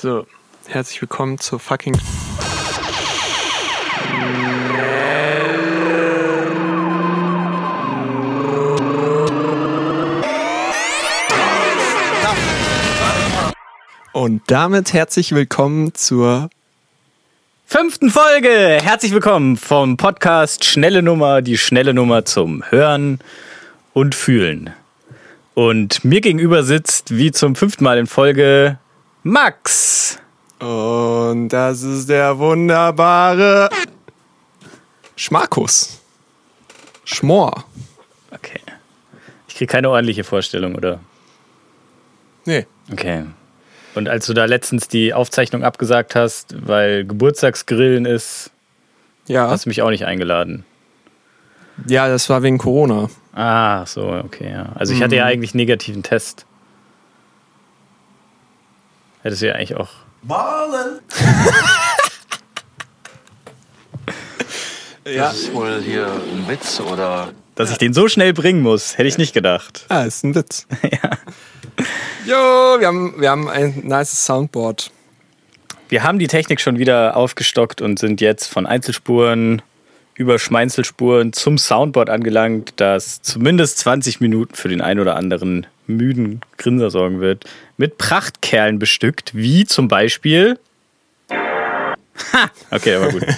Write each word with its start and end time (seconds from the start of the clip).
So, 0.00 0.26
herzlich 0.66 1.02
willkommen 1.02 1.38
zur 1.38 1.58
fucking. 1.58 1.94
Und 14.12 14.40
damit 14.46 14.94
herzlich 14.94 15.32
willkommen 15.32 15.92
zur 15.92 16.48
fünften 17.66 18.08
Folge. 18.08 18.78
Herzlich 18.82 19.12
willkommen 19.12 19.58
vom 19.58 19.98
Podcast 19.98 20.64
Schnelle 20.64 21.02
Nummer, 21.02 21.42
die 21.42 21.58
schnelle 21.58 21.92
Nummer 21.92 22.24
zum 22.24 22.64
Hören 22.70 23.18
und 23.92 24.14
Fühlen. 24.14 24.70
Und 25.52 26.06
mir 26.06 26.22
gegenüber 26.22 26.62
sitzt, 26.62 27.14
wie 27.18 27.32
zum 27.32 27.54
fünften 27.54 27.84
Mal 27.84 27.98
in 27.98 28.06
Folge, 28.06 28.78
Max. 29.22 30.18
Und 30.58 31.48
das 31.48 31.82
ist 31.82 32.08
der 32.08 32.38
wunderbare 32.38 33.70
Schmarkus. 35.16 36.00
Schmor. 37.04 37.64
Okay. 38.30 38.60
Ich 39.48 39.56
kriege 39.56 39.70
keine 39.70 39.90
ordentliche 39.90 40.24
Vorstellung, 40.24 40.74
oder? 40.74 41.00
Nee. 42.44 42.66
Okay. 42.92 43.24
Und 43.94 44.08
als 44.08 44.26
du 44.26 44.34
da 44.34 44.44
letztens 44.44 44.88
die 44.88 45.12
Aufzeichnung 45.12 45.64
abgesagt 45.64 46.14
hast, 46.14 46.54
weil 46.66 47.04
Geburtstagsgrillen 47.04 48.06
ist, 48.06 48.50
Ja. 49.26 49.50
hast 49.50 49.64
du 49.64 49.68
mich 49.70 49.82
auch 49.82 49.90
nicht 49.90 50.04
eingeladen. 50.06 50.64
Ja, 51.86 52.08
das 52.08 52.28
war 52.28 52.42
wegen 52.42 52.58
Corona. 52.58 53.08
Ah, 53.32 53.84
so, 53.86 54.02
okay, 54.08 54.50
ja. 54.50 54.72
Also 54.74 54.92
ich 54.92 55.02
hatte 55.02 55.16
ja 55.16 55.24
eigentlich 55.24 55.52
einen 55.52 55.58
negativen 55.60 56.02
Test. 56.02 56.44
Hättest 59.22 59.42
du 59.42 59.48
ja 59.48 59.54
eigentlich 59.54 59.76
auch. 59.76 59.90
Ballen! 60.22 61.00
Ja. 65.04 65.28
Das 65.28 65.40
ist 65.40 65.54
wohl 65.54 65.80
hier 65.82 66.06
ein 66.06 66.46
Witz 66.46 66.80
oder. 66.80 67.32
Dass 67.54 67.70
ich 67.70 67.78
den 67.78 67.92
so 67.92 68.06
schnell 68.08 68.32
bringen 68.32 68.62
muss, 68.62 68.96
hätte 68.96 69.08
ich 69.08 69.18
nicht 69.18 69.32
gedacht. 69.32 69.86
Ah, 69.88 70.02
ist 70.02 70.24
ein 70.24 70.34
Witz. 70.34 70.66
ja. 70.82 71.10
Jo, 72.26 72.80
wir 72.80 72.86
haben, 72.86 73.14
wir 73.18 73.30
haben 73.30 73.48
ein 73.48 73.82
nice 73.84 74.24
Soundboard. 74.24 74.90
Wir 75.88 76.02
haben 76.02 76.18
die 76.18 76.28
Technik 76.28 76.60
schon 76.60 76.78
wieder 76.78 77.16
aufgestockt 77.16 77.80
und 77.82 77.98
sind 77.98 78.20
jetzt 78.20 78.46
von 78.46 78.66
Einzelspuren 78.66 79.62
über 80.14 80.38
Schmeinzelspuren 80.38 81.32
zum 81.32 81.58
Soundboard 81.58 82.10
angelangt, 82.10 82.74
das 82.76 83.22
zumindest 83.22 83.78
20 83.78 84.20
Minuten 84.20 84.54
für 84.54 84.68
den 84.68 84.82
ein 84.82 85.00
oder 85.00 85.16
anderen 85.16 85.66
müden 85.86 86.42
Grinser 86.58 86.90
sorgen 86.90 87.20
wird. 87.20 87.46
Mit 87.80 87.96
Prachtkerlen 87.96 88.78
bestückt, 88.78 89.34
wie 89.34 89.64
zum 89.64 89.88
Beispiel. 89.88 90.58
Ha! 91.30 92.50
Okay, 92.70 92.94
aber 92.96 93.08
gut. 93.08 93.24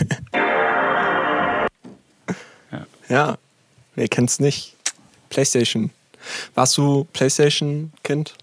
Ja, 3.08 3.36
wer 3.94 4.08
kennt's 4.08 4.40
nicht? 4.40 4.74
PlayStation. 5.28 5.90
Warst 6.54 6.76
du 6.76 7.06
PlayStation-Kind? 7.12 8.34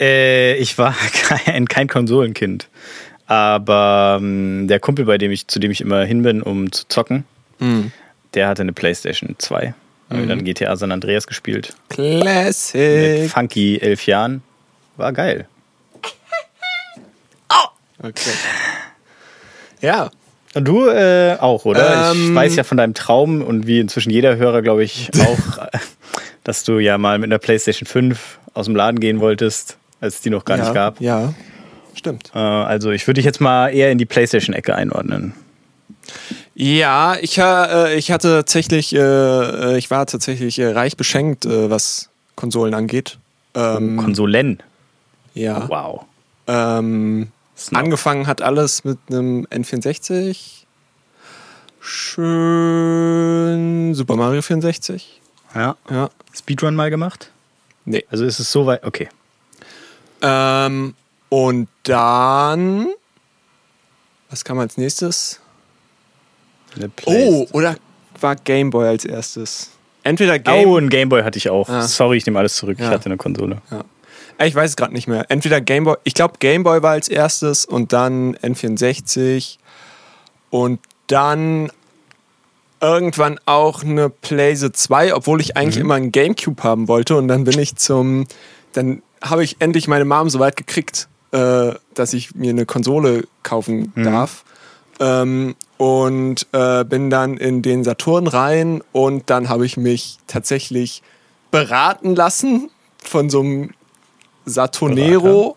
Äh, 0.00 0.54
ich 0.56 0.78
war 0.78 0.94
kein, 1.28 1.66
kein 1.68 1.88
Konsolenkind. 1.88 2.68
Aber 3.26 4.18
ähm, 4.20 4.68
der 4.68 4.80
Kumpel, 4.80 5.04
bei 5.04 5.18
dem 5.18 5.32
ich, 5.32 5.48
zu 5.48 5.58
dem 5.58 5.70
ich 5.70 5.82
immer 5.82 6.04
hin 6.04 6.22
bin, 6.22 6.40
um 6.40 6.72
zu 6.72 6.88
zocken, 6.88 7.24
der 8.32 8.48
hatte 8.48 8.62
eine 8.62 8.72
PlayStation 8.72 9.34
2. 9.36 9.74
Haben 10.08 10.20
wir 10.20 10.26
dann 10.28 10.44
GTA 10.44 10.76
San 10.76 10.92
Andreas 10.92 11.26
gespielt. 11.26 11.74
Mit 11.90 11.98
Classic. 11.98 13.28
funky 13.30 13.78
elf 13.80 14.06
Jahren. 14.06 14.42
War 15.00 15.12
geil. 15.14 15.46
Okay. 18.02 18.30
Ja, 19.82 20.10
Und 20.54 20.64
du 20.66 20.88
äh, 20.88 21.36
auch, 21.38 21.64
oder? 21.66 22.12
ich 22.12 22.16
Ähm, 22.18 22.34
weiß 22.34 22.56
ja 22.56 22.64
von 22.64 22.78
deinem 22.78 22.94
Traum 22.94 23.42
und 23.42 23.66
wie 23.66 23.78
inzwischen 23.78 24.08
jeder 24.10 24.36
Hörer, 24.36 24.62
glaube 24.62 24.84
ich, 24.84 25.10
auch, 25.20 25.58
dass 26.44 26.64
du 26.64 26.78
ja 26.78 26.96
mal 26.96 27.18
mit 27.18 27.28
einer 27.28 27.38
PlayStation 27.38 27.86
5 27.86 28.38
aus 28.54 28.64
dem 28.66 28.74
Laden 28.76 29.00
gehen 29.00 29.20
wolltest, 29.20 29.76
als 30.00 30.14
es 30.16 30.20
die 30.22 30.30
noch 30.30 30.46
gar 30.46 30.56
ja, 30.56 30.64
nicht 30.64 30.74
gab. 30.74 30.98
Ja, 31.00 31.34
stimmt. 31.94 32.30
Äh, 32.34 32.38
also 32.38 32.90
ich 32.90 33.06
würde 33.06 33.16
dich 33.18 33.26
jetzt 33.26 33.40
mal 33.42 33.68
eher 33.68 33.90
in 33.90 33.98
die 33.98 34.06
PlayStation-Ecke 34.06 34.74
einordnen. 34.74 35.34
Ja, 36.54 37.16
ich, 37.20 37.38
ha- 37.38 37.86
äh, 37.88 37.96
ich 37.96 38.10
hatte 38.10 38.28
tatsächlich, 38.38 38.94
äh, 38.94 38.98
äh, 38.98 39.76
ich 39.78 39.90
war 39.90 40.06
tatsächlich 40.06 40.58
äh, 40.58 40.68
reich 40.72 40.96
beschenkt, 40.96 41.44
äh, 41.44 41.68
was 41.70 42.08
Konsolen 42.34 42.72
angeht. 42.72 43.18
Ähm, 43.54 43.98
Konsolen. 43.98 44.62
Ja. 45.34 45.68
Wow. 45.68 46.04
Ähm, 46.46 47.28
angefangen 47.72 48.26
hat 48.26 48.42
alles 48.42 48.84
mit 48.84 48.98
einem 49.08 49.46
N64. 49.46 50.64
Schön 52.50 53.94
Super 53.94 54.16
Mario 54.16 54.42
64. 54.42 55.20
Ja. 55.54 55.76
Ja. 55.90 56.10
Speedrun 56.34 56.74
mal 56.74 56.90
gemacht? 56.90 57.30
Nee. 57.84 58.04
Also 58.10 58.24
ist 58.24 58.38
es 58.40 58.50
so 58.52 58.66
weit. 58.66 58.84
Okay. 58.84 59.08
Ähm, 60.22 60.94
und 61.28 61.68
dann. 61.84 62.88
Was 64.28 64.44
kam 64.44 64.58
als 64.58 64.76
nächstes? 64.76 65.40
Eine 66.76 66.90
Oh, 67.06 67.46
oder 67.52 67.76
war 68.20 68.36
Game 68.36 68.70
Boy 68.70 68.86
als 68.88 69.04
erstes? 69.04 69.70
Entweder 70.02 70.38
Game 70.38 70.68
oh, 70.68 70.76
ein 70.78 70.88
Gameboy 70.88 71.22
hatte 71.22 71.38
ich 71.38 71.50
auch. 71.50 71.68
Ah. 71.68 71.82
Sorry, 71.82 72.16
ich 72.18 72.26
nehme 72.26 72.38
alles 72.38 72.56
zurück. 72.56 72.76
Ich 72.78 72.84
Ja. 72.84 72.90
hatte 72.90 73.06
eine 73.06 73.16
Konsole. 73.16 73.60
Äh, 73.70 73.80
Ich 74.42 74.54
weiß 74.54 74.70
es 74.70 74.76
gerade 74.76 74.92
nicht 74.94 75.06
mehr. 75.06 75.26
Entweder 75.28 75.60
Game 75.60 75.84
Boy, 75.84 75.96
ich 76.04 76.14
glaube 76.14 76.34
Game 76.38 76.62
Boy 76.62 76.82
war 76.82 76.92
als 76.92 77.08
erstes 77.08 77.64
und 77.64 77.92
dann 77.92 78.36
N64 78.36 79.58
und 80.48 80.80
dann 81.06 81.70
irgendwann 82.80 83.38
auch 83.44 83.82
eine 83.82 84.08
Playse 84.08 84.72
2, 84.72 85.14
obwohl 85.14 85.40
ich 85.40 85.56
eigentlich 85.56 85.76
immer 85.76 85.94
einen 85.94 86.12
Gamecube 86.12 86.62
haben 86.62 86.88
wollte 86.88 87.16
und 87.16 87.28
dann 87.28 87.44
bin 87.44 87.58
ich 87.58 87.76
zum, 87.76 88.26
dann 88.72 89.02
habe 89.20 89.44
ich 89.44 89.56
endlich 89.60 89.86
meine 89.86 90.06
Mom 90.06 90.30
so 90.30 90.38
weit 90.38 90.56
gekriegt, 90.56 91.08
äh, 91.32 91.72
dass 91.94 92.14
ich 92.14 92.34
mir 92.34 92.50
eine 92.50 92.64
Konsole 92.64 93.24
kaufen 93.42 93.92
darf. 93.96 94.44
Ähm, 94.98 95.54
und 95.76 96.46
äh, 96.52 96.84
bin 96.84 97.08
dann 97.08 97.38
in 97.38 97.62
den 97.62 97.84
Saturn 97.84 98.26
rein 98.26 98.82
und 98.92 99.30
dann 99.30 99.48
habe 99.48 99.64
ich 99.64 99.78
mich 99.78 100.18
tatsächlich 100.26 101.02
beraten 101.50 102.14
lassen 102.14 102.70
von 103.02 103.30
so 103.30 103.40
einem 103.40 103.70
Saturnero. 104.44 105.56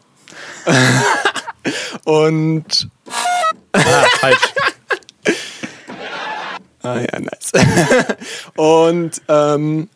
und 2.05 2.89
Ah, 3.73 4.05
falsch. 4.19 4.53
ah 6.83 6.99
ja, 6.99 7.19
nice. 7.19 7.51
und 8.55 9.21
ähm, 9.27 9.89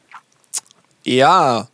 ja, 1.03 1.67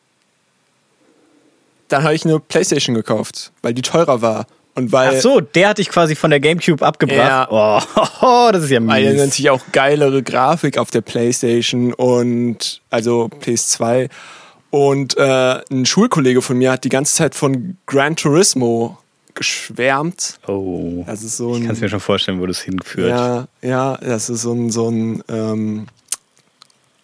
dann 1.88 2.04
habe 2.04 2.14
ich 2.16 2.26
eine 2.26 2.40
Playstation 2.40 2.96
gekauft, 2.96 3.52
weil 3.62 3.74
die 3.74 3.82
teurer 3.82 4.22
war 4.22 4.48
und 4.76 4.92
weil 4.92 5.16
Ach 5.18 5.22
so, 5.22 5.40
der 5.40 5.70
hatte 5.70 5.82
ich 5.82 5.90
quasi 5.90 6.16
von 6.16 6.32
der 6.32 6.40
Gamecube 6.40 6.84
abgebracht. 6.86 7.48
Oh, 7.52 8.50
das 8.52 8.64
ist 8.64 8.70
ja 8.72 8.86
Weil 8.86 9.14
mies. 9.14 9.22
natürlich 9.22 9.50
auch 9.52 9.62
geilere 9.72 10.24
Grafik 10.24 10.78
auf 10.78 10.90
der 10.92 11.02
Playstation 11.02 11.94
und 11.94 12.82
also 12.90 13.30
PS2. 13.42 14.10
Und 14.74 15.16
äh, 15.18 15.62
ein 15.70 15.86
Schulkollege 15.86 16.42
von 16.42 16.58
mir 16.58 16.72
hat 16.72 16.84
die 16.84 16.90
ganze 16.90 17.14
Zeit 17.14 17.36
von 17.36 17.78
Gran 17.86 18.16
Turismo 18.16 18.98
geschwärmt. 19.36 20.40
Oh. 20.48 21.04
Das 21.06 21.22
ist 21.22 21.38
so 21.38 21.52
Ich 21.52 21.58
ein. 21.58 21.66
kann 21.68 21.76
es 21.76 21.82
mir 21.82 21.90
schon 21.90 22.00
vorstellen, 22.00 22.42
wo 22.42 22.48
das 22.48 22.60
hinführt. 22.62 23.10
ja, 23.10 23.48
ja, 23.62 23.98
das 23.98 24.32
ist 24.32 24.42
so 24.42 24.52
ein, 24.54 24.72
so 24.72 24.90
ein 24.90 25.24
ähm, 25.30 25.86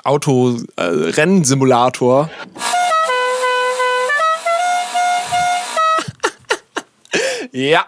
Auto-Rennsimulator. 0.03 2.31
ja, 7.51 7.85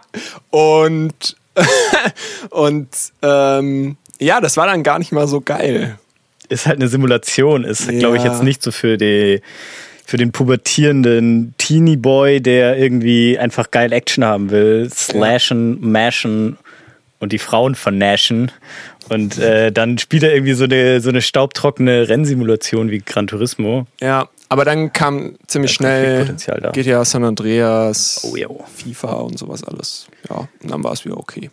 und, 0.51 1.35
und 2.51 2.89
ähm, 3.23 3.97
ja, 4.19 4.41
das 4.41 4.57
war 4.57 4.67
dann 4.67 4.83
gar 4.83 4.99
nicht 4.99 5.11
mal 5.11 5.27
so 5.27 5.41
geil. 5.41 5.97
Ist 6.51 6.67
halt 6.67 6.77
eine 6.77 6.87
Simulation. 6.87 7.63
Ist, 7.63 7.89
Ja. 7.89 7.97
glaube 7.99 8.17
ich, 8.17 8.23
jetzt 8.23 8.43
nicht 8.43 8.61
so 8.61 8.71
für 8.71 8.97
die 8.97 9.41
für 10.05 10.17
den 10.17 10.31
pubertierenden 10.33 11.53
Teenie 11.57 11.95
Boy, 11.95 12.41
der 12.41 12.77
irgendwie 12.77 13.39
einfach 13.39 13.71
geil 13.71 13.93
Action 13.93 14.25
haben 14.25 14.49
will, 14.51 14.89
slashen, 14.93 15.79
mashen 15.79 16.57
und 17.19 17.31
die 17.31 17.37
Frauen 17.37 17.75
vernaschen. 17.75 18.51
Und 19.09 19.37
äh, 19.37 19.71
dann 19.71 19.97
spielt 19.99 20.23
er 20.23 20.33
irgendwie 20.33 20.53
so 20.53 20.65
eine, 20.65 20.99
so 20.99 21.09
eine 21.09 21.21
staubtrockene 21.21 22.09
Rennsimulation 22.09 22.91
wie 22.91 22.99
Gran 22.99 23.27
Turismo. 23.27 23.85
Ja, 24.01 24.27
aber 24.49 24.65
dann 24.65 24.91
kam 24.91 25.35
ziemlich 25.47 25.71
schnell. 25.71 26.25
GTA 26.73 27.05
San 27.05 27.23
Andreas, 27.23 28.27
Oh, 28.29 28.35
jo. 28.35 28.65
FIFA 28.75 29.13
und 29.13 29.39
sowas 29.39 29.63
alles. 29.63 30.07
Ja, 30.29 30.47
und 30.61 30.71
dann 30.71 30.83
war 30.83 30.91
es 30.91 31.05
wieder 31.05 31.17
okay. 31.17 31.49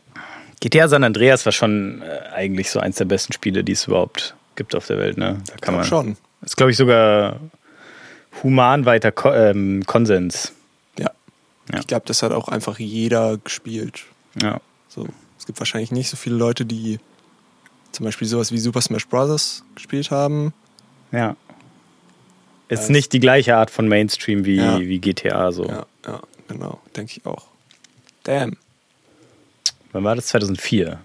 GTA 0.60 0.88
San 0.88 1.04
Andreas 1.04 1.44
war 1.44 1.52
schon 1.52 2.02
äh, 2.02 2.34
eigentlich 2.34 2.70
so 2.70 2.80
eins 2.80 2.96
der 2.96 3.04
besten 3.04 3.32
Spiele, 3.32 3.62
die 3.62 3.72
es 3.72 3.86
überhaupt 3.86 4.34
gibt 4.58 4.74
auf 4.74 4.86
der 4.86 4.98
Welt. 4.98 5.16
Ne? 5.16 5.40
Da 5.46 5.56
kann 5.56 5.74
man 5.74 5.84
schon. 5.84 6.18
Ist, 6.42 6.56
glaube 6.58 6.70
ich, 6.72 6.76
sogar 6.76 7.40
human 8.42 8.84
weiter 8.84 9.10
Ko 9.10 9.32
ähm, 9.32 9.84
Konsens. 9.86 10.52
Ja. 10.98 11.10
Ja. 11.72 11.78
Ich 11.80 11.86
glaube, 11.86 12.04
das 12.06 12.22
hat 12.22 12.32
auch 12.32 12.48
einfach 12.48 12.78
jeder 12.78 13.38
gespielt. 13.38 14.04
Ja. 14.42 14.60
So, 14.88 15.06
es 15.38 15.46
gibt 15.46 15.58
wahrscheinlich 15.60 15.92
nicht 15.92 16.10
so 16.10 16.16
viele 16.16 16.36
Leute, 16.36 16.66
die 16.66 16.98
zum 17.92 18.04
Beispiel 18.04 18.28
sowas 18.28 18.52
wie 18.52 18.58
Super 18.58 18.80
Smash 18.82 19.06
Bros. 19.08 19.64
gespielt 19.74 20.10
haben. 20.10 20.52
Ja. 21.12 21.36
Ist 22.68 22.80
Also- 22.80 22.92
nicht 22.92 23.12
die 23.14 23.20
gleiche 23.20 23.56
Art 23.56 23.70
von 23.70 23.88
Mainstream 23.88 24.44
wie, 24.44 24.56
Ja. 24.56 24.78
wie 24.80 24.98
GTA 24.98 25.52
so. 25.52 25.64
Ja, 25.66 25.86
ja, 26.06 26.20
genau, 26.48 26.80
denke 26.96 27.12
ich 27.16 27.24
auch. 27.26 27.46
Damn. 28.24 28.56
Wann 29.92 30.04
war 30.04 30.14
das? 30.16 30.26
2004. 30.26 31.00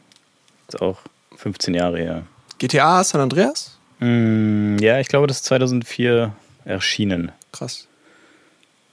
Ist 0.67 0.81
auch 0.81 0.97
15 1.37 1.73
Jahre 1.73 1.97
her. 1.99 2.23
GTA 2.67 3.03
San 3.03 3.19
Andreas? 3.19 3.77
Mm, 3.99 4.77
ja, 4.79 4.99
ich 4.99 5.09
glaube, 5.09 5.27
das 5.27 5.37
ist 5.37 5.45
2004 5.45 6.33
erschienen. 6.63 7.33
Krass. 7.51 7.87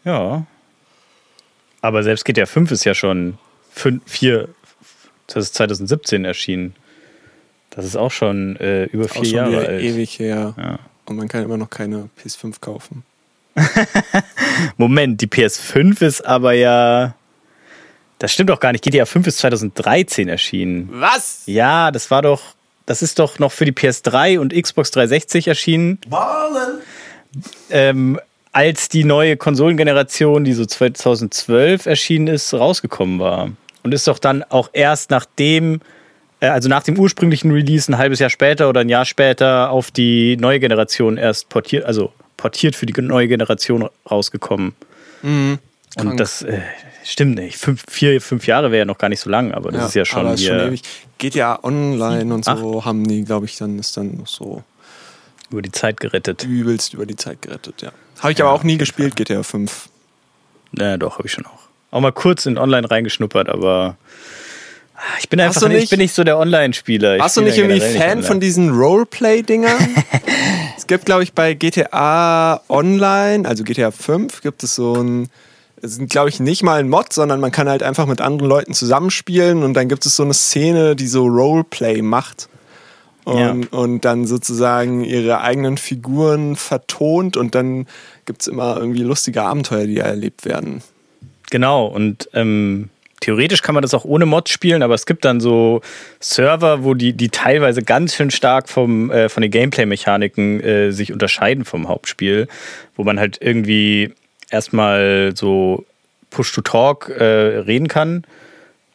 Ja. 0.05 0.45
Aber 1.81 2.03
selbst 2.03 2.25
GTA 2.25 2.47
5 2.47 2.73
ist 2.73 2.83
ja 2.85 2.95
schon 2.95 3.39
fün- 3.75 4.01
vier, 4.07 4.49
das 5.29 5.45
ist 5.45 5.55
2017 5.55 6.25
erschienen. 6.25 6.75
Das 7.71 7.85
ist 7.85 7.95
auch 7.95 8.11
schon 8.11 8.57
äh, 8.57 8.87
über 8.87 9.05
Auch 9.05 9.11
vier 9.11 9.25
schon 9.25 9.35
Jahre 9.53 9.67
alt. 9.69 9.83
ewig 9.83 10.19
her. 10.19 10.55
Ja. 10.57 10.79
Und 11.07 11.17
man 11.17 11.29
kann 11.29 11.45
immer 11.45 11.57
noch 11.57 11.71
keine 11.71 12.09
PS5 12.21 12.61
kaufen. 12.61 13.05
Moment, 14.77 15.21
die 15.21 15.29
PS5 15.29 16.03
ist 16.05 16.27
aber 16.27 16.53
ja. 16.55 17.15
Das 18.19 18.33
stimmt 18.33 18.51
doch 18.51 18.59
gar 18.61 18.73
nicht. 18.73 18.83
GTA 18.83 19.07
5 19.07 19.29
ist 19.29 19.39
2013 19.39 20.29
erschienen. 20.29 20.89
Was? 20.93 21.43
Ja, 21.47 21.93
das 21.93 22.11
war 22.11 22.23
doch. 22.23 22.43
Das 22.87 23.03
ist 23.03 23.19
doch 23.19 23.39
noch 23.39 23.53
für 23.53 23.65
die 23.65 23.73
PS3 23.73 24.39
und 24.39 24.53
Xbox 24.53 24.91
360 24.91 25.49
erschienen. 25.49 25.99
Ballen. 26.09 26.79
ähm, 27.71 28.21
als 28.53 28.89
die 28.89 29.05
neue 29.05 29.37
Konsolengeneration, 29.37 30.45
die 30.45 30.53
so 30.53 30.67
2012 30.67 31.87
erschienen 31.87 32.27
ist, 32.27 32.53
rausgekommen 32.53 33.21
war. 33.21 33.51
Und 33.83 33.95
ist 33.95 34.09
doch 34.09 34.19
dann 34.19 34.43
auch 34.43 34.71
erst 34.73 35.11
nachdem, 35.11 35.81
äh, 36.41 36.49
also 36.49 36.69
nach 36.69 36.83
dem 36.83 36.99
ursprünglichen 36.99 37.53
Release 37.53 37.91
ein 37.91 37.97
halbes 37.97 38.19
Jahr 38.19 38.31
später 38.31 38.69
oder 38.69 38.81
ein 38.81 38.89
Jahr 38.89 39.05
später 39.05 39.71
auf 39.71 39.91
die 39.91 40.37
neue 40.37 40.59
Generation 40.59 41.17
erst 41.17 41.49
portiert, 41.49 41.85
also 41.85 42.13
portiert 42.37 42.75
für 42.75 42.87
die 42.87 43.01
neue 43.01 43.29
Generation 43.29 43.89
rausgekommen. 44.11 44.75
Krank. 45.97 46.11
Und 46.13 46.21
das 46.21 46.43
äh, 46.43 46.61
stimmt 47.05 47.35
nicht. 47.37 47.57
Fünf, 47.57 47.85
vier, 47.89 48.21
fünf 48.21 48.47
Jahre 48.47 48.71
wäre 48.71 48.81
ja 48.81 48.85
noch 48.85 48.99
gar 48.99 49.09
nicht 49.09 49.21
so 49.21 49.31
lang, 49.31 49.53
aber 49.53 49.73
das 49.73 49.89
ist 49.89 49.95
ja 49.95 50.05
schon 50.05 50.21
aber 50.27 50.35
ist 50.35 50.41
hier 50.41 50.59
schon 50.59 50.69
ewig. 50.69 50.83
GTA 51.19 51.59
Online 51.63 52.33
und 52.33 52.45
so 52.45 52.85
haben 52.85 53.07
die, 53.07 53.25
glaube 53.25 53.47
ich, 53.47 53.57
dann 53.57 53.79
ist 53.79 53.97
dann 53.97 54.17
noch 54.19 54.27
so 54.27 54.63
über 55.51 55.63
die 55.63 55.73
Zeit 55.73 55.99
gerettet. 56.01 56.45
übelst 56.45 56.95
über 56.95 57.07
die 57.07 57.17
Zeit 57.17 57.43
gerettet, 57.43 57.83
ja. 57.83 57.91
Habe 58.21 58.33
ich 58.33 58.41
aber 58.41 58.53
auch 58.53 58.63
nie 58.63 58.79
gespielt, 58.79 59.17
GTA 59.17 59.43
5. 59.43 59.89
Ja, 60.73 60.97
doch, 60.97 61.19
habe 61.19 61.27
ich 61.27 61.33
schon 61.33 61.47
auch. 61.47 61.59
Auch 61.91 62.01
mal 62.01 62.13
kurz 62.13 62.47
in 62.47 62.57
Online 62.57 62.89
reingeschnuppert, 62.89 63.49
aber 63.49 63.97
ich 65.19 65.29
bin 65.29 65.41
einfach 65.41 65.63
nicht, 65.63 65.71
ich 65.77 65.81
nicht- 65.81 65.91
bin 65.91 65.99
nicht 65.99 66.15
so 66.15 66.23
der 66.25 66.39
Online-Spieler. 66.39 67.19
Warst 67.19 67.37
du 67.37 67.41
nicht 67.41 67.59
irgendwie 67.59 67.81
Fan 67.81 68.11
online. 68.11 68.23
von 68.23 68.41
diesen 68.41 68.71
Roleplay-Dingern? 68.71 69.97
es 70.77 70.87
gibt, 70.87 71.07
glaube 71.07 71.23
ich, 71.23 71.33
bei 71.33 71.55
GTA 71.55 72.61
Online, 72.69 73.49
also 73.49 73.65
GTA 73.65 73.91
5, 73.91 74.43
gibt 74.43 74.63
es 74.63 74.75
so 74.75 74.95
ein. 74.95 75.29
Es 75.83 75.95
sind, 75.95 76.11
glaube 76.11 76.29
ich, 76.29 76.41
nicht 76.41 76.63
mal 76.63 76.81
ein 76.81 76.89
Mod, 76.89 77.13
sondern 77.13 77.41
man 77.41 77.53
kann 77.53 77.69
halt 77.69 77.83
einfach 77.83 78.07
mit 78.07 78.21
anderen 78.21 78.49
Leuten 78.49 78.75
zusammenspielen 78.75 79.63
und 79.63 79.75
dann 79.75 79.89
gibt 79.89 80.05
es 80.05 80.17
so 80.17 80.23
eine 80.23 80.35
Szene, 80.35 80.95
die 80.95 81.07
so 81.07 81.27
Roleplay 81.27 82.03
macht. 82.03 82.49
Und, 83.25 83.73
und 83.73 84.05
dann 84.05 84.27
sozusagen 84.27 85.05
ihre 85.05 85.43
eigenen 85.43 85.77
Figuren 85.77 86.57
vertont 86.57 87.37
und 87.37 87.55
dann 87.55 87.87
gibt 88.25 88.41
es 88.41 88.49
immer 88.49 88.77
irgendwie 88.79 89.03
lustige 89.03 89.43
Abenteuer, 89.43 89.87
die 89.87 89.99
erlebt 89.99 90.45
werden. 90.45 90.83
Genau, 91.51 91.87
und 91.87 92.29
ähm, 92.33 92.89
theoretisch 93.21 93.63
kann 93.63 93.75
man 93.75 93.83
das 93.83 93.95
auch 93.95 94.05
ohne 94.05 94.27
Mods 94.27 94.51
spielen, 94.51 94.83
aber 94.83 94.95
es 94.95 95.07
gibt 95.07 95.25
dann 95.25 95.41
so 95.41 95.81
Server, 96.19 96.83
wo 96.83 96.95
die, 96.95 97.13
die 97.13 97.29
teilweise 97.29 97.83
ganz 97.83 98.15
schön 98.15 98.31
stark 98.31 98.69
vom, 98.69 99.11
äh, 99.11 99.29
von 99.29 99.43
den 99.43 99.51
Gameplay-Mechaniken 99.51 100.61
äh, 100.61 100.91
sich 100.91 101.13
unterscheiden 101.13 101.65
vom 101.65 101.89
Hauptspiel, 101.89 102.49
wo 102.97 103.05
man 103.05 103.21
halt 103.21 103.39
irgendwie 103.41 104.13
erstmal 104.51 105.33
so 105.35 105.85
Push-to-Talk 106.31 107.09
äh, 107.11 107.25
reden 107.25 107.89
kann, 107.89 108.25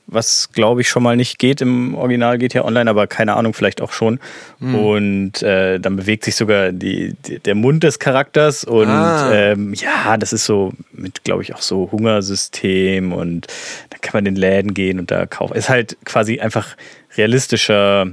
was 0.08 0.52
glaube 0.52 0.82
ich 0.82 0.90
schon 0.90 1.02
mal 1.02 1.16
nicht 1.16 1.40
geht 1.40 1.62
im 1.62 1.96
Original 1.96 2.38
GTA 2.38 2.64
Online, 2.64 2.88
aber 2.90 3.08
keine 3.08 3.36
Ahnung, 3.36 3.54
vielleicht 3.56 3.82
auch 3.82 3.92
schon. 3.92 4.20
Und 4.60 5.42
äh, 5.42 5.80
dann 5.80 5.96
bewegt 5.96 6.24
sich 6.26 6.36
sogar 6.36 6.72
die, 6.72 7.16
die, 7.26 7.40
der 7.40 7.56
Mund 7.56 7.84
des 7.84 7.98
Charakters 7.98 8.64
und 8.64 8.88
Ah. 8.88 9.34
ähm, 9.34 9.74
ja, 9.74 10.16
das 10.18 10.32
ist 10.32 10.46
so 10.46 10.74
mit, 10.92 11.24
glaube 11.24 11.42
ich, 11.42 11.56
auch 11.56 11.62
so 11.62 11.90
Hungersystem 11.92 13.14
und 13.14 13.48
da 13.90 13.98
kann 14.00 14.12
man 14.14 14.26
in 14.28 14.36
Läden 14.36 14.74
gehen 14.76 15.00
und 15.00 15.10
da 15.10 15.26
kaufen. 15.26 15.56
Ist 15.56 15.70
halt 15.70 15.98
quasi 16.06 16.40
einfach 16.40 16.76
realistischer 17.18 18.08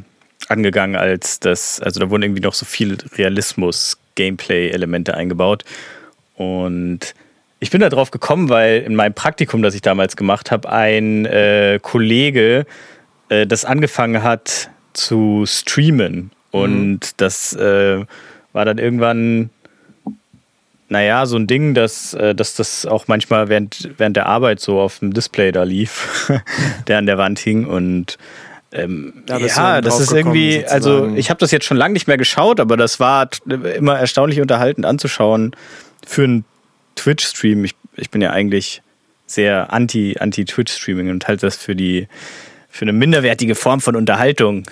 angegangen 0.48 0.96
als 0.96 1.40
das, 1.40 1.78
also 1.80 2.00
da 2.00 2.10
wurden 2.10 2.22
irgendwie 2.22 2.42
noch 2.42 2.54
so 2.54 2.64
viel 2.64 2.96
Realismus, 3.16 3.98
Gameplay-Elemente 4.14 5.14
eingebaut. 5.14 5.64
Und 6.36 7.14
ich 7.62 7.70
bin 7.70 7.80
da 7.80 7.88
drauf 7.88 8.10
gekommen, 8.10 8.48
weil 8.48 8.80
in 8.80 8.96
meinem 8.96 9.14
Praktikum, 9.14 9.62
das 9.62 9.76
ich 9.76 9.82
damals 9.82 10.16
gemacht 10.16 10.50
habe, 10.50 10.68
ein 10.68 11.26
äh, 11.26 11.78
Kollege 11.80 12.66
äh, 13.28 13.46
das 13.46 13.64
angefangen 13.64 14.24
hat 14.24 14.68
zu 14.94 15.44
streamen. 15.46 16.32
Und 16.50 17.20
das 17.20 17.52
äh, 17.52 18.04
war 18.52 18.64
dann 18.64 18.78
irgendwann, 18.78 19.50
naja, 20.88 21.24
so 21.24 21.36
ein 21.36 21.46
Ding, 21.46 21.74
dass, 21.74 22.14
äh, 22.14 22.34
dass 22.34 22.56
das 22.56 22.84
auch 22.84 23.06
manchmal 23.06 23.48
während, 23.48 23.90
während 23.96 24.16
der 24.16 24.26
Arbeit 24.26 24.58
so 24.58 24.80
auf 24.80 24.98
dem 24.98 25.14
Display 25.14 25.52
da 25.52 25.62
lief, 25.62 26.32
der 26.88 26.98
an 26.98 27.06
der 27.06 27.16
Wand 27.16 27.38
hing. 27.38 27.64
Und 27.64 28.18
ähm, 28.72 29.22
Da 29.26 29.38
ja, 29.38 29.80
das 29.80 30.00
ist 30.00 30.12
irgendwie, 30.12 30.64
also 30.66 30.90
sozusagen. 30.90 31.16
ich 31.16 31.30
habe 31.30 31.38
das 31.38 31.52
jetzt 31.52 31.64
schon 31.64 31.76
lange 31.76 31.92
nicht 31.92 32.08
mehr 32.08 32.18
geschaut, 32.18 32.58
aber 32.58 32.76
das 32.76 32.98
war 32.98 33.28
immer 33.46 34.00
erstaunlich 34.00 34.40
unterhaltend 34.40 34.84
anzuschauen 34.84 35.54
für 36.04 36.24
einen 36.24 36.44
Twitch-Stream. 36.96 37.64
Ich, 37.64 37.74
ich 37.96 38.10
bin 38.10 38.20
ja 38.20 38.30
eigentlich 38.30 38.82
sehr 39.26 39.72
anti, 39.72 40.16
anti-Twitch-Streaming 40.18 41.10
und 41.10 41.26
halte 41.28 41.46
das 41.46 41.56
für 41.56 41.74
die 41.74 42.08
für 42.68 42.82
eine 42.82 42.92
minderwertige 42.92 43.54
Form 43.54 43.80
von 43.80 43.96
Unterhaltung. 43.96 44.64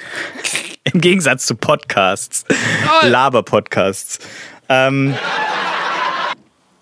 Im 0.84 1.00
Gegensatz 1.00 1.44
zu 1.44 1.54
Podcasts. 1.54 2.44
Laber-Podcasts. 3.02 4.18
Ähm, 4.70 5.14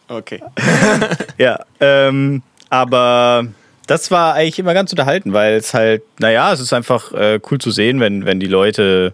Okay. 0.08 0.42
ja, 1.38 1.60
ähm, 1.80 2.42
aber 2.70 3.46
das 3.86 4.10
war 4.10 4.34
eigentlich 4.34 4.58
immer 4.58 4.74
ganz 4.74 4.90
unterhalten, 4.90 5.32
weil 5.32 5.54
es 5.54 5.74
halt, 5.74 6.02
naja, 6.18 6.52
es 6.52 6.60
ist 6.60 6.72
einfach 6.72 7.12
äh, 7.12 7.40
cool 7.50 7.58
zu 7.58 7.70
sehen, 7.70 8.00
wenn, 8.00 8.24
wenn 8.24 8.40
die 8.40 8.46
Leute 8.46 9.12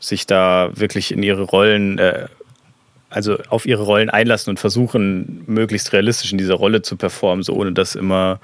sich 0.00 0.26
da 0.26 0.70
wirklich 0.74 1.12
in 1.12 1.22
ihre 1.22 1.42
Rollen, 1.42 1.98
äh, 1.98 2.26
also 3.14 3.38
auf 3.48 3.64
ihre 3.64 3.84
Rollen 3.84 4.10
einlassen 4.10 4.50
und 4.50 4.58
versuchen, 4.58 5.44
möglichst 5.46 5.92
realistisch 5.92 6.32
in 6.32 6.38
dieser 6.38 6.54
Rolle 6.54 6.82
zu 6.82 6.96
performen, 6.96 7.44
so 7.44 7.54
ohne 7.54 7.72
dass 7.72 7.94
immer 7.94 8.40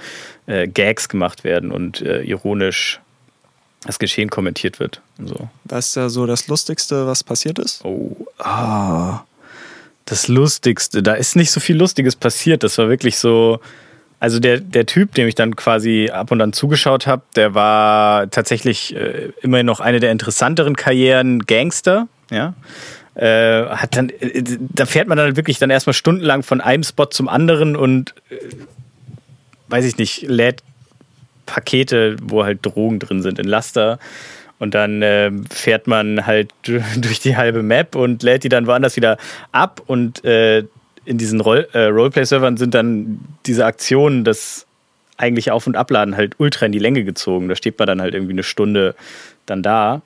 äh, 0.47 0.69
Gags 0.69 1.09
gemacht 1.09 1.43
werden 1.43 1.73
und 1.73 2.01
äh, 2.03 2.23
ironisch 2.23 3.01
das 3.85 3.99
Geschehen 3.99 4.31
kommentiert 4.31 4.79
wird. 4.79 5.01
Und 5.19 5.29
so. 5.29 5.49
Was 5.65 5.89
ist 5.89 5.97
da 5.97 6.09
so 6.09 6.27
das 6.27 6.47
Lustigste, 6.47 7.07
was 7.07 7.25
passiert 7.25 7.59
ist? 7.59 7.85
Oh, 7.85 8.27
ah. 8.39 9.25
Das 10.05 10.29
Lustigste. 10.29 11.03
Da 11.03 11.15
ist 11.15 11.35
nicht 11.35 11.51
so 11.51 11.61
viel 11.61 11.77
Lustiges 11.77 12.15
passiert. 12.15 12.63
Das 12.63 12.79
war 12.79 12.89
wirklich 12.89 13.19
so. 13.19 13.61
Also 14.19 14.39
der, 14.39 14.61
der 14.61 14.85
Typ, 14.85 15.15
dem 15.15 15.27
ich 15.27 15.35
dann 15.35 15.57
quasi 15.57 16.11
ab 16.13 16.31
und 16.31 16.43
an 16.43 16.53
zugeschaut 16.53 17.07
habe, 17.07 17.23
der 17.37 17.55
war 17.55 18.31
tatsächlich 18.31 18.95
äh, 18.95 19.33
immerhin 19.41 19.65
noch 19.65 19.81
eine 19.81 19.99
der 19.99 20.13
interessanteren 20.13 20.77
Karrieren 20.77 21.47
Gangster, 21.47 22.07
ja. 22.31 22.55
Äh, 23.15 23.67
hat 23.67 23.97
dann, 23.97 24.09
äh, 24.09 24.43
da 24.61 24.87
fährt 24.87 25.09
man 25.09 25.19
dann 25.19 25.37
wirklich 25.37 25.59
dann 25.59 25.71
erstmal 25.71 25.95
stundenlang 25.95 26.43
von 26.43 26.61
einem 26.61 26.85
Spot 26.85 27.07
zum 27.07 27.29
anderen 27.29 27.77
und 27.77 28.15
äh, 28.31 28.37
weiß 29.69 29.85
ich 29.85 29.99
nicht, 29.99 30.23
lädt 30.23 30.63
Pakete, 31.47 32.17
wo 32.23 32.45
halt 32.45 32.65
Drogen 32.65 32.99
drin 32.99 33.23
sind, 33.23 33.39
in 33.39 33.47
Laster. 33.47 33.99
Und 34.61 34.75
dann 34.75 35.03
äh, 35.03 35.33
fährt 35.51 35.87
man 35.87 36.27
halt 36.27 36.53
durch 36.97 37.21
die 37.21 37.37
halbe 37.37 37.63
Map 37.63 37.97
und 37.97 38.23
lädt 38.23 38.45
die 38.45 38.49
dann 38.49 38.67
woanders 38.67 38.97
wieder 38.97 39.17
ab. 39.53 39.83
Und 39.87 40.25
äh, 40.25 40.65
in 41.05 41.19
diesen 41.19 41.41
Roll 41.41 41.67
äh, 41.73 41.87
Roleplay-Servern 41.87 42.57
sind 42.57 42.75
dann 42.75 43.21
diese 43.47 43.65
Aktionen, 43.65 44.23
das 44.23 44.67
eigentlich 45.21 45.51
Auf- 45.51 45.67
und 45.67 45.77
Abladen 45.77 46.17
halt 46.17 46.35
ultra 46.39 46.67
in 46.67 46.73
die 46.73 46.79
Länge 46.79 47.05
gezogen. 47.05 47.49
Da 47.49 47.57
steht 47.57 47.79
man 47.79 47.87
dann 47.87 48.01
halt 48.01 48.15
irgendwie 48.15 48.33
eine 48.33 48.43
Stunde 48.43 48.95
dann 49.47 49.63
da. 49.63 50.03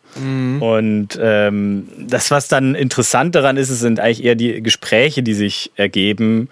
Und 0.60 1.18
ähm, 1.20 1.88
das, 1.98 2.30
was 2.30 2.48
dann 2.48 2.74
interessant 2.74 3.34
daran 3.34 3.56
ist, 3.56 3.70
es 3.70 3.80
sind 3.80 4.00
eigentlich 4.00 4.24
eher 4.24 4.34
die 4.34 4.62
Gespräche, 4.62 5.22
die 5.22 5.34
sich 5.34 5.70
ergeben, 5.76 6.48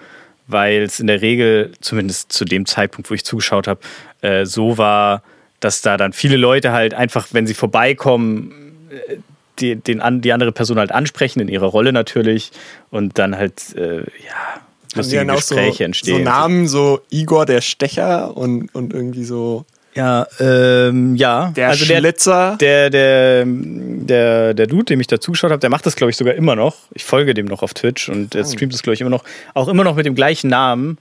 weil 0.46 0.82
es 0.82 1.00
in 1.00 1.06
der 1.06 1.22
Regel, 1.22 1.72
zumindest 1.80 2.32
zu 2.32 2.44
dem 2.44 2.66
Zeitpunkt, 2.66 3.10
wo 3.10 3.14
ich 3.14 3.24
zugeschaut 3.24 3.66
habe, 3.66 3.80
äh, 4.20 4.44
so 4.44 4.78
war, 4.78 5.22
dass 5.60 5.82
da 5.82 5.96
dann 5.96 6.12
viele 6.12 6.36
Leute 6.36 6.72
halt 6.72 6.94
einfach, 6.94 7.28
wenn 7.32 7.46
sie 7.46 7.54
vorbeikommen, 7.54 8.52
äh, 8.90 9.16
die, 9.58 9.76
den, 9.76 10.00
an, 10.00 10.20
die 10.20 10.32
andere 10.32 10.52
Person 10.52 10.78
halt 10.78 10.92
ansprechen, 10.92 11.40
in 11.40 11.48
ihrer 11.48 11.66
Rolle 11.66 11.92
natürlich, 11.92 12.52
und 12.90 13.18
dann 13.18 13.36
halt, 13.36 13.74
äh, 13.76 13.98
ja, 13.98 14.60
lustige 14.94 15.20
dann 15.24 15.30
auch 15.30 15.40
so, 15.40 15.54
Gespräche 15.54 15.78
so 15.78 15.84
entstehen. 15.84 16.24
Namen, 16.24 16.68
so 16.68 17.00
Igor 17.10 17.46
der 17.46 17.60
Stecher 17.60 18.36
und, 18.36 18.74
und 18.74 18.92
irgendwie 18.92 19.24
so 19.24 19.64
Ja, 19.94 20.26
ähm, 20.40 21.16
ja. 21.16 21.52
der 21.54 21.68
also 21.68 21.84
der, 21.84 21.98
Schlitzer. 21.98 22.56
der, 22.60 22.90
der, 22.90 23.44
der, 23.46 24.54
der 24.54 24.66
Dude, 24.66 24.84
dem 24.84 25.00
ich 25.00 25.06
da 25.06 25.20
zugeschaut 25.20 25.50
habe, 25.50 25.60
der 25.60 25.70
macht 25.70 25.86
das, 25.86 25.96
glaube 25.96 26.10
ich, 26.10 26.16
sogar 26.16 26.34
immer 26.34 26.56
noch. 26.56 26.76
Ich 26.92 27.04
folge 27.04 27.34
dem 27.34 27.46
noch 27.46 27.62
auf 27.62 27.74
Twitch 27.74 28.08
und 28.08 28.34
der 28.34 28.44
streamt 28.44 28.72
das, 28.72 28.82
glaube 28.82 28.94
ich, 28.94 29.00
immer 29.00 29.10
noch. 29.10 29.24
Auch 29.54 29.68
immer 29.68 29.84
noch 29.84 29.94
mit 29.96 30.06
dem 30.06 30.14
gleichen 30.14 30.48
Namen. 30.48 30.98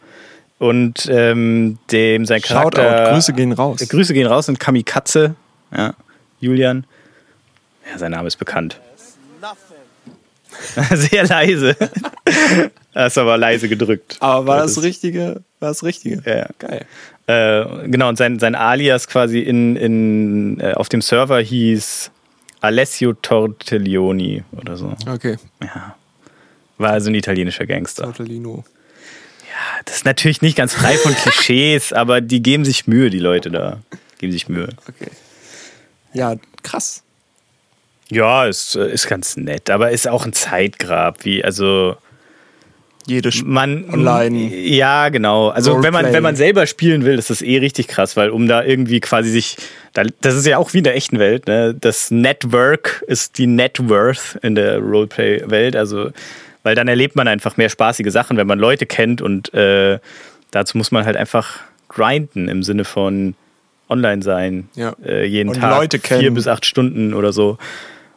Und 0.60 1.08
ähm, 1.10 1.80
dem 1.92 2.26
sein 2.28 2.40
Charakter. 2.42 2.84
Shoutout, 2.84 3.14
Grüße 3.14 3.34
gehen 3.34 3.52
raus. 3.52 3.82
Äh, 3.82 3.88
Grüße 3.88 4.14
gehen 4.14 4.28
raus 4.28 4.48
und 4.48 4.60
Kamikaze. 4.60 5.34
Ja, 5.76 5.96
Julian. 6.40 6.86
Ja, 7.92 7.98
sein 7.98 8.12
Name 8.12 8.28
ist 8.28 8.36
bekannt. 8.38 8.80
Sehr 10.94 11.26
leise. 11.26 11.76
Hast 12.96 13.18
aber 13.18 13.38
leise 13.38 13.70
gedrückt. 13.70 14.18
Aber 14.20 14.48
war 14.48 14.58
Das 14.60 14.76
das 14.76 14.84
Richtige? 14.84 15.42
War 15.60 15.70
das 15.70 15.84
Richtige? 15.84 16.22
Ja. 16.26 16.48
Geil. 16.60 16.86
Äh, 17.28 17.88
genau, 17.88 18.10
und 18.10 18.18
sein, 18.18 18.40
sein 18.40 18.56
Alias 18.56 19.08
quasi 19.08 19.40
in, 19.40 19.76
in, 19.76 20.60
äh, 20.60 20.74
auf 20.74 20.90
dem 20.90 21.02
Server 21.02 21.40
hieß 21.40 22.12
Alessio 22.60 23.14
Tortelloni 23.14 24.44
oder 24.52 24.78
so. 24.78 24.94
Okay. 25.08 25.38
Ja. 25.62 25.96
War 26.78 26.92
also 26.92 27.10
ein 27.10 27.16
italienischer 27.16 27.66
Gangster. 27.66 28.04
Tortellino. 28.04 28.64
Das 29.86 29.98
ist 29.98 30.06
natürlich 30.06 30.42
nicht 30.42 30.58
ganz 30.58 30.74
frei 30.74 30.98
von 30.98 31.14
Klischees, 31.14 31.94
aber 31.94 32.22
die 32.22 32.42
geben 32.42 32.66
sich 32.66 32.88
Mühe, 32.88 33.10
die 33.10 33.20
Leute 33.20 33.52
da. 33.52 33.80
Geben 34.20 34.32
sich 34.32 34.50
Mühe. 34.50 34.70
Okay. 34.88 35.12
Ja, 36.14 36.36
krass. 36.64 37.04
Ja, 38.12 38.46
ist, 38.46 38.76
äh, 38.76 38.92
ist 38.92 39.08
ganz 39.08 39.38
nett, 39.38 39.70
aber 39.70 39.92
ist 39.92 40.08
auch 40.08 40.26
ein 40.26 40.34
Zeitgrab, 40.34 41.26
wie, 41.26 41.44
also. 41.44 41.96
Jede 43.08 43.30
Sp 43.34 43.48
man 43.50 43.90
Online. 43.90 44.56
ja 44.56 45.10
genau 45.10 45.50
also 45.50 45.82
wenn 45.82 45.92
man 45.92 46.14
wenn 46.14 46.22
man 46.22 46.36
selber 46.36 46.68
spielen 46.68 47.04
will 47.04 47.18
ist 47.18 47.32
das 47.32 47.42
eh 47.42 47.58
richtig 47.58 47.88
krass 47.88 48.16
weil 48.16 48.30
um 48.30 48.48
da 48.48 48.64
irgendwie 48.64 49.00
quasi 49.00 49.32
sich 49.32 49.58
da- 49.94 50.04
das 50.22 50.36
ist 50.36 50.46
ja 50.46 50.60
auch 50.60 50.72
wie 50.74 50.78
in 50.78 50.84
der 50.84 50.96
echten 50.96 51.18
Welt 51.18 51.48
ne 51.48 51.74
das 51.74 52.12
Network 52.12 53.04
ist 53.08 53.40
die 53.40 53.48
Net 53.48 53.90
Worth 53.90 54.38
in 54.44 54.54
der 54.54 54.78
Roleplay 54.78 55.42
Welt 55.50 55.76
also 55.76 56.12
weil 56.62 56.76
dann 56.76 56.88
erlebt 56.88 57.16
man 57.16 57.28
einfach 57.28 57.58
mehr 57.58 57.70
spaßige 57.70 58.12
Sachen 58.12 58.38
wenn 58.38 58.46
man 58.46 58.60
Leute 58.60 58.86
kennt 58.86 59.20
und 59.20 59.52
äh, 59.56 59.98
dazu 60.52 60.78
muss 60.78 60.92
man 60.92 61.04
halt 61.04 61.18
einfach 61.18 61.58
grinden 61.90 62.48
im 62.50 62.62
Sinne 62.62 62.86
von 62.86 63.34
online 63.90 64.22
sein 64.22 64.70
Ja. 64.76 64.94
äh, 65.04 65.26
jeden 65.26 65.50
Und 65.50 65.56
Tag 65.60 65.76
Leute 65.76 65.98
vier 65.98 66.32
bis 66.32 66.48
acht 66.48 66.68
Stunden 66.68 67.16
oder 67.16 67.34
so 67.34 67.58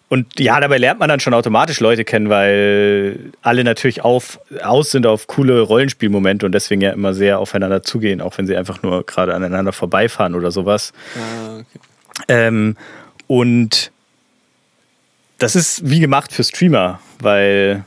und 0.08 0.38
ja, 0.38 0.60
dabei 0.60 0.78
lernt 0.78 1.00
man 1.00 1.08
dann 1.08 1.20
schon 1.20 1.34
automatisch 1.34 1.80
Leute 1.80 2.04
kennen, 2.04 2.28
weil 2.28 3.32
alle 3.42 3.64
natürlich 3.64 4.02
auf, 4.02 4.38
aus 4.62 4.90
sind 4.90 5.06
auf 5.06 5.26
coole 5.26 5.60
Rollenspielmomente 5.60 6.44
und 6.46 6.52
deswegen 6.52 6.82
ja 6.82 6.90
immer 6.90 7.14
sehr 7.14 7.38
aufeinander 7.38 7.82
zugehen, 7.82 8.20
auch 8.20 8.36
wenn 8.38 8.46
sie 8.46 8.56
einfach 8.56 8.82
nur 8.82 9.04
gerade 9.06 9.34
aneinander 9.34 9.72
vorbeifahren 9.72 10.34
oder 10.34 10.50
sowas. 10.50 10.92
Ah, 11.16 11.56
okay. 11.56 11.80
Ähm, 12.28 12.76
und 13.26 13.90
das 15.38 15.56
ist 15.56 15.88
wie 15.88 16.00
gemacht 16.00 16.32
für 16.32 16.44
Streamer, 16.44 17.00
weil 17.20 17.84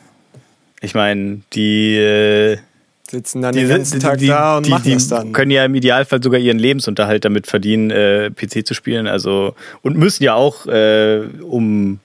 ich 0.81 0.95
meine, 0.95 1.41
die, 1.53 1.95
äh, 1.95 2.57
Sitzen 3.09 3.41
dann 3.41 3.53
die, 3.53 3.61
den 3.61 3.69
ganzen 3.69 3.99
Tag 4.01 4.19
da 4.19 4.57
und 4.57 4.65
die, 4.65 4.69
machen 4.69 4.83
die 4.83 4.91
es 4.91 5.07
dann. 5.07 5.31
können 5.31 5.51
ja 5.51 5.63
im 5.63 5.73
Idealfall 5.75 6.21
sogar 6.21 6.41
ihren 6.41 6.59
Lebensunterhalt 6.59 7.23
damit 7.23 7.47
verdienen, 7.47 7.89
äh, 7.89 8.31
PC 8.31 8.67
zu 8.67 8.73
spielen. 8.73 9.07
Also 9.07 9.55
und 9.81 9.97
müssen 9.97 10.23
ja 10.23 10.33
auch, 10.33 10.65
äh, 10.65 11.21
um 11.41 12.01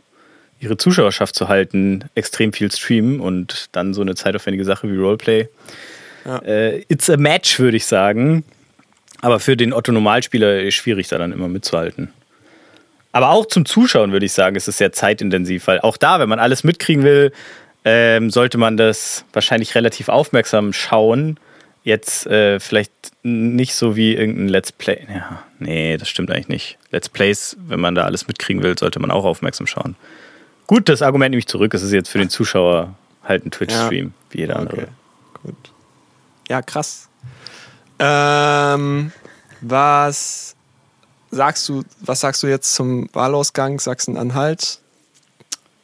ihre 0.62 0.76
Zuschauerschaft 0.76 1.34
zu 1.34 1.48
halten, 1.48 2.04
extrem 2.14 2.52
viel 2.52 2.70
streamen 2.70 3.20
und 3.20 3.66
dann 3.72 3.94
so 3.94 4.00
eine 4.00 4.14
zeitaufwendige 4.14 4.64
Sache 4.64 4.90
wie 4.90 4.96
Roleplay. 4.96 5.48
Ja. 6.24 6.38
Äh, 6.38 6.84
it's 6.88 7.10
a 7.10 7.16
match, 7.16 7.58
würde 7.58 7.76
ich 7.76 7.84
sagen. 7.84 8.44
Aber 9.20 9.40
für 9.40 9.56
den 9.56 9.72
Otto-Normalspieler 9.72 10.62
ist 10.62 10.74
schwierig, 10.74 11.08
da 11.08 11.18
dann 11.18 11.32
immer 11.32 11.48
mitzuhalten. 11.48 12.12
Aber 13.10 13.30
auch 13.30 13.46
zum 13.46 13.66
Zuschauen, 13.66 14.12
würde 14.12 14.24
ich 14.24 14.32
sagen, 14.32 14.56
ist 14.56 14.68
es 14.68 14.78
sehr 14.78 14.92
zeitintensiv, 14.92 15.66
weil 15.66 15.80
auch 15.80 15.96
da, 15.96 16.20
wenn 16.20 16.28
man 16.28 16.38
alles 16.38 16.64
mitkriegen 16.64 17.02
will, 17.02 17.32
ähm, 17.84 18.30
sollte 18.30 18.56
man 18.56 18.76
das 18.76 19.24
wahrscheinlich 19.32 19.74
relativ 19.74 20.08
aufmerksam 20.08 20.72
schauen. 20.72 21.38
Jetzt 21.82 22.26
äh, 22.28 22.60
vielleicht 22.60 22.92
nicht 23.24 23.74
so 23.74 23.96
wie 23.96 24.14
irgendein 24.14 24.48
Let's 24.48 24.70
Play. 24.70 25.06
Ja, 25.12 25.42
nee, 25.58 25.96
das 25.96 26.08
stimmt 26.08 26.30
eigentlich 26.30 26.48
nicht. 26.48 26.78
Let's 26.92 27.08
Plays, 27.08 27.56
wenn 27.66 27.80
man 27.80 27.96
da 27.96 28.04
alles 28.04 28.28
mitkriegen 28.28 28.62
will, 28.62 28.78
sollte 28.78 29.00
man 29.00 29.10
auch 29.10 29.24
aufmerksam 29.24 29.66
schauen. 29.66 29.96
Gut, 30.72 30.88
das 30.88 31.02
Argument 31.02 31.32
nehme 31.32 31.38
ich 31.38 31.46
zurück. 31.46 31.74
Es 31.74 31.82
ist 31.82 31.92
jetzt 31.92 32.08
für 32.08 32.16
den 32.16 32.30
Zuschauer 32.30 32.94
halt 33.24 33.44
ein 33.44 33.50
Twitch-Stream, 33.50 34.14
wie 34.30 34.38
jeder 34.38 34.56
andere. 34.56 34.76
Okay. 34.84 34.86
Gut. 35.42 35.72
Ja, 36.48 36.62
krass. 36.62 37.10
Ähm, 37.98 39.12
was 39.60 40.56
sagst 41.30 41.68
du, 41.68 41.82
was 42.00 42.20
sagst 42.20 42.42
du 42.42 42.46
jetzt 42.46 42.74
zum 42.74 43.10
Wahlausgang 43.12 43.80
Sachsen-Anhalt? 43.80 44.78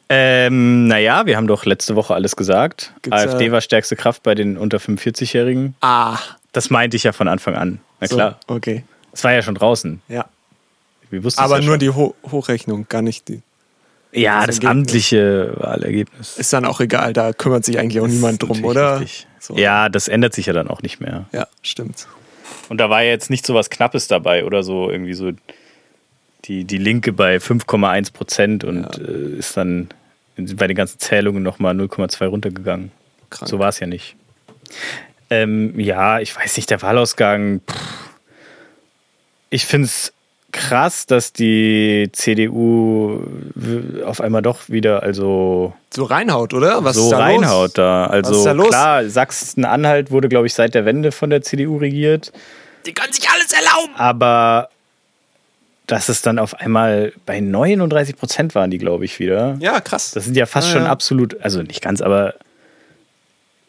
Ähm, 0.09 0.87
naja, 0.87 1.27
wir 1.27 1.37
haben 1.37 1.45
doch 1.45 1.65
letzte 1.65 1.95
Woche 1.95 2.15
alles 2.15 2.35
gesagt. 2.35 2.91
Gibt's, 3.03 3.15
AfD 3.15 3.45
äh, 3.45 3.51
war 3.51 3.61
stärkste 3.61 3.95
Kraft 3.95 4.23
bei 4.23 4.33
den 4.33 4.57
unter 4.57 4.79
45-Jährigen. 4.79 5.75
Ah, 5.81 6.17
Das 6.51 6.71
meinte 6.71 6.97
ich 6.97 7.03
ja 7.03 7.11
von 7.11 7.27
Anfang 7.27 7.53
an. 7.53 7.79
Na 7.99 8.07
so, 8.07 8.15
klar. 8.15 8.39
okay. 8.47 8.83
Es 9.11 9.23
war 9.23 9.33
ja 9.33 9.43
schon 9.43 9.53
draußen. 9.53 10.01
Ja. 10.07 10.25
Wir 11.11 11.23
wussten 11.23 11.41
es 11.41 11.45
Aber 11.45 11.59
ja 11.59 11.63
nur 11.63 11.73
schon. 11.73 11.79
die 11.79 11.89
Ho 11.91 12.15
Hochrechnung, 12.31 12.87
gar 12.89 13.03
nicht 13.03 13.27
die. 13.27 13.43
Ja, 14.11 14.39
das 14.45 14.47
das 14.47 14.55
Ergebnis. 14.57 14.69
amtliche 14.71 15.53
Wahlergebnis. 15.57 16.37
Ist 16.37 16.51
dann 16.53 16.65
auch 16.65 16.79
egal, 16.81 17.13
da 17.13 17.31
kümmert 17.33 17.63
sich 17.65 17.77
eigentlich 17.77 18.01
auch 18.01 18.07
niemand 18.07 18.41
drum, 18.41 18.63
oder? 18.65 18.99
richtig. 19.01 19.27
So. 19.39 19.55
Ja, 19.55 19.87
das 19.89 20.07
ändert 20.07 20.33
sich 20.33 20.47
ja 20.47 20.53
dann 20.53 20.67
auch 20.67 20.81
nicht 20.81 20.99
mehr. 20.99 21.25
Ja, 21.31 21.47
stimmt. 21.61 22.07
Und 22.69 22.77
da 22.79 22.89
war 22.89 23.03
ja 23.03 23.09
jetzt 23.09 23.29
nicht 23.29 23.45
so 23.45 23.53
was 23.53 23.69
Knappes 23.69 24.07
dabei 24.07 24.45
oder 24.45 24.63
so 24.63 24.89
irgendwie 24.91 25.13
so 25.13 25.31
die, 26.45 26.65
die 26.65 26.77
Linke 26.77 27.13
bei 27.13 27.37
5,1 27.37 28.11
Prozent 28.13 28.63
und 28.63 28.83
Ja. 28.97 29.03
äh, 29.05 29.37
ist 29.37 29.55
dann 29.57 29.89
bei 30.37 30.67
den 30.67 30.75
ganzen 30.75 30.99
Zählungen 30.99 31.43
nochmal 31.43 31.73
0,2 31.75 32.25
runtergegangen. 32.27 32.91
Krank. 33.29 33.49
So 33.49 33.59
war 33.59 33.69
es 33.69 33.79
ja 33.79 33.87
nicht. 33.87 34.15
Ähm, 35.29 35.79
ja, 35.79 36.19
ich 36.19 36.35
weiß 36.35 36.57
nicht, 36.57 36.69
der 36.69 36.81
Wahlausgang. 36.81 37.61
Pff. 37.69 38.09
Ich 39.51 39.65
finde 39.65 39.85
es 39.85 40.13
krass, 40.51 41.05
dass 41.05 41.31
die 41.33 42.09
CDU 42.11 43.21
auf 44.05 44.21
einmal 44.21 44.41
doch 44.41 44.67
wieder, 44.69 45.03
also 45.03 45.73
So 45.93 46.03
reinhaut, 46.05 46.53
oder? 46.53 46.83
Was 46.83 46.95
so 46.95 47.03
ist 47.05 47.09
da 47.11 47.19
reinhaut 47.19 47.67
los? 47.69 47.73
da. 47.73 48.07
Was 48.09 48.11
Also 48.27 48.39
ist 48.39 48.45
da 48.45 48.51
los? 48.53 48.69
klar, 48.69 49.09
Sachsen-Anhalt 49.09 50.11
wurde, 50.11 50.29
glaube 50.29 50.47
ich, 50.47 50.53
seit 50.53 50.73
der 50.73 50.85
Wende 50.85 51.11
von 51.11 51.29
der 51.29 51.41
CDU 51.41 51.77
regiert. 51.77 52.31
Die 52.85 52.93
können 52.93 53.13
sich 53.13 53.27
alles 53.29 53.51
erlauben. 53.53 53.93
Aber 53.95 54.69
dass 55.87 56.07
es 56.09 56.21
dann 56.21 56.37
auf 56.39 56.55
einmal 56.59 57.13
bei 57.25 57.39
39 57.39 58.15
Prozent 58.15 58.53
waren 58.55 58.69
die, 58.69 58.77
glaube 58.77 59.05
ich, 59.05 59.19
wieder. 59.19 59.57
Ja, 59.59 59.81
krass. 59.81 60.11
Das 60.11 60.25
sind 60.25 60.37
ja 60.37 60.45
fast 60.45 60.67
Ja, 60.67 60.73
schon 60.73 60.83
ja. 60.83 60.89
absolut, 60.89 61.41
also 61.41 61.61
nicht 61.63 61.81
ganz, 61.81 62.01
aber 62.01 62.35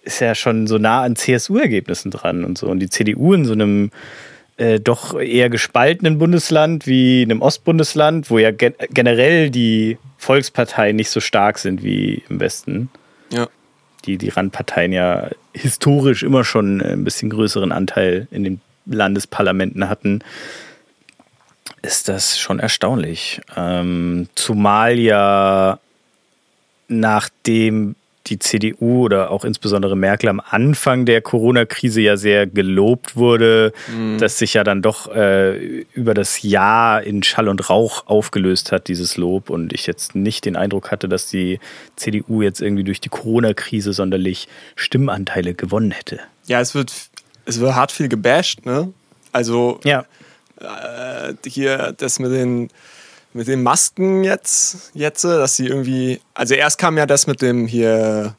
ist 0.03 0.21
ja 0.21 0.35
schon 0.35 0.67
so 0.67 0.79
nah 0.79 1.03
an 1.03 1.17
CSU-Ergebnissen 1.17 2.11
dran 2.11 2.45
und 2.45 2.57
so. 2.59 2.67
Und 2.69 2.81
die 2.81 2.89
CDU 2.91 3.33
in 3.35 3.45
so 3.45 3.53
einem 3.53 3.91
äh, 4.61 4.79
doch 4.79 5.19
eher 5.19 5.49
gespaltenen 5.49 6.19
Bundesland 6.19 6.87
wie 6.87 7.23
einem 7.23 7.41
Ostbundesland, 7.41 8.31
wo 8.31 8.39
ja 8.39 8.51
gen 8.51 8.75
generell 8.91 9.51
die 9.51 9.97
Volksparteien 10.19 10.97
nicht 10.97 11.11
so 11.11 11.21
stark 11.21 11.59
sind 11.59 11.83
wie 11.83 12.23
im 12.29 12.41
Westen. 12.41 12.91
ja. 13.33 13.49
Die, 14.07 14.17
die 14.17 14.31
Randparteien 14.31 14.93
ja 14.93 15.29
historisch 15.53 16.23
immer 16.23 16.43
schon 16.43 16.81
ein 16.81 17.05
bisschen 17.05 17.29
größeren 17.29 17.71
Anteil 17.71 18.29
in 18.31 18.45
den 18.45 18.61
Landesparlamenten 18.87 19.91
hatten 19.91 20.25
ist 21.83 22.09
das 22.09 22.39
schon 22.39 22.61
erstaunlich. 22.61 23.43
Ähm, 23.57 24.29
zumal 24.35 24.99
ja 24.99 25.79
nachdem 26.89 27.95
die 28.31 28.39
CDU 28.39 29.05
oder 29.05 29.31
auch 29.31 29.45
insbesondere 29.45 29.97
Merkel 29.97 30.29
am 30.29 30.41
Anfang 30.41 31.05
der 31.05 31.21
Corona-Krise 31.21 32.01
ja 32.01 32.17
sehr 32.17 32.47
gelobt 32.47 33.17
wurde, 33.17 33.73
dass 34.19 34.39
sich 34.39 34.55
ja 34.55 34.65
dann 34.65 34.81
doch 34.83 35.15
äh, 35.15 35.85
über 35.93 36.15
das 36.15 36.43
Jahr 36.43 37.03
in 37.03 37.23
Schall 37.23 37.49
und 37.49 37.69
Rauch 37.69 38.07
aufgelöst 38.07 38.73
hat, 38.73 38.89
dieses 38.89 39.17
Lob. 39.17 39.51
Und 39.51 39.73
ich 39.73 39.87
jetzt 39.87 40.15
nicht 40.15 40.45
den 40.45 40.57
Eindruck 40.57 40.91
hatte, 40.91 41.09
dass 41.09 41.27
die 41.27 41.59
CDU 41.97 42.43
jetzt 42.43 42.63
irgendwie 42.63 42.85
durch 42.85 43.01
die 43.01 43.09
Corona-Krise 43.09 43.93
sonderlich 43.93 44.49
Stimmanteile 44.77 45.55
gewonnen 45.55 45.91
hätte. 45.91 46.21
Ja, 46.47 46.61
es 46.61 46.75
wird, 46.75 46.93
es 47.45 47.61
wird 47.61 47.75
hart 47.75 47.93
viel 47.93 48.09
gebasht, 48.09 48.65
ne? 48.65 48.93
Also 49.33 49.81
Ja, 49.85 50.05
äh, 50.61 51.35
hier 51.47 51.95
das 51.97 52.19
mit 52.19 52.33
den 52.33 52.69
mit 53.33 53.47
den 53.49 53.63
Masken 53.63 54.25
jetzt, 54.25 54.91
jetzt, 54.95 55.25
dass 55.25 55.57
sie 55.57 55.67
irgendwie, 55.67 56.21
also 56.35 56.55
erst 56.55 56.79
kam 56.79 56.99
ja 56.99 57.07
das 57.07 57.27
mit 57.27 57.43
dem 57.43 57.67
hier 57.67 58.35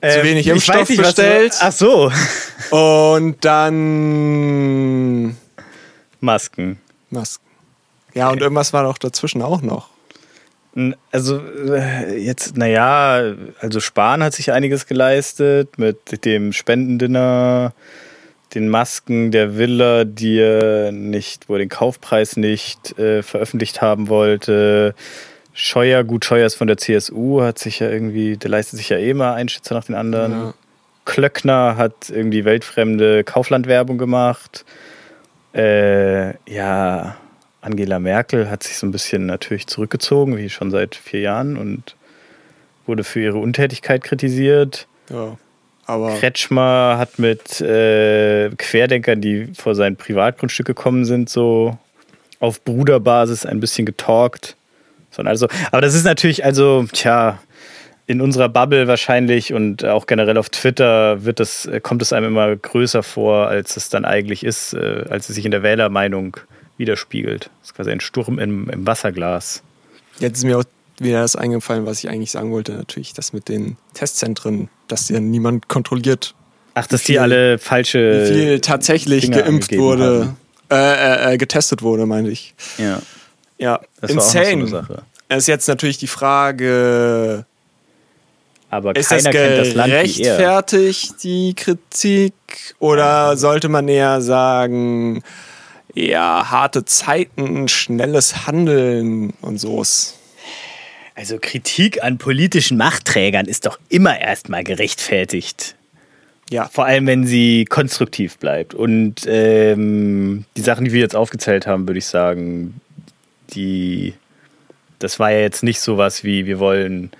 äh, 0.00 0.10
zu 0.10 0.22
wenig 0.24 0.46
ich 0.46 0.52
Impfstoff 0.52 0.88
nicht, 0.88 0.98
was 0.98 1.14
du- 1.14 1.22
bestellt. 1.22 1.54
Ach 1.60 1.72
so. 1.72 2.10
und 2.70 3.44
dann 3.44 5.36
Masken. 6.20 6.80
Masken. 7.10 7.44
Ja, 8.14 8.30
und 8.30 8.40
irgendwas 8.40 8.72
war 8.72 8.84
doch 8.84 8.98
dazwischen 8.98 9.42
auch 9.42 9.62
noch. 9.62 9.88
Also 11.10 11.40
äh, 11.68 12.16
jetzt, 12.16 12.56
naja, 12.56 13.34
also 13.60 13.80
Spahn 13.80 14.22
hat 14.22 14.32
sich 14.32 14.52
einiges 14.52 14.86
geleistet 14.86 15.78
mit 15.78 16.24
dem 16.24 16.52
Spendendinner, 16.52 17.74
den 18.54 18.68
Masken 18.68 19.30
der 19.30 19.56
Villa, 19.56 20.04
die 20.04 20.38
er 20.38 20.92
nicht, 20.92 21.48
wo 21.48 21.54
er 21.54 21.58
den 21.58 21.68
Kaufpreis 21.68 22.36
nicht 22.36 22.98
äh, 22.98 23.22
veröffentlicht 23.22 23.82
haben 23.82 24.08
wollte. 24.08 24.94
Scheuer, 25.52 26.04
gut, 26.04 26.24
Scheuer 26.24 26.46
ist 26.46 26.54
von 26.54 26.66
der 26.66 26.78
CSU, 26.78 27.42
hat 27.42 27.58
sich 27.58 27.80
ja 27.80 27.90
irgendwie, 27.90 28.38
der 28.38 28.50
leistet 28.50 28.78
sich 28.78 28.88
ja 28.88 28.96
eh 28.96 29.12
mal 29.12 29.34
einen 29.34 29.50
Schützer 29.50 29.74
nach 29.74 29.84
den 29.84 29.94
anderen. 29.94 30.32
Ja. 30.32 30.54
Klöckner 31.04 31.76
hat 31.76 32.08
irgendwie 32.08 32.44
weltfremde 32.44 33.24
Kauflandwerbung 33.24 33.98
gemacht. 33.98 34.64
Äh, 35.54 36.30
ja, 36.50 37.16
Angela 37.62 37.98
Merkel 37.98 38.50
hat 38.50 38.64
sich 38.64 38.76
so 38.76 38.86
ein 38.86 38.90
bisschen 38.90 39.24
natürlich 39.24 39.66
zurückgezogen, 39.68 40.36
wie 40.36 40.50
schon 40.50 40.70
seit 40.70 40.94
vier 40.96 41.20
Jahren 41.20 41.56
und 41.56 41.96
wurde 42.86 43.04
für 43.04 43.20
ihre 43.20 43.38
Untätigkeit 43.38 44.02
kritisiert. 44.02 44.86
Ja. 45.08 45.38
Aber 45.86 46.14
Kretschmer 46.18 46.96
hat 46.98 47.18
mit 47.18 47.60
äh, 47.60 48.50
Querdenkern, 48.50 49.20
die 49.20 49.48
vor 49.54 49.74
sein 49.74 49.96
Privatgrundstück 49.96 50.66
gekommen 50.66 51.04
sind, 51.04 51.28
so 51.28 51.78
auf 52.40 52.62
Bruderbasis 52.64 53.46
ein 53.46 53.60
bisschen 53.60 53.86
getalkt. 53.86 54.56
So, 55.10 55.22
Also, 55.22 55.48
aber 55.70 55.80
das 55.80 55.94
ist 55.94 56.04
natürlich, 56.04 56.44
also, 56.44 56.86
tja, 56.92 57.38
in 58.06 58.20
unserer 58.20 58.48
Bubble 58.48 58.88
wahrscheinlich 58.88 59.52
und 59.52 59.84
auch 59.84 60.06
generell 60.06 60.36
auf 60.36 60.50
Twitter 60.50 61.24
wird 61.24 61.38
das, 61.38 61.66
äh, 61.66 61.80
kommt 61.80 62.02
es 62.02 62.12
einem 62.12 62.28
immer 62.28 62.54
größer 62.56 63.02
vor, 63.02 63.46
als 63.48 63.76
es 63.76 63.88
dann 63.88 64.04
eigentlich 64.04 64.44
ist, 64.44 64.74
äh, 64.74 65.04
als 65.08 65.28
es 65.28 65.36
sich 65.36 65.44
in 65.44 65.52
der 65.52 65.62
Wählermeinung 65.62 66.36
widerspiegelt. 66.82 67.44
Das 67.60 67.70
ist 67.70 67.74
quasi 67.74 67.90
ein 67.90 68.00
Sturm 68.00 68.38
im, 68.38 68.68
im 68.68 68.86
Wasserglas. 68.86 69.62
jetzt 70.18 70.38
ist 70.38 70.44
mir 70.44 70.58
auch 70.58 70.64
wieder 70.98 71.22
das 71.22 71.34
eingefallen, 71.36 71.86
was 71.86 71.98
ich 72.04 72.10
eigentlich 72.10 72.30
sagen 72.30 72.50
wollte. 72.52 72.72
Natürlich, 72.72 73.12
das 73.14 73.32
mit 73.32 73.48
den 73.48 73.76
Testzentren, 73.94 74.68
dass 74.88 75.08
ja 75.08 75.18
niemand 75.20 75.68
kontrolliert, 75.68 76.34
Ach, 76.74 76.86
dass 76.86 77.02
viel- 77.02 77.14
die 77.14 77.18
alle 77.18 77.58
falsche. 77.58 78.28
wie 78.28 78.34
viel 78.34 78.60
tatsächlich 78.60 79.22
Dinger 79.24 79.42
geimpft 79.42 79.76
wurde, 79.76 80.34
äh, 80.70 80.74
äh, 80.76 81.32
äh, 81.34 81.38
getestet 81.38 81.82
wurde, 81.82 82.04
meine 82.06 82.28
ich. 82.30 82.54
Ja, 82.78 83.00
Ja, 83.58 83.80
das 84.00 84.10
war 84.14 84.22
auch 84.22 84.26
noch 84.26 84.32
so 84.32 84.38
insane. 84.38 84.48
eine 84.62 84.66
Sache. 84.68 85.02
Es 85.28 85.38
ist 85.38 85.46
jetzt 85.48 85.66
natürlich 85.68 85.98
die 85.98 86.06
Frage, 86.06 87.46
Aber 88.70 88.94
ist 88.96 89.10
das 89.10 89.24
keiner 89.24 89.30
kennt 89.36 89.58
das 89.58 89.74
Land 89.74 89.88
wie 89.88 89.94
er. 89.96 90.02
gerechtfertigt, 90.02 91.14
die 91.24 91.54
Kritik? 91.54 92.34
Oder 92.78 93.36
sollte 93.36 93.68
man 93.68 93.88
eher 93.88 94.20
sagen, 94.22 95.22
ja, 95.94 96.50
harte 96.50 96.84
Zeiten, 96.84 97.68
schnelles 97.68 98.46
Handeln 98.46 99.32
und 99.40 99.58
so. 99.58 99.82
Also 101.14 101.38
Kritik 101.40 102.02
an 102.02 102.18
politischen 102.18 102.76
Machtträgern 102.76 103.46
ist 103.46 103.66
doch 103.66 103.78
immer 103.88 104.18
erstmal 104.18 104.64
gerechtfertigt. 104.64 105.76
Ja, 106.50 106.68
Vor 106.68 106.84
allem, 106.84 107.06
wenn 107.06 107.26
sie 107.26 107.64
konstruktiv 107.64 108.38
bleibt. 108.38 108.74
Und 108.74 109.26
ähm, 109.26 110.44
die 110.56 110.60
Sachen, 110.60 110.84
die 110.84 110.92
wir 110.92 111.00
jetzt 111.00 111.16
aufgezählt 111.16 111.66
haben, 111.66 111.88
würde 111.88 111.98
ich 111.98 112.06
sagen, 112.06 112.80
die, 113.50 114.14
das 114.98 115.18
war 115.18 115.30
ja 115.30 115.40
jetzt 115.40 115.62
nicht 115.62 115.80
sowas 115.80 116.24
wie, 116.24 116.46
wir 116.46 116.58
wollen 116.58 117.10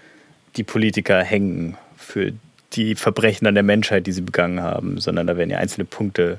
die 0.57 0.65
Politiker 0.65 1.23
hängen 1.23 1.79
für 1.97 2.33
die 2.75 2.95
Verbrechen 2.95 3.47
an 3.47 3.55
der 3.55 3.63
Menschheit, 3.63 4.07
die 4.07 4.13
sie 4.13 4.21
begangen 4.21 4.61
haben, 4.61 4.99
sondern 5.01 5.27
da 5.27 5.37
werden 5.37 5.51
ja 5.51 5.59
einzelne 5.59 5.85
Punkte, 5.85 6.39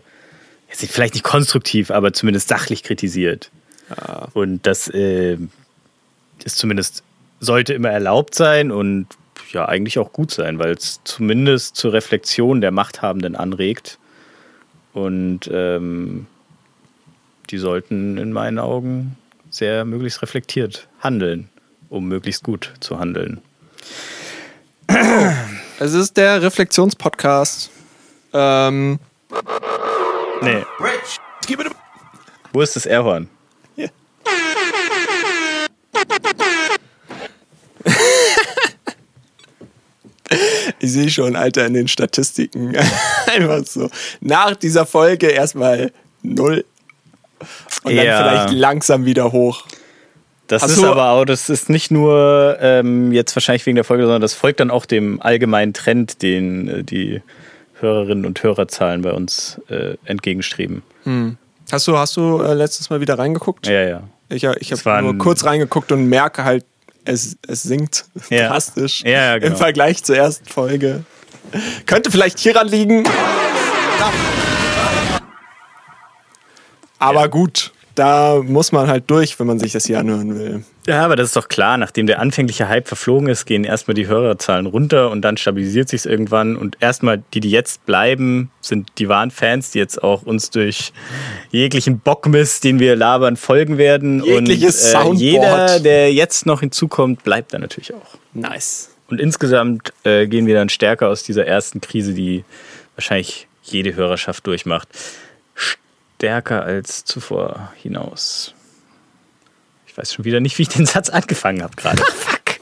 jetzt 0.82 0.94
vielleicht 0.94 1.13
nicht 1.13 1.24
konstruktiv, 1.24 1.92
aber 1.92 2.13
zumindest 2.13 2.48
sachlich 2.48 2.84
kritisiert. 2.84 3.51
Und 4.34 4.65
das 4.65 4.88
äh, 4.88 5.38
ist 6.44 6.58
zumindest, 6.58 7.03
sollte 7.39 7.74
immer 7.74 7.89
erlaubt 7.89 8.36
sein 8.36 8.72
und 8.72 9.08
ja, 9.51 9.68
eigentlich 9.68 10.00
auch 10.00 10.12
gut 10.12 10.32
sein, 10.32 10.58
weil 10.58 10.72
es 10.72 11.00
zumindest 11.03 11.75
zur 11.75 11.94
Reflexion 11.94 12.62
der 12.62 12.72
Machthabenden 12.72 13.36
anregt. 13.36 14.00
Und 14.94 15.50
ähm, 15.51 16.25
die 17.50 17.57
sollten 17.57 18.18
in 18.18 18.31
meinen 18.31 18.57
Augen 18.57 19.18
sehr 19.50 19.86
möglichst 19.86 20.22
reflektiert 20.22 20.88
handeln, 21.00 21.50
um 21.90 22.07
möglichst 22.07 22.44
gut 22.44 22.74
zu 22.79 23.00
handeln. 23.00 23.42
es 25.79 25.94
ist 25.94 26.18
der 26.18 26.42
Reflexionspodcast. 26.42 27.70
Ähm, 28.33 29.00
Nee. 30.44 30.64
Wo 32.51 32.62
ist 32.62 32.75
das 32.75 32.86
Airhorn? 32.86 33.29
ich 40.79 40.92
sehe 40.92 41.10
schon, 41.10 41.36
Alter, 41.36 41.66
in 41.66 41.74
den 41.74 41.88
Statistiken. 41.88 42.75
Einfach 43.27 43.66
so. 43.66 43.90
Nach 44.22 44.56
dieser 44.56 44.86
Folge 44.86 45.27
erstmal 45.27 45.92
null. 46.22 46.66
Und 47.84 47.96
dann 47.96 48.06
Ja. 48.06 48.18
vielleicht 48.24 48.53
langsam 48.60 49.06
wieder 49.06 49.32
hoch. 49.32 49.64
Das 50.48 50.64
Hast 50.64 50.72
ist 50.72 50.84
aber 50.84 51.10
auch, 51.12 51.25
das 51.25 51.50
ist 51.50 51.70
nicht 51.70 51.90
nur 51.90 52.58
ähm, 52.60 53.12
jetzt 53.12 53.36
wahrscheinlich 53.36 53.66
wegen 53.66 53.75
der 53.75 53.84
Folge, 53.86 54.03
sondern 54.03 54.22
das 54.22 54.34
folgt 54.34 54.60
dann 54.60 54.72
auch 54.72 54.86
dem 54.86 55.22
allgemeinen 55.22 55.74
Trend, 55.74 56.22
den 56.22 56.68
äh, 56.68 56.84
die 56.84 57.22
Hörerinnen 57.83 58.25
und 58.25 58.41
Hörerzahlen 58.41 59.03
bei 59.03 59.11
uns 59.11 59.61
äh, 59.69 59.96
entgegenstreben. 60.05 60.81
Hast 61.72 61.87
du, 61.87 61.98
hast 61.98 62.17
du 62.17 62.41
äh, 62.41 62.53
letztes 62.55 62.89
Mal 62.89 63.00
wieder 63.01 63.19
reingeguckt? 63.19 63.67
Ja, 63.67 63.83
ja. 63.83 64.03
Ich, 64.29 64.43
ich 64.43 64.72
Es 64.72 64.85
habe 64.85 65.03
nur 65.03 65.17
kurz 65.19 65.43
reingeguckt 65.46 65.91
und 65.91 66.07
merke 66.09 66.43
halt, 66.43 66.65
es, 67.05 67.37
es 67.48 67.61
sinkt 67.63 68.05
Ja. 68.29 68.48
drastisch 68.48 69.03
ja, 69.03 69.37
genau. 69.37 69.51
im 69.51 69.57
Vergleich 69.57 70.03
zur 70.03 70.15
ersten 70.15 70.46
Folge. 70.46 71.03
Könnte 71.85 72.09
vielleicht 72.09 72.39
hieran 72.39 72.67
liegen. 72.67 73.03
Aber 77.00 77.22
Ja. 77.22 77.27
gut, 77.27 77.72
da 77.96 78.42
muss 78.44 78.72
man 78.72 78.88
halt 78.88 79.10
durch, 79.10 79.40
wenn 79.40 79.48
man 79.48 79.60
sich 79.60 79.72
das 79.72 79.86
hier 79.86 80.00
anhören 80.00 80.38
will. 80.38 80.64
Ja, 80.88 81.06
aber 81.06 81.16
das 81.16 81.27
ist 81.27 81.36
doch 81.36 81.48
klar. 81.48 81.77
Nachdem 81.77 82.08
der 82.08 82.20
anfängliche 82.20 82.68
Hype 82.68 82.88
verflogen 82.88 83.29
ist, 83.29 83.46
gehen 83.46 83.64
erstmal 83.64 83.94
die 83.94 84.08
Hörerzahlen 84.08 84.66
runter 84.66 85.12
und 85.12 85.22
dann 85.22 85.38
stabilisiert 85.38 85.90
sich 85.90 86.06
irgendwann. 86.06 86.56
Und 86.56 86.77
erstmal 86.79 87.24
die, 87.34 87.40
die 87.40 87.51
jetzt 87.51 87.86
bleiben, 87.86 88.51
sind 88.62 88.90
die 88.98 89.10
wahren 89.10 89.32
Fans, 89.32 89.72
die 89.72 89.79
jetzt 89.79 90.03
auch 90.03 90.24
uns 90.24 90.50
durch 90.50 90.92
jeglichen 91.51 92.00
Bockmist, 92.00 92.64
den 92.64 92.79
wir 92.79 92.96
labern, 92.96 93.38
folgen 93.38 93.77
werden. 93.77 94.24
Jegliches 94.24 94.94
und 94.96 95.16
äh, 95.16 95.20
jeder, 95.20 95.79
der 95.79 96.12
jetzt 96.12 96.46
noch 96.46 96.62
hinzukommt, 96.62 97.24
bleibt 97.24 97.53
dann 97.53 97.62
natürlich 97.62 97.94
auch. 97.94 98.18
Nice. 98.34 98.90
Und 99.08 99.22
insgesamt 99.22 99.94
äh, 100.03 100.27
gehen 100.27 100.48
wir 100.48 100.56
dann 100.56 100.70
stärker 100.70 101.10
aus 101.10 101.24
dieser 101.24 101.46
ersten 101.46 101.82
Krise, 101.82 102.14
die 102.14 102.44
wahrscheinlich 102.96 103.48
jede 103.62 103.96
Hörerschaft 103.96 104.46
durchmacht, 104.48 104.88
stärker 106.24 106.64
als 106.64 107.03
zuvor 107.03 107.74
hinaus. 107.75 108.53
Ich 109.86 109.98
weiß 109.98 110.14
schon 110.14 110.24
wieder 110.24 110.40
nicht, 110.40 110.57
wie 110.57 110.62
ich 110.62 110.70
den 110.70 110.86
Satz 110.86 111.09
angefangen 111.09 111.62
habe 111.62 111.75
gerade. 111.75 112.01
Fuck. 112.16 112.62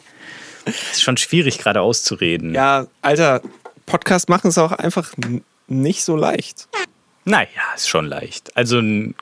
Ist 0.65 1.03
schon 1.03 1.15
schwierig, 1.17 1.59
gerade 1.59 1.79
auszureden. 1.81 2.55
Ja, 2.55 2.87
Alter, 3.03 3.41
Podcast 3.85 4.29
machen 4.29 4.47
ist 4.47 4.57
auch 4.57 4.71
einfach 4.71 5.13
nicht 5.67 6.03
so 6.03 6.15
leicht. 6.15 6.69
Naja, 7.23 7.47
ist 7.75 7.87
schon 7.87 8.07
leicht. 8.07 8.57
Also 8.57 8.79
ein 8.79 9.13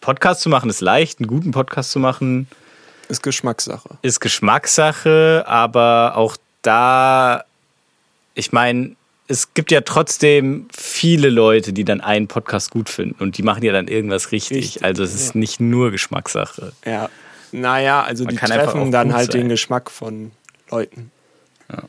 Podcast 0.00 0.42
zu 0.42 0.48
machen 0.48 0.70
ist 0.70 0.80
leicht, 0.80 1.18
einen 1.18 1.26
guten 1.26 1.50
Podcast 1.50 1.90
zu 1.90 1.98
machen 1.98 2.46
Ist 3.08 3.24
Geschmackssache. 3.24 3.98
ist 4.02 4.20
Geschmackssache, 4.20 5.42
aber 5.44 6.12
auch 6.14 6.36
da, 6.62 7.42
ich 8.34 8.52
meine, 8.52 8.94
es 9.28 9.54
gibt 9.54 9.70
ja 9.70 9.80
trotzdem 9.80 10.68
viele 10.74 11.30
Leute, 11.30 11.72
die 11.72 11.84
dann 11.84 12.00
einen 12.00 12.28
Podcast 12.28 12.70
gut 12.70 12.88
finden 12.88 13.22
und 13.22 13.38
die 13.38 13.42
machen 13.42 13.62
ja 13.64 13.72
dann 13.72 13.88
irgendwas 13.88 14.32
richtig. 14.32 14.58
Richtig, 14.58 14.84
also 14.84 15.02
es 15.02 15.14
ist 15.14 15.34
ja. 15.34 15.40
nicht 15.40 15.60
nur 15.60 15.90
Geschmackssache. 15.90 16.72
Ja. 16.84 17.08
Naja, 17.52 18.02
also 18.02 18.24
Man 18.24 18.34
die 18.34 18.40
treffen 18.40 18.90
dann 18.90 19.14
halt 19.14 19.34
den 19.34 19.42
sein. 19.42 19.48
Geschmack 19.48 19.90
von 19.90 20.32
Leuten. 20.70 21.10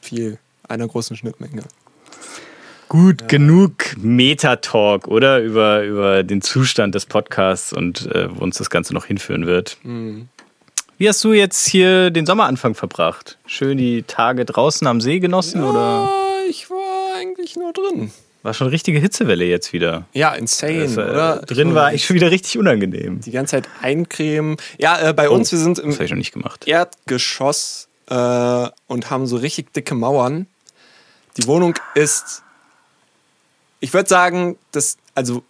Viel, 0.02 0.40
einer 0.68 0.88
großen 0.88 1.16
Schnittmenge. 1.16 1.64
Gut, 2.90 3.28
genug 3.28 3.98
Meta-Talk, 3.98 5.08
oder? 5.08 5.42
Über, 5.42 5.84
über 5.84 6.24
den 6.24 6.42
Zustand 6.42 6.96
des 6.96 7.06
Podcasts 7.06 7.74
und 7.74 8.08
äh, 8.14 8.28
wo 8.34 8.44
uns 8.44 8.58
das 8.58 8.70
Ganze 8.70 8.94
noch 8.94 9.06
hinführen 9.06 9.46
wird. 9.46 9.78
Mhm. 9.84 10.30
Wie 10.98 11.08
hast 11.08 11.24
du 11.24 11.34
jetzt 11.34 11.68
hier 11.68 12.10
den 12.10 12.26
Sommeranfang 12.26 12.74
verbracht? 12.74 13.38
Schön 13.46 13.78
die 13.78 14.04
Tage 14.04 14.46
draußen 14.46 14.88
am 14.88 15.02
See 15.02 15.20
genossen 15.20 15.64
oder 15.64 16.10
ich 16.50 16.70
war 16.72 16.77
eigentlich 17.48 17.56
nur 17.56 17.74
drin. 17.74 18.12
war 18.44 18.54
schon 18.54 18.68
richtige 18.68 19.00
Hitzewelle 19.00 19.46
jetzt 19.46 19.74
wieder? 19.74 20.06
Ja, 20.14 20.34
insane, 20.34 20.86
äh, 20.86 20.94
oder? 20.94 21.38
drin 21.46 21.74
war 21.76 21.94
ich 21.94 22.06
schon 22.06 22.16
wieder 22.16 22.32
richtig 22.32 22.58
unangenehm. 22.58 23.22
Die 23.22 23.32
ganze 23.32 23.52
Zeit 23.52 23.70
eincremen. 23.82 24.58
Ja, 24.78 25.10
äh, 25.10 25.14
bei 25.14 25.30
uns, 25.30 25.52
wir 25.52 25.60
sind 25.60 25.80
im 25.80 25.92
Das 25.92 26.00
ich 26.00 26.12
noch 26.12 26.18
nicht 26.18 26.34
gemacht. 26.34 26.68
Erdgeschoss 26.68 27.88
äh, 28.10 28.70
und 28.88 29.10
haben 29.10 29.28
so 29.28 29.38
richtig 29.38 29.74
dicke 29.74 29.96
Mauern. 29.96 30.48
Die 31.38 31.46
Wohnung 31.48 31.76
ist, 31.94 32.44
ich 33.80 33.94
würde 33.94 34.10
sagen, 34.10 34.58
das, 34.72 34.98
also 35.14 35.44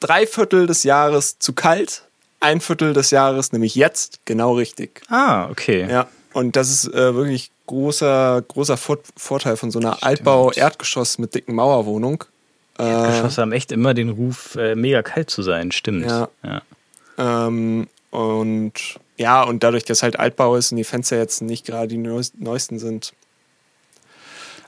drei 0.00 0.26
Viertel 0.26 0.66
des 0.66 0.84
Jahres 0.84 1.38
zu 1.38 1.52
kalt, 1.52 2.02
ein 2.38 2.60
Viertel 2.60 2.92
des 2.92 3.10
Jahres, 3.10 3.52
nämlich 3.52 3.74
jetzt, 3.74 4.20
genau 4.24 4.54
richtig. 4.54 5.02
Ah, 5.08 5.48
okay. 5.50 5.88
Ja, 5.90 6.06
und 6.36 6.54
das 6.54 6.68
ist 6.70 6.92
äh, 6.92 7.14
wirklich 7.14 7.50
großer, 7.66 8.42
großer 8.46 8.76
Vor 8.76 8.98
Vorteil 9.16 9.56
von 9.56 9.70
so 9.70 9.78
einer 9.78 10.02
Altbau-Erdgeschoss 10.02 11.16
mit 11.18 11.34
dicken 11.34 11.54
Mauerwohnung. 11.54 12.24
Äh, 12.78 12.84
Geschosse 13.08 13.40
haben 13.40 13.52
echt 13.52 13.72
immer 13.72 13.94
den 13.94 14.10
Ruf, 14.10 14.54
äh, 14.56 14.74
mega 14.74 15.02
kalt 15.02 15.30
zu 15.30 15.42
sein, 15.42 15.72
stimmt. 15.72 16.04
Ja. 16.04 16.28
ja. 16.44 16.62
Ähm, 17.46 17.88
und 18.10 18.72
ja, 19.16 19.42
und 19.44 19.62
dadurch, 19.62 19.84
dass 19.84 20.02
halt 20.02 20.18
Altbau 20.18 20.56
ist 20.56 20.72
und 20.72 20.76
die 20.76 20.84
Fenster 20.84 21.16
jetzt 21.16 21.40
nicht 21.40 21.64
gerade 21.64 21.88
die 21.88 21.96
neues- 21.96 22.34
neuesten 22.38 22.78
sind. 22.78 23.14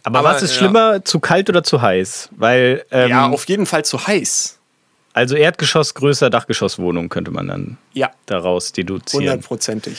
Aber, 0.04 0.20
Aber, 0.20 0.30
was 0.30 0.42
ist 0.42 0.52
ja. 0.52 0.58
schlimmer, 0.60 1.04
zu 1.04 1.20
kalt 1.20 1.50
oder 1.50 1.62
zu 1.62 1.82
heiß? 1.82 2.30
Weil, 2.36 2.84
ähm, 2.90 3.10
ja, 3.10 3.28
auf 3.28 3.46
jeden 3.46 3.66
Fall 3.66 3.84
zu 3.84 4.06
heiß. 4.06 4.58
also 5.12 5.34
Erdgeschoss 5.36 5.92
größer 5.92 6.30
Dachgeschosswohnung 6.30 7.10
könnte 7.10 7.30
man 7.30 7.48
dann 7.48 7.76
Ja, 7.92 8.10
daraus 8.24 8.72
deduzieren. 8.72 9.24
hundertprozentig. 9.24 9.98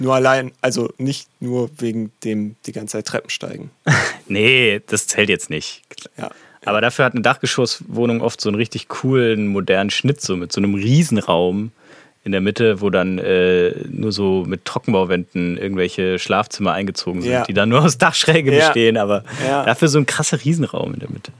Nur 0.00 0.14
allein, 0.14 0.50
also 0.60 0.92
nicht 0.98 1.28
nur 1.40 1.70
wegen 1.78 2.10
dem 2.24 2.56
die 2.66 2.72
ganze 2.72 2.96
Zeit 2.98 3.06
Treppen 3.06 3.30
steigen. 3.30 3.70
Nee, 4.26 4.80
das 4.86 5.08
zählt 5.08 5.28
jetzt 5.28 5.50
nicht. 5.50 5.82
Ja. 6.16 6.30
Aber 6.64 6.80
dafür 6.80 7.04
hat 7.04 7.14
eine 7.14 7.22
Dachgeschosswohnung 7.22 8.20
oft 8.20 8.40
so 8.40 8.48
einen 8.48 8.54
richtig 8.56 8.86
coolen, 8.88 9.48
modernen 9.48 9.90
Schnitt, 9.90 10.20
so 10.20 10.36
mit 10.36 10.52
so 10.52 10.60
einem 10.60 10.74
Riesenraum 10.74 11.72
in 12.22 12.30
der 12.32 12.40
Mitte, 12.40 12.80
wo 12.80 12.90
dann 12.90 13.18
äh, 13.18 13.74
nur 13.88 14.12
so 14.12 14.44
mit 14.46 14.64
Trockenbauwänden 14.66 15.58
irgendwelche 15.58 16.18
Schlafzimmer 16.20 16.72
eingezogen 16.74 17.22
sind, 17.22 17.32
Ja. 17.32 17.42
die 17.44 17.54
dann 17.54 17.70
nur 17.70 17.82
aus 17.82 17.98
Dachschräge 17.98 18.54
Ja. 18.54 18.66
bestehen, 18.66 18.96
aber 18.98 19.24
Ja. 19.44 19.64
dafür 19.64 19.88
so 19.88 19.98
ein 19.98 20.06
krasser 20.06 20.44
Riesenraum 20.44 20.94
in 20.94 21.00
der 21.00 21.10
Mitte. 21.10 21.32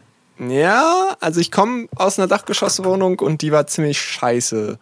Ja, 0.49 1.17
also 1.21 1.39
ich 1.39 1.53
komme 1.53 1.87
aus 1.95 2.19
einer 2.19 2.27
Dachgeschosswohnung 2.29 3.19
und 3.21 3.43
die 3.43 3.53
war 3.53 3.67
ziemlich 3.69 4.01
scheiße. 4.01 4.79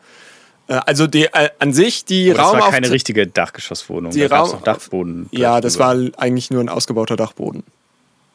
Äh, 0.69 0.81
Also 0.87 1.07
die 1.07 1.25
äh, 1.25 1.51
an 1.59 1.73
sich 1.73 2.05
die 2.05 2.31
Aber 2.31 2.39
das 2.43 2.53
Raum 2.53 2.61
war 2.61 2.71
keine 2.71 2.91
richtige 2.91 3.27
Dachgeschosswohnung, 3.27 4.13
Die 4.13 4.21
da 4.21 4.29
gab 4.29 4.45
es 4.47 4.53
Raum- 4.53 4.59
noch 4.61 4.65
Dachboden. 4.65 5.29
Ja, 5.33 5.61
das 5.61 5.75
drüber. 5.75 5.87
war 5.87 5.97
eigentlich 6.23 6.51
nur 6.51 6.63
ein 6.63 6.69
ausgebauter 6.69 7.17
Dachboden. 7.17 7.63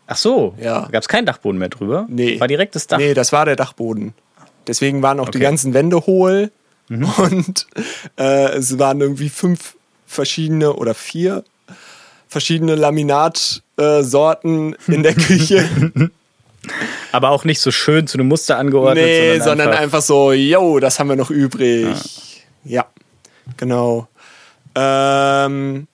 Ach 0.08 0.18
so, 0.18 0.54
Ja. 0.60 0.82
da 0.82 0.90
gab 0.92 1.02
es 1.04 1.08
keinen 1.08 1.26
Dachboden 1.26 1.60
mehr 1.60 1.70
drüber? 1.70 2.06
Nee. 2.10 2.40
War 2.40 2.48
direkt 2.48 2.76
das 2.76 2.88
Dach? 2.88 2.98
Nee, 2.98 3.14
das 3.14 3.32
war 3.32 3.46
der 3.46 3.56
Dachboden. 3.56 4.14
Deswegen 4.68 5.02
waren 5.02 5.20
auch 5.20 5.30
die 5.30 5.38
Okay. 5.38 5.46
ganzen 5.46 5.74
Wände 5.74 6.06
hohl 6.06 6.52
und 6.90 7.68
äh, 8.20 8.50
es 8.56 8.78
waren 8.80 9.00
irgendwie 9.00 9.30
fünf 9.30 9.76
verschiedene 10.06 10.74
oder 10.74 10.94
vier 10.94 11.44
verschiedene 12.28 12.76
Laminatsorten 12.76 14.76
in 14.88 15.04
der 15.04 15.14
Küche. 15.16 15.66
Aber 17.12 17.30
auch 17.30 17.44
nicht 17.44 17.60
so 17.60 17.72
schön 17.72 18.08
zu 18.08 18.18
einem 18.18 18.28
Muster 18.28 18.58
angeordnet, 18.58 19.06
nee, 19.06 19.40
sondern, 19.40 19.58
sondern 19.60 19.74
einfach, 19.74 20.02
so, 20.02 20.32
yo, 20.32 20.80
das 20.80 21.00
haben 21.00 21.10
wir 21.10 21.16
noch 21.16 21.30
übrig. 21.30 22.44
Ja, 22.64 22.86
genau. 23.58 24.08
Ähm, 24.76 25.88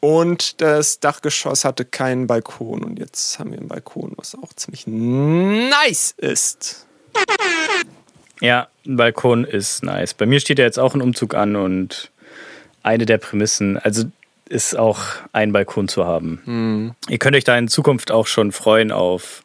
und 0.00 0.60
das 0.60 1.00
Dachgeschoss 1.00 1.64
hatte 1.64 1.84
keinen 1.84 2.26
Balkon 2.26 2.84
und 2.84 2.98
jetzt 2.98 3.38
haben 3.38 3.52
wir 3.52 3.58
einen 3.58 3.68
Balkon, 3.68 4.12
was 4.16 4.34
auch 4.34 4.52
ziemlich 4.52 4.86
nice 4.86 6.14
ist. 6.16 6.86
Ja, 8.40 8.68
ein 8.86 8.96
Balkon 8.96 9.44
ist 9.44 9.82
nice. 9.82 10.14
Bei 10.14 10.26
mir 10.26 10.40
steht 10.40 10.58
ja 10.58 10.64
jetzt 10.64 10.78
auch 10.78 10.94
ein 10.94 11.00
Umzug 11.00 11.34
an 11.34 11.56
und 11.56 12.10
eine 12.82 13.06
der 13.06 13.18
Prämissen, 13.18 13.78
also 13.78 14.04
ist 14.48 14.76
auch 14.76 15.00
ein 15.32 15.52
Balkon 15.52 15.88
zu 15.88 16.04
haben. 16.04 16.94
Ihr 17.08 17.18
könnt 17.18 17.34
euch 17.34 17.44
da 17.44 17.56
in 17.56 17.68
Zukunft 17.68 18.10
auch 18.10 18.26
schon 18.26 18.52
freuen 18.52 18.92
auf 18.92 19.42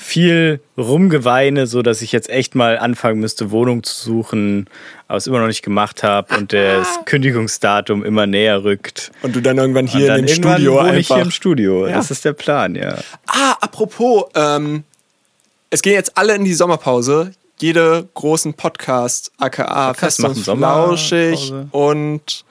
viel 0.00 0.60
Rumgeweine, 0.78 1.66
so 1.66 1.82
dass 1.82 2.00
ich 2.00 2.10
jetzt 2.10 2.30
echt 2.30 2.54
mal 2.54 2.78
anfangen 2.78 3.20
müsste, 3.20 3.50
Wohnung 3.50 3.82
zu 3.82 3.94
suchen, 3.94 4.66
aber 5.08 5.18
es 5.18 5.26
immer 5.26 5.40
noch 5.40 5.46
nicht 5.46 5.62
gemacht 5.62 6.02
habe 6.02 6.34
und 6.36 6.52
das 6.54 6.88
Kündigungsdatum 7.04 8.02
immer 8.02 8.26
näher 8.26 8.64
rückt. 8.64 9.12
Und 9.22 9.36
du 9.36 9.42
dann 9.42 9.58
irgendwann 9.58 9.84
Und 9.84 9.92
hier 9.92 10.06
dann 10.06 10.20
in 10.20 10.26
dem 10.26 10.32
irgendwann 10.32 10.54
Studio 10.54 10.74
wohne 10.74 10.98
ich 10.98 11.06
hier 11.06 11.16
einfach. 11.16 11.26
im 11.26 11.30
Studio. 11.30 11.86
Ja. 11.86 11.96
Das 11.96 12.10
ist 12.10 12.24
der 12.24 12.32
Plan, 12.32 12.74
ja. 12.74 12.96
Ah, 13.26 13.56
apropos, 13.60 14.24
ähm, 14.34 14.84
es 15.68 15.82
gehen 15.82 15.92
jetzt 15.92 16.16
alle 16.16 16.34
in 16.34 16.44
die 16.44 16.54
Sommerpause. 16.54 17.32
Jede 17.58 18.08
großen 18.14 18.54
Podcast, 18.54 19.30
aka 19.36 19.88
Podcast 19.92 20.20
Fest 20.22 20.48
und. 20.48 20.58
Flauschig 20.58 21.52
und 21.72 22.44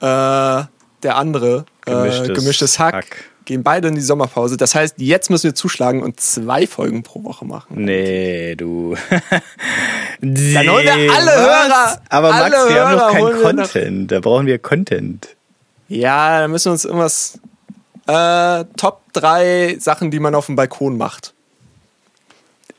äh, 0.00 0.04
der 0.06 1.16
andere, 1.16 1.66
Gemischtes 1.84 2.28
äh, 2.28 2.32
gemischtes 2.32 2.78
Hack, 2.78 2.94
Hack. 2.94 3.24
Gehen 3.44 3.62
beide 3.62 3.88
in 3.88 3.94
die 3.94 4.00
Sommerpause. 4.00 4.56
Das 4.56 4.74
heißt, 4.74 4.94
jetzt 4.98 5.30
müssen 5.30 5.44
wir 5.44 5.54
zuschlagen 5.54 6.02
und 6.02 6.20
zwei 6.20 6.66
Folgen 6.66 7.02
pro 7.02 7.24
Woche 7.24 7.44
machen. 7.44 7.84
Nee, 7.84 8.54
du. 8.56 8.96
Dann 10.20 10.68
holen 10.68 10.84
wir 10.84 11.12
alle 11.12 11.26
Was? 11.26 11.40
Hörer, 11.40 12.02
Aber 12.08 12.30
Max, 12.30 12.42
alle 12.42 12.74
wir 12.74 12.84
haben 12.84 12.90
Hörer 12.90 13.12
noch 13.12 13.18
holen 13.18 13.36
wir 13.36 13.42
keinen 13.42 13.56
noch. 13.56 13.62
Content. 13.72 14.12
Da 14.12 14.20
brauchen 14.20 14.46
wir 14.46 14.58
Content. 14.58 15.28
Ja, 15.88 16.40
da 16.40 16.48
müssen 16.48 16.66
wir 16.66 16.72
uns 16.72 16.84
irgendwas. 16.84 17.38
Äh, 18.06 18.64
Top 18.76 19.02
3 19.12 19.76
Sachen, 19.78 20.10
die 20.10 20.18
man 20.20 20.34
auf 20.34 20.46
dem 20.46 20.56
Balkon 20.56 20.96
macht. 20.96 21.34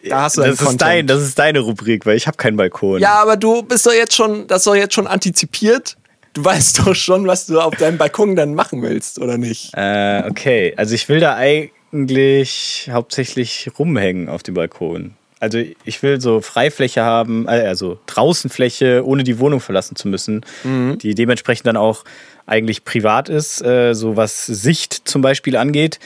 Da 0.07 0.23
hast 0.23 0.35
du 0.37 0.41
das 0.41 0.51
ist, 0.51 0.57
Content. 0.59 0.81
dein, 0.81 1.07
das 1.07 1.21
ist 1.21 1.39
deine 1.39 1.59
Rubrik, 1.59 2.05
weil 2.05 2.17
ich 2.17 2.27
habe 2.27 2.35
keinen 2.35 2.57
Balkon. 2.57 2.99
Ja, 2.99 3.21
aber 3.21 3.37
du 3.37 3.63
bist 3.63 3.85
doch 3.85 3.93
jetzt 3.93 4.13
schon, 4.15 4.47
das 4.47 4.59
ist 4.59 4.67
doch 4.67 4.75
jetzt 4.75 4.93
schon 4.93 5.07
antizipiert. 5.07 5.95
Du 6.33 6.43
weißt 6.43 6.79
doch 6.79 6.95
schon, 6.95 7.27
was 7.27 7.45
du 7.45 7.59
auf 7.59 7.75
deinem 7.75 7.97
Balkon 7.97 8.35
dann 8.35 8.55
machen 8.55 8.81
willst, 8.81 9.19
oder 9.19 9.37
nicht? 9.37 9.71
Äh, 9.75 10.23
okay, 10.29 10.73
also 10.77 10.95
ich 10.95 11.07
will 11.09 11.19
da 11.19 11.35
eigentlich 11.35 12.89
hauptsächlich 12.91 13.69
rumhängen 13.77 14.29
auf 14.29 14.43
dem 14.43 14.55
Balkon. 14.55 15.13
Also 15.39 15.59
ich 15.83 16.01
will 16.01 16.21
so 16.21 16.39
Freifläche 16.41 17.03
haben, 17.03 17.47
äh, 17.47 17.67
also 17.67 17.99
Draußenfläche, 18.07 19.05
ohne 19.05 19.23
die 19.23 19.39
Wohnung 19.39 19.59
verlassen 19.59 19.95
zu 19.95 20.07
müssen, 20.07 20.45
Mhm. 20.63 20.97
die 20.99 21.15
dementsprechend 21.15 21.67
dann 21.67 21.77
auch 21.77 22.03
eigentlich 22.45 22.83
privat 22.85 23.29
ist, 23.29 23.61
äh, 23.61 23.93
so 23.93 24.15
was 24.17 24.45
Sicht 24.45 25.01
zum 25.07 25.21
Beispiel 25.21 25.55
angeht. 25.57 25.99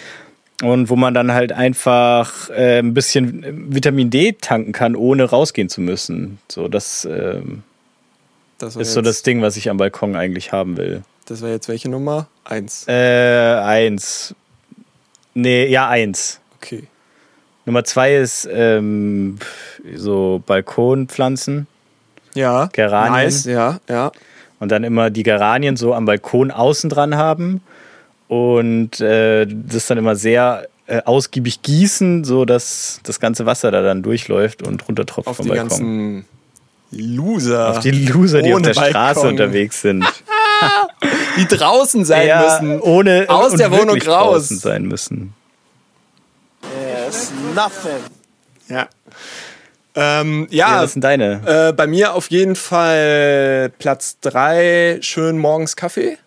Und 0.64 0.90
wo 0.90 0.96
man 0.96 1.14
dann 1.14 1.34
halt 1.34 1.52
einfach 1.52 2.50
äh, 2.50 2.80
ein 2.80 2.96
bisschen 2.96 3.46
Vitamin 3.72 4.10
D 4.10 4.34
tanken 4.42 4.72
kann, 4.72 4.96
ohne 4.96 5.26
rausgehen 5.26 5.70
zu 5.70 5.82
müssen. 5.82 6.40
So, 6.50 6.68
das 6.68 7.06
ähm, 7.10 7.62
Das 8.58 8.76
ist 8.76 8.94
so 8.94 9.00
jetzt, 9.00 9.08
das 9.08 9.24
Ding, 9.24 9.42
was 9.42 9.58
ich 9.58 9.70
am 9.70 9.78
Balkon 9.78 10.16
eigentlich 10.16 10.52
haben 10.52 10.78
will. 10.78 11.04
Das 11.26 11.42
war 11.42 11.50
jetzt 11.50 11.68
welche 11.68 11.90
Nummer? 11.90 12.28
Eins. 12.44 12.86
Äh, 12.88 12.94
eins. 12.94 14.34
Nee, 15.34 15.68
ja, 15.68 15.88
eins. 15.90 16.40
Okay. 16.58 16.84
Nummer 17.66 17.84
zwei 17.84 18.16
ist 18.16 18.48
ähm, 18.52 19.38
so 19.96 20.42
Balkonpflanzen 20.46 21.68
Ja. 22.34 22.70
Geranien. 22.72 23.14
Nice, 23.26 23.46
ja, 23.46 23.80
ja. 23.90 24.12
und 24.60 24.72
dann 24.72 24.84
immer 24.86 25.10
die 25.10 25.24
Geranien 25.24 25.76
so 25.76 25.94
am 25.94 26.06
Balkon 26.06 26.50
außen 26.50 26.90
dran 26.90 27.16
haben 27.18 27.62
und 28.30 29.02
äh, 29.02 29.46
das 29.46 29.86
dann 29.88 29.98
immer 29.98 30.16
sehr 30.16 30.68
äh, 30.88 31.02
ausgiebig 31.04 31.62
gießen, 31.62 32.24
so 32.24 32.46
dass 32.46 33.02
das 33.04 33.20
ganze 33.20 33.46
Wasser 33.46 33.70
da 33.70 33.82
dann 33.82 34.02
durchläuft 34.02 34.66
und 34.66 34.88
runtertropft 34.88 35.28
Auf 35.28 35.38
vom 35.38 35.46
die 35.46 35.50
Balkon. 35.50 35.68
ganzen 35.68 36.26
Loser. 36.92 37.70
Auf 37.72 37.80
die 37.80 37.92
Loser, 37.92 38.42
die 38.42 38.54
auf 38.54 38.62
der 38.62 38.74
Straße 38.74 38.94
Balkon. 38.94 39.28
unterwegs 39.30 39.82
sind. 39.82 40.06
die 41.38 41.46
draußen 41.48 42.06
sein 42.06 42.28
Ja, 42.28 42.60
müssen. 42.62 42.80
ohne 42.82 43.26
Aus 43.28 43.52
und 43.52 43.60
der 43.60 43.72
Wohnung 43.72 43.98
raus. 44.02 44.04
draußen 44.48 44.58
sein 44.58 44.84
müssen. 44.84 45.34
Yes, 47.06 47.32
nothing. 47.56 48.04
Ja. 48.70 48.88
Ähm, 49.96 50.48
Ja, 50.50 50.76
ja, 50.78 50.84
was 50.84 50.94
sind 50.94 51.04
deine? 51.04 51.42
äh, 51.70 51.74
bei 51.74 51.88
mir 51.88 52.14
auf 52.14 52.30
jeden 52.30 52.56
Fall 52.56 53.72
Platz 53.80 54.18
3, 54.22 55.00
schön 55.02 55.38
morgens 55.38 55.76
Kaffee. 55.76 56.18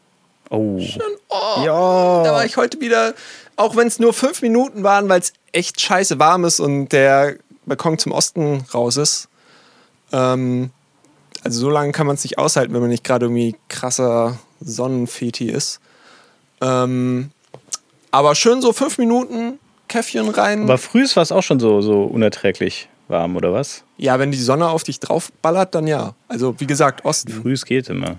Oh. 0.50 0.80
Oh, 1.28 1.62
Ja. 1.64 2.22
Da 2.24 2.32
war 2.32 2.44
ich 2.44 2.56
heute 2.56 2.80
wieder, 2.80 3.14
auch 3.56 3.76
wenn 3.76 3.86
es 3.86 3.98
nur 3.98 4.12
fünf 4.12 4.42
Minuten 4.42 4.82
waren, 4.82 5.08
weil 5.08 5.20
es 5.20 5.32
echt 5.52 5.80
scheiße 5.80 6.18
warm 6.18 6.44
ist 6.44 6.60
und 6.60 6.88
der 6.90 7.36
Balkon 7.66 7.98
zum 7.98 8.12
Osten 8.12 8.64
raus 8.74 8.96
ist. 8.96 9.28
Ähm, 10.12 10.70
also 11.42 11.60
so 11.60 11.70
lange 11.70 11.92
kann 11.92 12.06
man 12.06 12.14
es 12.14 12.24
nicht 12.24 12.38
aushalten, 12.38 12.74
wenn 12.74 12.80
man 12.80 12.90
nicht 12.90 13.04
gerade 13.04 13.26
irgendwie 13.26 13.56
krasser 13.68 14.38
Sonnenfeti 14.60 15.48
ist. 15.48 15.80
Ähm, 16.60 17.30
aber 18.10 18.34
schön 18.34 18.60
so 18.60 18.72
fünf 18.72 18.98
Minuten 18.98 19.58
Käffchen 19.88 20.28
rein. 20.28 20.64
Aber 20.64 20.78
früh 20.78 21.06
war 21.14 21.22
es 21.22 21.32
auch 21.32 21.42
schon 21.42 21.60
so, 21.60 21.80
so 21.80 22.02
unerträglich 22.04 22.88
warm, 23.08 23.36
oder 23.36 23.52
was? 23.52 23.82
ja, 24.00 24.18
wenn 24.18 24.30
die 24.30 24.38
Sonne 24.38 24.68
auf 24.68 24.82
dich 24.82 24.98
draufballert, 24.98 25.74
dann 25.74 25.86
ja. 25.86 26.14
Also 26.26 26.58
wie 26.58 26.66
gesagt, 26.66 27.04
Osten. 27.04 27.30
Früh 27.30 27.54
geht 27.54 27.90
immer. 27.90 28.16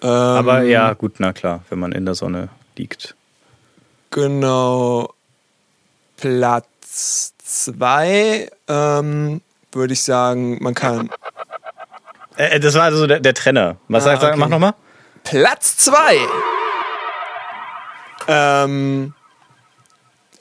Ähm, 0.00 0.08
Aber 0.08 0.62
ja, 0.62 0.92
gut, 0.92 1.14
na 1.18 1.32
klar, 1.32 1.64
wenn 1.70 1.80
man 1.80 1.92
in 1.92 2.04
der 2.04 2.14
Sonne 2.14 2.48
liegt. 2.76 3.16
Genau. 4.10 5.12
Platz 6.16 7.32
zwei 7.38 8.48
ähm, 8.68 9.40
würde 9.76 9.92
ich 9.92 10.02
sagen, 10.02 10.58
man 10.62 10.74
kann. 10.74 11.10
Äh, 12.36 12.58
das 12.60 12.74
war 12.74 12.82
also 12.82 13.06
der, 13.06 13.20
der 13.20 13.34
Trenner. 13.34 13.76
Was 13.88 14.02
Ah, 14.04 14.06
sagst 14.10 14.22
du? 14.22 14.26
okay. 14.28 14.36
Mach 14.38 14.48
nochmal. 14.48 14.74
Platz 15.24 15.76
zwei. 15.78 16.18
Ähm, 18.28 19.14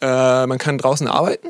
äh, 0.02 0.46
man 0.46 0.58
kann 0.58 0.78
draußen 0.78 1.08
arbeiten. 1.08 1.50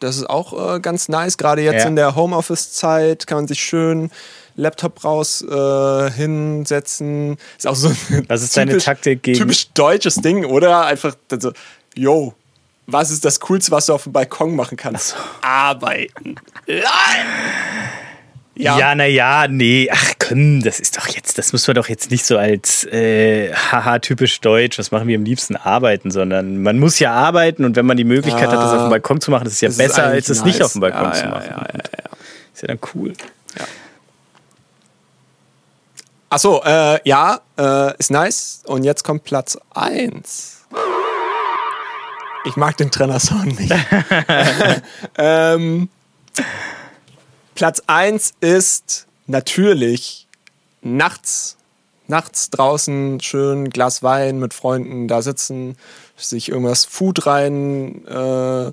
Das 0.00 0.16
ist 0.16 0.28
auch 0.30 0.76
äh, 0.76 0.80
ganz 0.80 1.08
nice. 1.08 1.36
Gerade 1.38 1.62
jetzt 1.62 1.82
Ja. 1.82 1.88
in 1.88 1.96
der 1.96 2.14
Homeoffice-Zeit 2.14 3.26
kann 3.26 3.38
man 3.38 3.48
sich 3.48 3.60
schön 3.60 4.10
Laptop 4.54 5.04
raus 5.04 5.42
äh, 5.42 6.10
hinsetzen. 6.10 7.36
Ist 7.56 7.66
auch 7.66 7.74
so 7.74 7.88
ein 7.88 8.24
Was 8.28 8.42
ist 8.42 8.56
deine 8.56 8.78
Taktik 8.78 9.22
gegen- 9.22 9.38
typisch 9.38 9.70
deutsches 9.72 10.16
Ding, 10.16 10.44
oder? 10.44 10.86
Einfach 10.86 11.14
so, 11.40 11.52
yo, 11.94 12.34
was 12.90 13.10
ist 13.10 13.24
das 13.24 13.38
Coolste, 13.40 13.70
was 13.70 13.86
du 13.86 13.92
auf 13.92 14.04
dem 14.04 14.12
Balkon 14.12 14.56
machen 14.56 14.76
kannst? 14.78 15.14
Arbeiten. 15.42 16.36
Ja, 16.66 16.80
ja 18.78 18.94
naja, 18.94 19.46
nee, 19.46 19.88
ach 19.92 20.14
komm, 20.18 20.62
das 20.62 20.80
ist 20.80 20.96
doch 20.96 21.06
jetzt, 21.06 21.36
das 21.38 21.52
muss 21.52 21.66
man 21.68 21.74
doch 21.76 21.88
jetzt 21.88 22.10
nicht 22.10 22.24
so 22.24 22.38
als 22.38 22.84
äh, 22.86 23.52
haha 23.54 23.98
typisch 23.98 24.40
deutsch, 24.40 24.78
was 24.78 24.90
machen 24.90 25.06
wir 25.06 25.16
am 25.18 25.24
liebsten 25.24 25.54
arbeiten, 25.54 26.10
sondern 26.10 26.62
man 26.62 26.78
muss 26.78 26.98
ja 26.98 27.12
arbeiten 27.12 27.64
und 27.64 27.76
wenn 27.76 27.86
man 27.86 27.98
die 27.98 28.04
Möglichkeit 28.04 28.48
hat, 28.48 28.54
das 28.58 28.72
auf 28.72 28.82
dem 28.84 28.90
Balkon 28.90 29.20
zu 29.20 29.30
machen, 29.30 29.44
das 29.44 29.52
ist 29.52 29.60
ja 29.60 29.68
Das 29.68 29.76
ist 29.76 29.86
besser, 29.86 30.04
eigentlich 30.04 30.14
als 30.14 30.28
es 30.30 30.44
nicht 30.44 30.58
nice. 30.58 30.66
auf 30.66 30.72
dem 30.72 30.80
Balkon 30.80 31.04
Ja, 31.04 31.12
zu 31.12 31.24
ja, 31.24 31.28
machen. 31.30 31.46
ja, 31.50 31.66
ja, 31.68 32.10
Ist 32.54 32.62
ja 32.62 32.68
dann 32.68 32.78
cool. 32.94 33.12
Achso, 36.30 36.62
äh, 36.64 37.00
ja, 37.08 37.40
äh, 37.58 37.96
ist 37.98 38.10
nice. 38.10 38.62
Und 38.66 38.84
jetzt 38.84 39.02
kommt 39.04 39.24
Platz 39.24 39.58
1. 39.74 40.57
Ich 42.44 42.56
mag 42.56 42.76
den 42.76 42.90
Trenner-Sound 42.90 43.58
nicht. 43.60 43.72
ähm, 45.18 45.88
Platz 47.54 47.82
1 47.86 48.34
ist 48.40 49.06
natürlich 49.26 50.26
nachts. 50.82 51.56
Nachts 52.06 52.48
draußen 52.50 53.20
schön 53.20 53.68
Glas 53.68 54.02
Wein 54.02 54.38
mit 54.38 54.54
Freunden 54.54 55.08
da 55.08 55.20
sitzen, 55.20 55.76
sich 56.16 56.48
irgendwas 56.48 56.86
Food 56.86 57.26
rein 57.26 58.06
äh, 58.06 58.72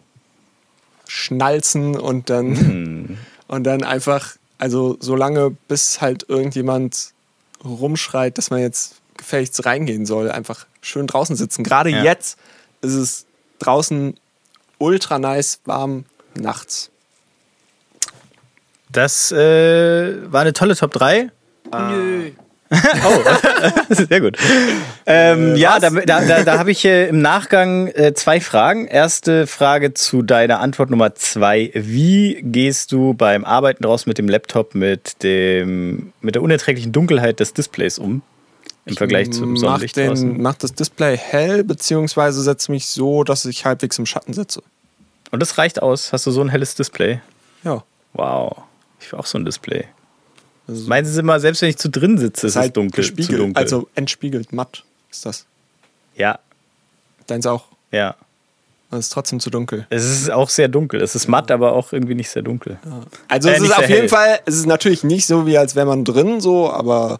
schnalzen 1.08 1.98
und 2.00 2.30
dann, 2.30 3.18
und 3.48 3.64
dann 3.66 3.84
einfach, 3.84 4.36
also 4.58 4.96
so 5.02 5.18
lange, 5.18 5.52
bis 5.68 6.00
halt 6.00 6.30
irgendjemand 6.30 7.12
rumschreit, 7.64 8.38
dass 8.38 8.52
man 8.52 8.62
jetzt 8.62 8.96
gefälligst 9.18 9.66
reingehen 9.66 10.06
soll, 10.06 10.32
einfach 10.32 10.66
schön 10.82 11.08
draußen 11.08 11.36
sitzen. 11.36 11.64
Gerade 11.64 11.90
Ja. 11.90 12.04
jetzt 12.04 12.38
ist 12.82 12.94
es 12.94 13.26
draußen 13.66 14.16
ultra 14.78 15.20
nice 15.20 15.60
warm 15.66 16.06
nachts. 16.36 16.92
Das 18.92 19.32
äh, 19.32 20.32
war 20.32 20.42
eine 20.42 20.54
tolle 20.54 20.76
Top 20.76 20.94
3. 20.94 21.30
Nö. 21.74 22.32
Sehr 23.90 24.22
gut. 24.22 24.38
Ähm, 25.06 25.56
ja, 25.56 25.80
da, 25.80 25.90
da, 25.90 26.26
da, 26.26 26.44
da 26.44 26.58
habe 26.58 26.72
ich 26.72 26.84
äh, 26.86 27.08
im 27.08 27.22
Nachgang 27.22 27.88
äh, 27.88 28.14
zwei 28.14 28.42
Fragen. 28.42 28.88
Erste 28.88 29.48
Frage 29.48 29.94
zu 29.94 30.24
deiner 30.24 30.60
Antwort 30.60 30.90
Nummer 30.90 31.14
zwei. 31.16 31.72
Wie 31.74 32.42
gehst 32.42 32.92
du 32.92 33.14
beim 33.14 33.46
Arbeiten 33.46 33.84
draußen 33.84 34.10
mit 34.10 34.18
dem 34.18 34.28
Laptop 34.28 34.74
mit, 34.76 35.22
dem, 35.24 36.14
mit 36.22 36.36
der 36.36 36.42
unerträglichen 36.42 36.92
Dunkelheit 36.92 37.40
des 37.40 37.54
Displays 37.54 38.00
um? 38.00 38.24
Im 38.86 38.96
Vergleich 38.96 39.32
zum 39.32 39.54
mach, 39.54 39.60
Sonnenlicht 39.60 39.96
den, 39.96 40.08
draußen? 40.10 40.42
mach 40.42 40.54
das 40.56 40.74
Display 40.74 41.18
hell, 41.18 41.64
beziehungsweise 41.64 42.42
setze 42.44 42.72
mich 42.72 42.86
so, 42.86 43.24
dass 43.24 43.46
ich 43.46 43.66
halbwegs 43.66 43.98
im 43.98 44.06
Schatten 44.06 44.34
sitze. 44.34 44.62
Und 45.32 45.40
das 45.42 45.58
reicht 45.58 45.82
aus. 45.82 46.14
Hast 46.14 46.26
du 46.28 46.32
so 46.32 46.42
ein 46.42 46.50
helles 46.50 46.76
Display? 46.76 47.20
Ja. 47.64 47.84
Wow. 48.14 48.58
Ich 49.00 49.12
will 49.12 49.20
auch 49.20 49.26
so 49.26 49.38
ein 49.40 49.46
Display. 49.46 49.86
Also, 50.68 50.88
Meinen 50.88 51.06
Sie 51.06 51.20
immer, 51.20 51.40
selbst 51.40 51.62
wenn 51.62 51.70
ich 51.70 51.78
zu 51.78 51.90
drin 51.90 52.18
sitze, 52.18 52.48
ist 52.48 52.54
es 52.54 52.60
halt 52.62 52.78
dunkel, 52.78 53.04
zu 53.04 53.14
gespiegelt, 53.14 53.42
dunkel. 53.42 53.62
also 53.62 53.88
entspiegelt 53.96 54.54
matt 54.54 54.84
ist 55.12 55.26
das. 55.26 55.46
ja, 56.16 56.40
Deins 57.28 57.46
auch. 57.48 57.66
ja. 57.92 58.16
Das 58.92 59.00
ist 59.08 59.10
trotzdem 59.10 59.40
zu 59.42 59.50
dunkel. 59.50 59.88
Es 59.90 60.06
ist 60.06 60.32
auch 60.32 60.48
sehr 60.48 60.68
dunkel. 60.70 61.02
Es 61.02 61.16
ist 61.16 61.28
matt, 61.28 61.52
aber 61.52 61.74
auch 61.74 61.92
irgendwie 61.92 62.16
nicht 62.16 62.30
sehr 62.30 62.44
dunkel. 62.44 62.78
Also 63.28 63.50
Äh, 63.50 63.56
es 63.56 63.62
ist 63.64 63.76
auf 63.78 63.90
jeden 63.90 64.02
hell. 64.02 64.10
Fall, 64.10 64.40
es 64.46 64.56
ist 64.56 64.68
natürlich 64.68 65.04
nicht 65.04 65.26
so, 65.26 65.46
wie 65.48 65.58
als 65.58 65.76
wäre 65.76 65.88
man 65.88 66.06
drin 66.06 66.40
so, 66.40 66.72
aber 66.72 67.20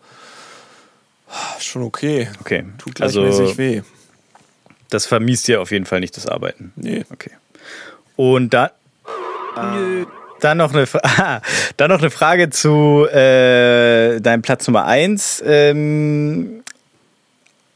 schon 1.60 1.84
okay. 1.84 2.30
Okay. 2.42 2.66
Tut 2.78 3.02
also 3.02 3.22
gleichmäßig 3.22 3.58
weh. 3.58 3.82
das 4.90 5.06
vermisst 5.06 5.48
dir 5.48 5.62
auf 5.62 5.72
jeden 5.72 5.86
Fall 5.86 6.00
nicht 6.00 6.16
das 6.18 6.28
Arbeiten. 6.28 6.72
Nee. 6.76 7.06
Okay. 7.12 7.32
Und 8.16 8.54
da, 8.54 8.72
dann, 10.40 10.58
noch 10.58 10.74
eine, 10.74 10.88
ah, 11.04 11.42
dann 11.78 11.90
noch 11.90 12.00
eine 12.00 12.10
Frage 12.10 12.50
zu 12.50 13.08
äh, 13.08 14.20
deinem 14.22 14.42
Platz 14.42 14.68
Nummer 14.68 14.86
1. 14.86 15.44
Ähm, 15.46 16.64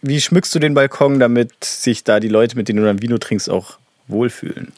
wie 0.02 0.22
schmückst 0.22 0.56
du 0.56 0.60
den 0.60 0.74
Balkon, 0.74 1.20
damit 1.20 1.64
sich 1.64 2.04
da 2.04 2.20
die 2.20 2.30
Leute, 2.30 2.56
mit 2.56 2.70
denen 2.70 2.80
du 2.80 2.86
dann 2.86 3.02
Vino 3.02 3.18
trinkst, 3.18 3.50
auch 3.50 3.78
wohlfühlen? 4.08 4.72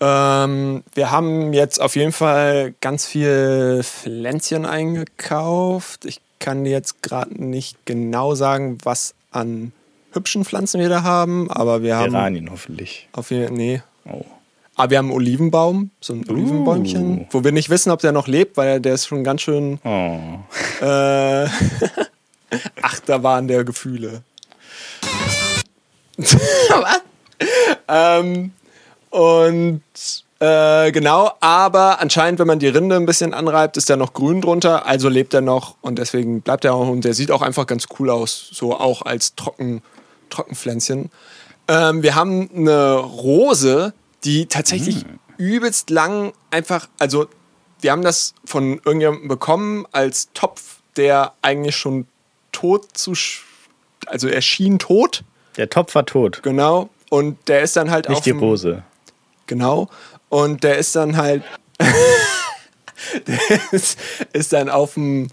Ähm, 0.00 0.84
wir 0.94 1.10
haben 1.10 1.52
jetzt 1.52 1.80
auf 1.80 1.96
jeden 1.96 2.12
Fall 2.12 2.74
ganz 2.80 3.06
viel 3.06 3.80
Pflänzchen 3.82 4.64
eingekauft. 4.64 6.04
Ich 6.04 6.20
kann 6.38 6.64
dir 6.64 6.70
jetzt 6.70 7.02
gerade 7.02 7.42
nicht 7.42 7.84
genau 7.84 8.34
sagen, 8.34 8.78
was 8.84 9.14
an 9.30 9.72
hübschen 10.12 10.44
Pflanzen 10.44 10.80
wir 10.80 10.88
da 10.88 11.02
haben, 11.02 11.50
aber 11.50 11.82
wir 11.82 11.96
haben 11.96 12.12
Geranien 12.12 12.50
hoffentlich. 12.50 13.08
auf 13.12 13.30
jeden 13.30 13.56
nee. 13.56 13.82
Oh. 14.04 14.24
Aber 14.74 14.90
wir 14.90 14.98
haben 14.98 15.06
einen 15.06 15.16
Olivenbaum, 15.16 15.90
so 16.00 16.12
ein 16.12 16.28
Olivenbäumchen, 16.28 17.26
wo 17.30 17.42
wir 17.42 17.50
nicht 17.50 17.68
wissen, 17.68 17.90
ob 17.90 18.00
der 18.00 18.12
noch 18.12 18.28
lebt, 18.28 18.56
weil 18.56 18.80
der 18.80 18.94
ist 18.94 19.06
schon 19.06 19.24
ganz 19.24 19.42
schön 19.42 19.80
Oh. 19.84 20.38
äh, 20.84 21.46
Achterbahn 22.82 23.48
der 23.48 23.64
Gefühle. 23.64 24.22
Was? 26.18 27.02
ähm, 27.88 28.52
und 29.10 29.82
äh, 30.40 30.92
genau, 30.92 31.32
aber 31.40 32.00
anscheinend, 32.00 32.38
wenn 32.38 32.46
man 32.46 32.58
die 32.58 32.68
Rinde 32.68 32.96
ein 32.96 33.06
bisschen 33.06 33.34
anreibt, 33.34 33.76
ist 33.76 33.88
der 33.88 33.96
noch 33.96 34.12
grün 34.12 34.40
drunter, 34.40 34.86
also 34.86 35.08
lebt 35.08 35.34
er 35.34 35.40
noch 35.40 35.76
und 35.80 35.98
deswegen 35.98 36.40
bleibt 36.42 36.64
er 36.64 36.74
auch 36.74 36.88
und 36.88 37.04
der 37.04 37.14
sieht 37.14 37.30
auch 37.30 37.42
einfach 37.42 37.66
ganz 37.66 37.86
cool 37.98 38.10
aus, 38.10 38.48
so 38.52 38.74
auch 38.76 39.02
als 39.02 39.34
Trocken, 39.34 39.82
Trockenpflänzchen. 40.30 41.10
Ähm, 41.68 42.02
wir 42.02 42.14
haben 42.14 42.48
eine 42.54 42.94
Rose, 42.96 43.92
die 44.24 44.46
tatsächlich 44.46 45.04
übelst 45.36 45.90
lang 45.90 46.32
einfach, 46.50 46.88
also 46.98 47.26
wir 47.80 47.92
haben 47.92 48.02
das 48.02 48.34
von 48.44 48.80
irgendjemandem 48.84 49.28
bekommen 49.28 49.86
als 49.92 50.30
Topf, 50.34 50.76
der 50.96 51.32
eigentlich 51.42 51.76
schon 51.76 52.06
tot 52.52 52.86
zu, 52.96 53.12
sch- 53.12 53.40
also 54.06 54.28
er 54.28 54.40
schien 54.40 54.78
tot, 54.78 55.22
Der 55.56 55.68
Topf 55.70 55.94
war 55.94 56.06
tot, 56.06 56.42
genau. 56.42 56.88
Und 57.10 57.36
der 57.48 57.62
ist 57.62 57.76
dann 57.76 57.90
halt 57.90 58.08
nicht 58.08 58.18
auf 58.18 58.24
die 58.24 58.30
dem- 58.30 58.38
Rose. 58.40 58.82
Genau. 59.48 59.88
Und 60.28 60.62
der 60.62 60.78
ist 60.78 60.94
dann 60.94 61.16
halt. 61.16 61.42
der 63.26 63.38
ist, 63.72 63.98
ist 64.32 64.52
dann 64.52 64.68
auf 64.68 64.94
dem 64.94 65.28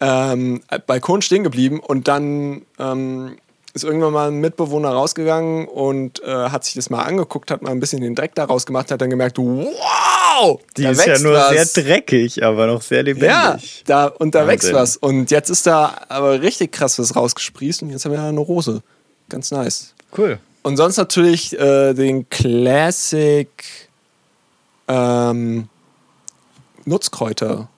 ähm, 0.00 0.62
Balkon 0.86 1.22
stehen 1.22 1.42
geblieben 1.42 1.80
und 1.80 2.08
dann 2.08 2.62
ähm, 2.78 3.36
ist 3.72 3.84
irgendwann 3.84 4.12
mal 4.12 4.28
ein 4.28 4.40
Mitbewohner 4.40 4.90
rausgegangen 4.90 5.66
und 5.66 6.22
äh, 6.22 6.30
hat 6.30 6.64
sich 6.64 6.74
das 6.74 6.90
mal 6.90 7.02
angeguckt, 7.02 7.50
hat 7.50 7.62
mal 7.62 7.70
ein 7.70 7.80
bisschen 7.80 8.02
den 8.02 8.14
Dreck 8.14 8.34
daraus 8.34 8.66
gemacht, 8.66 8.90
hat 8.90 9.00
dann 9.00 9.10
gemerkt, 9.10 9.38
wow! 9.38 10.60
Die 10.76 10.82
da 10.82 10.90
ist 10.90 11.06
ja 11.06 11.18
nur 11.18 11.34
was. 11.34 11.72
sehr 11.72 11.84
dreckig, 11.84 12.44
aber 12.44 12.66
noch 12.66 12.82
sehr 12.82 13.02
lebendig. 13.02 13.28
Ja, 13.28 13.58
da, 13.86 14.06
und 14.06 14.34
da 14.34 14.40
Wahnsinn. 14.40 14.52
wächst 14.52 14.72
was. 14.72 14.96
Und 14.96 15.30
jetzt 15.30 15.50
ist 15.50 15.66
da 15.66 16.02
aber 16.08 16.40
richtig 16.40 16.72
krass 16.72 16.98
was 16.98 17.16
rausgesprießt 17.16 17.82
und 17.82 17.90
jetzt 17.90 18.04
haben 18.04 18.12
wir 18.12 18.22
eine 18.22 18.40
Rose. 18.40 18.82
Ganz 19.28 19.50
nice. 19.50 19.94
Cool. 20.16 20.38
Und 20.64 20.76
sonst 20.78 20.96
natürlich 20.96 21.56
äh, 21.58 21.92
den 21.94 22.28
Classic 22.30 23.48
ähm, 24.88 25.68
Nutzkräuter. 26.84 27.68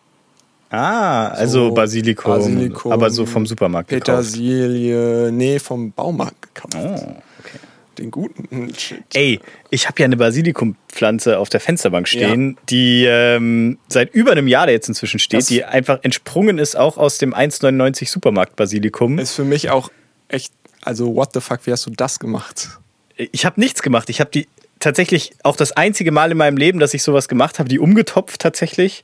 Ah, 0.71 1.29
also 1.29 1.69
So, 1.69 1.75
Basilikum, 1.75 2.33
Basilikum, 2.33 2.93
aber 2.93 3.11
so 3.11 3.27
vom 3.27 3.45
Supermarkt 3.47 3.89
gekauft. 3.89 4.07
Petersilie, 4.07 5.31
nee, 5.33 5.59
vom 5.59 5.93
Baumarkt 5.93 6.55
gekauft. 6.55 6.77
Oh, 6.77 6.95
okay. 7.41 7.59
Den 7.99 8.11
guten. 8.11 8.73
Shit. 8.77 9.03
Ey, 9.15 9.41
ich 9.71 9.87
habe 9.89 9.99
ja 10.01 10.05
eine 10.05 10.17
Basilikumpflanze 10.17 11.39
auf 11.39 11.49
der 11.49 11.61
Fensterbank 11.61 12.07
stehen, 12.09 12.57
die 12.69 13.05
ähm, 13.05 13.79
seit 13.89 14.13
über 14.15 14.33
einem 14.33 14.49
Jahr 14.49 14.69
jetzt 14.69 14.89
inzwischen 14.89 15.19
steht, 15.19 15.41
Das- 15.41 15.47
die 15.47 15.65
einfach 15.65 16.01
entsprungen 16.03 16.59
ist 16.59 16.77
auch 16.77 16.99
aus 16.99 17.19
dem 17.19 17.33
1,99 17.35 18.11
Supermarkt 18.11 18.55
Basilikum. 18.57 19.19
Ist 19.19 19.33
für 19.35 19.45
mich 19.45 19.71
auch 19.71 19.91
echt, 20.29 20.53
also 20.87 21.15
what 21.15 21.33
the 21.35 21.41
fuck, 21.41 21.67
wie 21.67 21.73
hast 21.73 21.87
du 21.87 21.91
das 21.91 22.19
gemacht? 22.19 22.69
Ich 23.17 23.45
habe 23.45 23.61
nichts 23.61 23.83
gemacht. 23.83 24.09
Ich 24.11 24.21
habe 24.21 24.31
die 24.31 24.47
tatsächlich 24.79 25.33
auch 25.43 25.57
das 25.57 25.73
einzige 25.73 26.13
Mal 26.13 26.31
in 26.31 26.37
meinem 26.37 26.57
Leben, 26.57 26.79
dass 26.79 26.95
ich 26.95 27.03
sowas 27.03 27.29
gemacht 27.29 27.59
habe, 27.59 27.69
die 27.69 27.79
umgetopft 27.79 28.41
tatsächlich. 28.41 29.03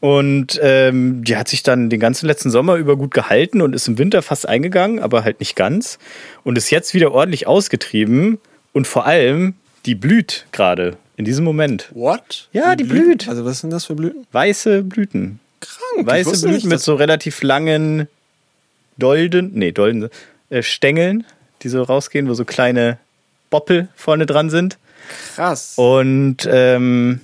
Und 0.00 0.58
ähm, 0.62 1.24
die 1.24 1.36
hat 1.36 1.48
sich 1.48 1.62
dann 1.62 1.90
den 1.90 2.00
ganzen 2.00 2.26
letzten 2.26 2.50
Sommer 2.50 2.76
über 2.76 2.96
gut 2.96 3.12
gehalten 3.12 3.60
und 3.60 3.74
ist 3.74 3.86
im 3.86 3.98
Winter 3.98 4.22
fast 4.22 4.48
eingegangen, 4.48 5.00
aber 5.00 5.24
halt 5.24 5.40
nicht 5.40 5.56
ganz. 5.56 5.98
Und 6.42 6.56
ist 6.56 6.70
jetzt 6.70 6.94
wieder 6.94 7.12
ordentlich 7.12 7.46
ausgetrieben. 7.46 8.38
Und 8.72 8.86
vor 8.86 9.04
allem, 9.04 9.54
die 9.84 9.94
blüht 9.94 10.46
gerade 10.52 10.96
in 11.16 11.24
diesem 11.24 11.44
Moment. 11.44 11.90
What? 11.92 12.48
Ja, 12.52 12.76
die 12.76 12.84
blüht. 12.84 13.28
Also 13.28 13.44
was 13.44 13.60
sind 13.60 13.70
das 13.70 13.86
für 13.86 13.94
Blüten? 13.94 14.26
Weiße 14.32 14.82
Blüten. 14.82 15.40
Krank. 15.60 16.06
Weiße 16.06 16.30
Blüten 16.30 16.50
nicht, 16.52 16.66
mit 16.66 16.80
so 16.80 16.94
relativ 16.94 17.42
langen 17.42 18.08
Dolden, 18.96 19.50
nee, 19.54 19.72
Dolden, 19.72 20.08
äh, 20.50 20.62
Stängeln, 20.62 21.24
die 21.62 21.68
so 21.68 21.82
rausgehen, 21.82 22.28
wo 22.28 22.34
so 22.34 22.44
kleine 22.44 22.98
Boppel 23.50 23.88
vorne 23.96 24.26
dran 24.26 24.50
sind. 24.50 24.78
Krass. 25.34 25.72
Und 25.76 26.48
ähm, 26.50 27.20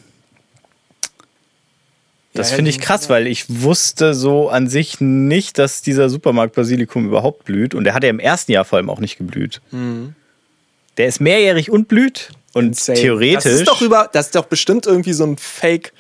Das 2.35 2.51
Ja, 2.51 2.57
finde 2.57 2.71
ich 2.71 2.77
ja, 2.77 2.83
krass, 2.83 3.09
weil 3.09 3.27
ich 3.27 3.63
wusste 3.63 4.13
so 4.15 4.49
an 4.49 4.69
sich 4.69 5.01
nicht, 5.01 5.59
dass 5.59 5.83
dieser 5.83 6.09
Supermarkt 6.11 6.55
Basilikum 6.55 7.07
überhaupt 7.07 7.45
blüht. 7.45 7.75
Und 7.75 7.85
der 7.85 7.95
hat 7.95 8.03
ja 8.03 8.11
im 8.11 8.19
ersten 8.19 8.53
Jahr 8.53 8.65
vor 8.65 8.79
allem 8.79 8.91
auch 8.91 9.01
nicht 9.01 9.19
geblüht. 9.19 9.61
Der 10.97 11.07
ist 11.07 11.21
mehrjährig 11.21 11.71
und 11.71 11.89
blüht. 11.89 12.31
Und 12.53 12.69
Insane. 12.69 12.99
theoretisch. 12.99 13.45
Das 13.45 13.53
ist 13.53 13.69
doch 13.69 13.83
über, 13.83 14.09
das 14.13 14.27
ist 14.27 14.35
doch 14.35 14.47
bestimmt 14.47 14.87
irgendwie 14.87 15.13
so 15.13 15.25
ein 15.25 15.37
Fake. 15.37 15.93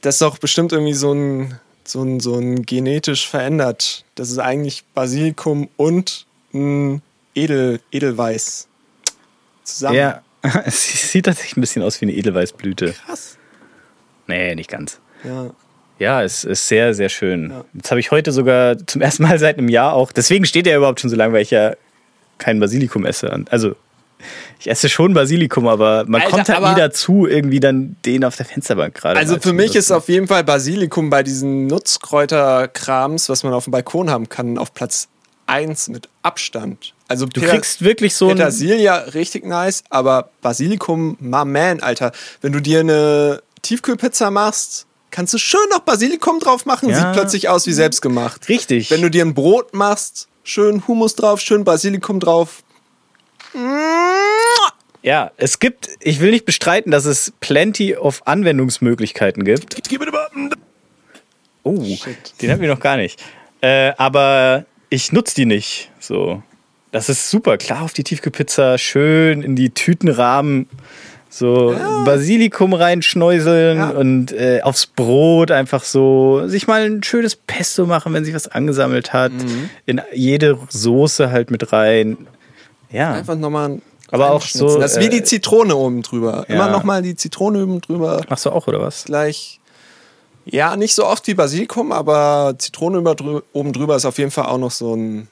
Das 0.00 0.16
ist 0.16 0.22
doch 0.22 0.38
bestimmt 0.38 0.72
irgendwie 0.72 0.94
so 0.94 1.12
ein, 1.12 1.58
so 1.84 2.02
ein, 2.02 2.20
so 2.20 2.36
ein 2.36 2.62
genetisch 2.64 3.28
verändert. 3.28 4.04
Das 4.14 4.30
ist 4.30 4.38
eigentlich 4.38 4.84
Basilikum 4.94 5.68
und 5.76 6.26
ein 6.52 7.02
Edel, 7.34 7.80
Edelweiß 7.92 8.68
zusammen. 9.64 9.96
ja, 9.96 10.22
es 10.64 11.10
sieht 11.10 11.26
tatsächlich 11.26 11.56
ein 11.56 11.60
bisschen 11.60 11.82
aus 11.82 12.00
wie 12.00 12.06
eine 12.06 12.14
Edelweißblüte. 12.14 12.94
Krass. 13.06 13.36
Nee, 14.26 14.54
nicht 14.54 14.70
ganz. 14.70 15.00
Ja. 15.24 15.50
Ja, 15.98 16.22
es 16.22 16.44
ist 16.44 16.66
sehr, 16.66 16.94
sehr 16.94 17.10
schön. 17.10 17.50
Ja. 17.50 17.64
Jetzt 17.74 17.90
habe 17.90 18.00
ich 18.00 18.10
heute 18.10 18.32
sogar 18.32 18.76
zum 18.86 19.02
ersten 19.02 19.22
Mal 19.22 19.38
seit 19.38 19.58
einem 19.58 19.68
Jahr 19.68 19.92
auch. 19.92 20.12
Deswegen 20.12 20.46
steht 20.46 20.66
er 20.66 20.78
überhaupt 20.78 21.00
schon 21.00 21.10
so 21.10 21.16
lange, 21.16 21.34
weil 21.34 21.42
ich 21.42 21.50
ja 21.50 21.74
kein 22.38 22.58
Basilikum 22.58 23.04
esse. 23.04 23.44
Also, 23.50 23.76
ich 24.58 24.70
esse 24.70 24.88
schon 24.88 25.14
Basilikum, 25.14 25.66
aber 25.68 26.04
man 26.06 26.22
Alter, 26.22 26.30
kommt 26.30 26.48
halt 26.48 26.62
nie 26.62 26.80
dazu, 26.80 27.26
irgendwie 27.26 27.60
dann 27.60 27.96
den 28.04 28.24
auf 28.24 28.36
der 28.36 28.46
Fensterbank 28.46 28.94
gerade. 28.94 29.18
Also 29.18 29.38
für 29.40 29.52
mich 29.54 29.74
ist 29.76 29.90
auf 29.90 30.08
jeden 30.08 30.26
Fall 30.26 30.44
Basilikum 30.44 31.08
bei 31.08 31.22
diesen 31.22 31.66
Nutzkräuterkrams, 31.66 33.28
was 33.28 33.42
man 33.42 33.54
auf 33.54 33.64
dem 33.64 33.70
Balkon 33.70 34.10
haben 34.10 34.28
kann, 34.28 34.58
auf 34.58 34.74
Platz 34.74 35.08
1 35.50 35.88
mit 35.88 36.08
Abstand. 36.22 36.94
Also 37.08 37.26
Du 37.26 37.40
kriegst 37.40 37.82
wirklich 37.82 38.14
so 38.14 38.28
ein. 38.28 38.36
Petersilie 38.36 39.14
richtig 39.14 39.44
nice, 39.44 39.82
aber 39.90 40.30
Basilikum, 40.42 41.16
my 41.20 41.44
man, 41.44 41.80
Alter. 41.80 42.12
Wenn 42.40 42.52
du 42.52 42.60
dir 42.60 42.80
eine 42.80 43.42
Tiefkühlpizza 43.62 44.30
machst, 44.30 44.86
kannst 45.10 45.34
du 45.34 45.38
schön 45.38 45.68
noch 45.70 45.80
Basilikum 45.80 46.38
drauf 46.38 46.66
machen, 46.66 46.88
Ja. 46.88 46.96
sieht 46.96 47.12
plötzlich 47.12 47.48
aus 47.48 47.66
wie 47.66 47.72
selbstgemacht. 47.72 48.48
Richtig. 48.48 48.90
Wenn 48.90 49.02
du 49.02 49.10
dir 49.10 49.24
ein 49.24 49.34
Brot 49.34 49.74
machst, 49.74 50.28
schön 50.44 50.86
Hummus 50.86 51.16
drauf, 51.16 51.40
schön 51.40 51.64
Basilikum 51.64 52.20
drauf. 52.20 52.62
Ja, 55.02 55.30
es 55.36 55.58
gibt, 55.58 55.88
ich 56.00 56.20
will 56.20 56.30
nicht 56.30 56.44
bestreiten, 56.44 56.92
dass 56.92 57.06
es 57.06 57.32
plenty 57.40 57.96
of 57.96 58.22
Anwendungsmöglichkeiten 58.26 59.44
gibt. 59.44 59.76
Oh, 61.62 61.72
den 62.40 62.50
hatten 62.50 62.60
wir 62.60 62.68
noch 62.68 62.80
gar 62.80 62.96
nicht. 62.96 63.20
Äh, 63.62 63.92
aber 63.98 64.64
ich 64.90 65.12
nutze 65.12 65.34
die 65.34 65.46
nicht. 65.46 65.90
So. 65.98 66.42
Das 66.92 67.08
ist 67.08 67.30
super. 67.30 67.56
Klar 67.56 67.82
auf 67.82 67.92
die 67.92 68.04
Tiefkühlpizza, 68.04 68.76
schön 68.76 69.42
in 69.42 69.56
die 69.56 69.70
Tütenrahmen. 69.70 70.68
So 71.32 71.76
Basilikum 72.04 72.74
reinschneuseln 72.74 73.78
Ja. 73.78 73.90
und 73.90 74.32
äh, 74.32 74.62
aufs 74.62 74.86
Brot 74.86 75.52
einfach 75.52 75.84
so 75.84 76.42
sich 76.48 76.66
mal 76.66 76.82
ein 76.82 77.04
schönes 77.04 77.36
Pesto 77.36 77.86
machen, 77.86 78.12
wenn 78.12 78.24
sich 78.24 78.34
was 78.34 78.48
angesammelt 78.48 79.12
hat. 79.12 79.30
Mhm. 79.32 79.70
In 79.86 80.00
jede 80.12 80.58
Soße 80.68 81.30
halt 81.30 81.52
mit 81.52 81.72
rein. 81.72 82.26
Ja. 82.90 83.12
Einfach 83.12 83.36
nochmal 83.36 83.80
Aber 84.10 84.32
auch 84.32 84.42
so, 84.42 84.80
Das 84.80 84.94
ist 84.96 85.00
wie 85.00 85.06
äh, 85.06 85.10
die 85.10 85.22
Zitrone 85.22 85.76
oben 85.76 86.02
drüber. 86.02 86.46
ja. 86.48 86.54
Immer 86.56 86.68
nochmal 86.68 87.00
die 87.02 87.14
Zitrone 87.14 87.62
oben 87.62 87.80
drüber. 87.80 88.22
Machst 88.28 88.46
du 88.46 88.50
auch, 88.50 88.66
oder 88.66 88.80
was? 88.80 89.04
Gleich. 89.04 89.59
Ja, 90.50 90.76
nicht 90.76 90.94
so 90.94 91.06
oft 91.06 91.26
wie 91.28 91.34
Basilikum, 91.34 91.92
aber 91.92 92.54
Zitrone 92.58 92.98
über 92.98 93.14
drü 93.14 93.40
oben 93.52 93.72
drüber 93.72 93.96
ist 93.96 94.04
auf 94.04 94.18
jeden 94.18 94.30
Fall 94.32 94.46
auch 94.46 94.58
noch 94.58 94.72
so 94.72 94.94
ein 94.94 95.28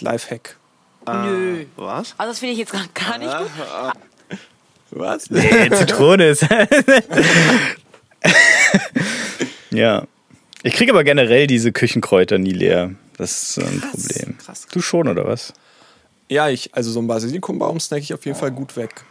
Lifehack. 0.00 0.56
Nö. 1.06 1.64
Was? 1.76 2.14
Also 2.18 2.32
das 2.32 2.38
finde 2.38 2.52
ich 2.52 2.58
jetzt 2.58 2.72
gar, 2.72 2.84
gar 2.92 3.18
nicht 3.18 3.36
gut. 3.36 3.50
Was? 4.90 5.30
Nee, 5.30 5.70
Zitrone 5.70 6.28
ist. 6.28 6.42
ja. 9.70 10.04
Ich 10.62 10.74
kriege 10.74 10.92
aber 10.92 11.04
generell 11.04 11.46
diese 11.46 11.72
Küchenkräuter 11.72 12.38
nie 12.38 12.52
leer. 12.52 12.90
Das 13.16 13.30
ist 13.30 13.54
so 13.54 13.62
ein 13.62 13.80
Problem. 13.80 14.36
krass. 14.38 14.66
Du 14.70 14.82
schon, 14.82 15.08
oder 15.08 15.26
was? 15.26 15.54
Ja, 16.28 16.48
ich, 16.48 16.74
also 16.74 16.90
so 16.90 17.00
ein 17.00 17.06
Basilikumbaum 17.06 17.80
snack 17.80 18.02
ich 18.02 18.12
auf 18.12 18.26
jeden 18.26 18.36
Fall 18.36 18.50
gut 18.50 18.76
weg. 18.76 19.02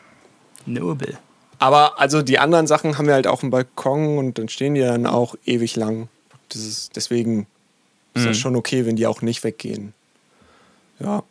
Nobel. 0.66 1.18
Aber 1.60 2.00
also 2.00 2.22
die 2.22 2.40
anderen 2.40 2.68
Sachen 2.68 2.98
haben 2.98 3.06
wir 3.08 3.14
halt 3.14 3.28
auch 3.28 3.42
einen 3.44 3.52
Balkon 3.52 4.18
und 4.18 4.38
dann 4.38 4.50
stehen 4.50 4.76
die 4.76 4.82
dann 4.82 5.06
auch 5.06 5.36
ewig 5.46 5.76
lang. 5.76 6.08
Das 6.50 6.62
ist, 6.62 6.96
deswegen 6.96 7.48
ist 8.14 8.26
das 8.26 8.38
schon 8.38 8.56
okay, 8.56 8.86
wenn 8.86 8.96
die 8.96 9.06
auch 9.08 9.22
nicht 9.22 9.44
weggehen. 9.44 9.94
Ja. 11.00 11.24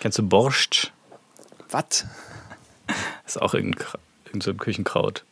Kennst 0.00 0.18
du 0.18 0.22
Borscht? 0.26 0.92
Was? 1.70 2.06
Das 2.86 2.96
ist 3.36 3.42
auch 3.42 3.54
irgendein, 3.54 3.84
Kra- 3.86 3.98
irgend 4.26 4.42
so 4.42 4.50
ein 4.50 4.58
Küchenkraut. 4.58 5.24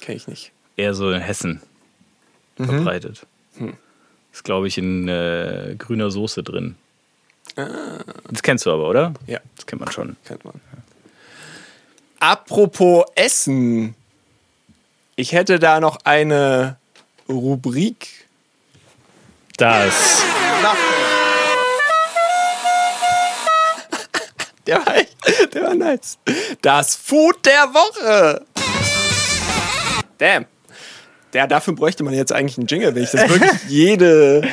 Kenn 0.00 0.16
ich 0.16 0.28
nicht. 0.28 0.52
Eher 0.76 0.94
so 0.94 1.10
in 1.10 1.20
Hessen 1.20 1.60
verbreitet. 2.56 3.26
Ist, 4.32 4.44
glaube 4.44 4.66
ich, 4.68 4.78
in 4.78 5.08
äh, 5.08 5.74
grüner 5.78 6.10
Soße 6.10 6.42
drin. 6.42 6.76
Das 7.56 8.42
kennst 8.42 8.66
du 8.66 8.72
aber, 8.72 8.88
oder? 8.88 9.14
Ja, 9.26 9.38
Das 9.56 9.66
kennt 9.66 9.80
man 9.80 9.92
schon. 9.92 10.16
kennt 10.24 10.44
man. 10.44 10.60
Apropos 12.26 13.04
Essen. 13.16 13.94
Ich 15.14 15.32
hätte 15.32 15.58
da 15.58 15.78
noch 15.78 15.98
eine 16.04 16.78
Rubrik. 17.28 18.26
Das. 19.58 20.22
Der 24.66 24.76
war, 24.76 24.94
der 25.52 25.62
war 25.64 25.74
nice. 25.74 26.16
Das 26.62 26.96
Food 26.96 27.44
der 27.44 27.74
Woche. 27.74 28.40
Damn. 30.16 30.46
Der, 31.34 31.46
dafür 31.46 31.74
bräuchte 31.74 32.04
man 32.04 32.14
jetzt 32.14 32.32
eigentlich 32.32 32.56
einen 32.56 32.68
Jingle, 32.68 32.94
wenn 32.94 33.02
ich 33.02 33.10
das 33.10 33.28
wirklich 33.28 33.50
jede, 33.68 34.48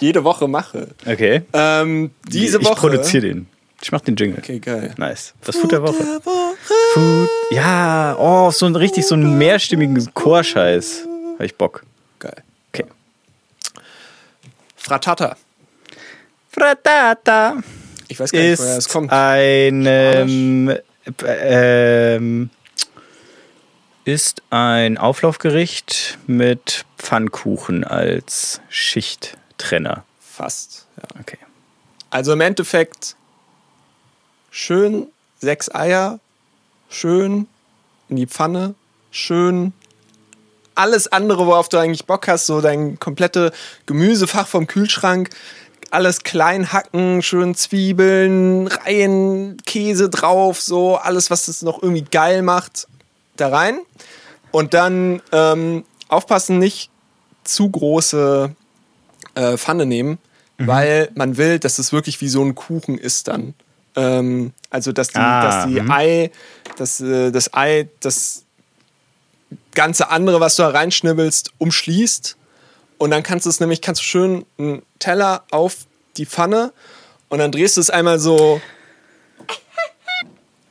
jede 0.00 0.24
Woche 0.24 0.48
mache. 0.48 0.88
Okay. 1.04 1.42
Ähm, 1.52 2.12
diese 2.26 2.60
ich 2.60 2.64
Woche. 2.64 2.76
produziere 2.76 3.26
den. 3.26 3.49
Ich 3.82 3.92
mach 3.92 4.00
den 4.00 4.16
Jingle. 4.16 4.38
Okay, 4.38 4.58
geil. 4.58 4.94
Nice. 4.98 5.34
Das 5.44 5.56
Food 5.56 5.72
der 5.72 5.82
Woche. 5.82 5.96
Der 5.96 6.24
Woche. 6.24 6.54
Food. 6.92 7.28
Ja, 7.50 8.14
oh, 8.18 8.50
so 8.50 8.66
ein 8.66 8.76
richtig 8.76 9.06
so 9.06 9.14
einen 9.14 9.38
mehrstimmigen 9.38 10.12
Chorscheiß. 10.12 11.06
Hab 11.38 11.44
ich 11.46 11.56
Bock. 11.56 11.84
Geil. 12.18 12.42
Okay. 12.72 12.84
Fratata. 14.76 15.36
Fratata 16.50 17.62
Ich 18.08 18.20
weiß 18.20 18.32
gar 18.32 18.40
nicht, 18.40 18.58
woher 18.58 18.72
es 18.72 18.78
ist 18.78 18.88
kommt. 18.90 19.12
ein 19.12 19.84
ähm, 19.86 20.76
ähm, 21.26 22.50
ist 24.04 24.42
ein 24.50 24.98
Auflaufgericht 24.98 26.18
mit 26.26 26.84
Pfannkuchen 26.98 27.84
als 27.84 28.60
Schichttrenner. 28.68 30.04
Fast. 30.20 30.86
Ja. 30.96 31.20
Okay. 31.20 31.38
Also 32.10 32.32
im 32.32 32.40
Endeffekt 32.40 33.16
schön 34.50 35.06
sechs 35.38 35.72
Eier, 35.74 36.20
schön 36.88 37.46
in 38.08 38.16
die 38.16 38.26
Pfanne, 38.26 38.74
schön 39.10 39.72
alles 40.74 41.08
andere, 41.08 41.46
worauf 41.46 41.68
du 41.68 41.78
eigentlich 41.78 42.06
Bock 42.06 42.26
hast, 42.28 42.46
so 42.46 42.60
dein 42.60 42.98
komplette 42.98 43.52
Gemüsefach 43.86 44.46
vom 44.46 44.66
Kühlschrank, 44.66 45.30
alles 45.90 46.22
klein 46.22 46.72
hacken, 46.72 47.22
schön 47.22 47.54
Zwiebeln, 47.54 48.66
Reihen, 48.66 49.58
Käse 49.66 50.08
drauf, 50.08 50.60
so 50.60 50.96
alles, 50.96 51.30
was 51.30 51.46
das 51.46 51.62
noch 51.62 51.82
irgendwie 51.82 52.04
geil 52.10 52.42
macht, 52.42 52.86
da 53.36 53.48
rein. 53.48 53.80
Und 54.52 54.74
dann 54.74 55.20
ähm, 55.32 55.84
aufpassen, 56.08 56.58
nicht 56.58 56.90
zu 57.44 57.68
große 57.70 58.54
äh, 59.34 59.56
Pfanne 59.56 59.86
nehmen, 59.86 60.18
weil 60.58 61.10
man 61.14 61.36
will, 61.36 61.58
dass 61.58 61.78
es 61.78 61.92
wirklich 61.92 62.20
wie 62.20 62.28
so 62.28 62.42
ein 62.42 62.54
Kuchen 62.54 62.98
ist 62.98 63.28
dann. 63.28 63.54
Ähm, 64.00 64.52
also 64.70 64.92
dass 64.92 65.08
die, 65.08 65.18
Ah, 65.18 65.42
dass 65.42 65.66
die 65.66 65.80
Ei, 65.80 66.30
das, 66.76 67.00
äh, 67.00 67.30
das 67.30 67.52
Ei, 67.54 67.88
das 68.00 68.44
ganze 69.74 70.10
andere, 70.10 70.40
was 70.40 70.56
du 70.56 70.62
da 70.62 70.70
reinschnibbelst, 70.70 71.52
umschließt. 71.58 72.36
Und 72.98 73.10
dann 73.10 73.22
kannst 73.22 73.46
du 73.46 73.50
es 73.50 73.60
nämlich, 73.60 73.80
kannst 73.80 74.00
du 74.02 74.04
schön 74.04 74.46
einen 74.58 74.82
Teller 74.98 75.44
auf 75.50 75.86
die 76.16 76.26
Pfanne 76.26 76.72
und 77.28 77.38
dann 77.38 77.50
drehst 77.52 77.76
du 77.76 77.80
es 77.80 77.90
einmal 77.90 78.18
so 78.18 78.60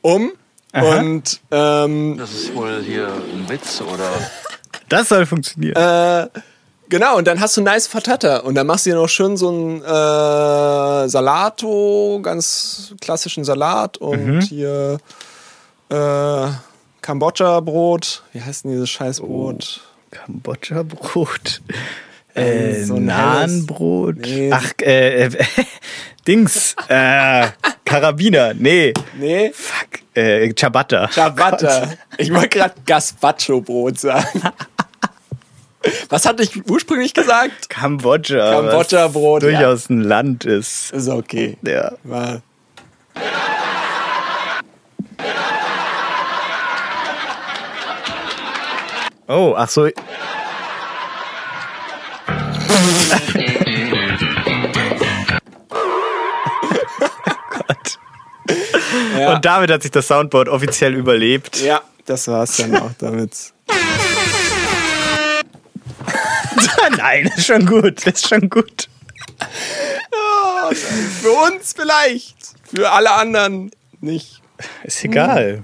um. 0.02 0.32
Und 0.72 1.40
ähm, 1.50 2.16
Das 2.16 2.32
ist 2.32 2.54
wohl 2.54 2.82
hier 2.82 3.08
ein 3.08 3.48
Witz 3.48 3.80
oder 3.80 4.10
Das 4.88 5.08
soll 5.08 5.26
funktionieren. 5.26 5.74
Äh, 5.76 6.28
genau, 6.90 7.16
und 7.16 7.26
dann 7.26 7.40
hast 7.40 7.56
du 7.56 7.62
nice 7.62 7.86
Fatata. 7.86 8.38
Und 8.38 8.54
dann 8.54 8.66
machst 8.66 8.84
du 8.84 8.90
dir 8.90 8.96
noch 8.96 9.08
schön 9.08 9.36
so 9.38 9.48
einen 9.48 9.82
äh, 9.82 11.08
Salato, 11.08 12.20
ganz 12.22 12.94
klassischen 13.00 13.44
Salat 13.44 13.96
und 13.96 14.42
hier 14.42 14.98
äh, 15.88 16.46
Kambodscha-Brot. 17.00 18.22
Wie 18.32 18.42
heißt 18.42 18.64
denn 18.64 18.72
dieses 18.72 18.90
Scheißbrot? 18.90 19.80
Kambodscha-Brot. 20.10 21.62
Äh, 22.32 22.84
so 22.84 22.94
ein 22.94 23.06
Nahenbrot. 23.06 24.18
Nee. 24.18 24.52
Ach, 24.52 24.72
äh, 24.80 25.24
äh, 25.24 25.30
Dings. 26.28 26.76
Äh, 26.88 27.48
Karabiner. 27.84 28.54
Nee. 28.54 28.94
Nee, 29.18 29.50
Fuck. 29.52 30.00
Äh, 30.14 30.54
Ciabatta. 30.54 31.08
Ciabatta. 31.10 31.88
Ich 32.18 32.32
wollte 32.32 32.50
gerade 32.58 32.74
Gazpacho-Brot 32.86 33.98
sagen. 33.98 34.42
Was 36.10 36.26
hatte 36.26 36.42
ich 36.42 36.68
ursprünglich 36.68 37.14
gesagt? 37.14 37.70
Kambodscha. 37.70 38.52
Kambodscha-Brot, 38.52 39.42
Durchaus 39.42 39.88
ein 39.88 40.02
Land 40.02 40.44
ist. 40.44 40.92
Ist 40.92 41.08
okay. 41.08 41.56
Ja. 41.62 41.92
War 42.04 42.42
Oh, 49.28 49.54
ach 49.56 49.68
so. 49.68 49.88
Gott. 57.50 57.98
ja. 59.18 59.34
Und 59.34 59.44
damit 59.44 59.70
hat 59.70 59.82
sich 59.82 59.90
das 59.90 60.06
Soundboard 60.08 60.48
offiziell 60.48 60.94
überlebt. 60.94 61.60
ja, 61.60 61.82
das 62.06 62.28
war's 62.28 62.56
dann 62.56 62.76
auch 62.76 62.90
damit. 62.98 63.52
Nein, 66.96 67.30
ist 67.36 67.46
schon 67.46 67.66
gut. 67.66 68.06
Ist 68.06 68.28
schon 68.28 68.48
gut. 68.50 68.88
Für 70.72 71.30
uns 71.52 71.72
vielleicht. 71.76 72.36
Für 72.74 72.90
alle 72.92 73.10
anderen 73.12 73.70
nicht. 74.00 74.40
Ist 74.84 75.04
egal. 75.04 75.62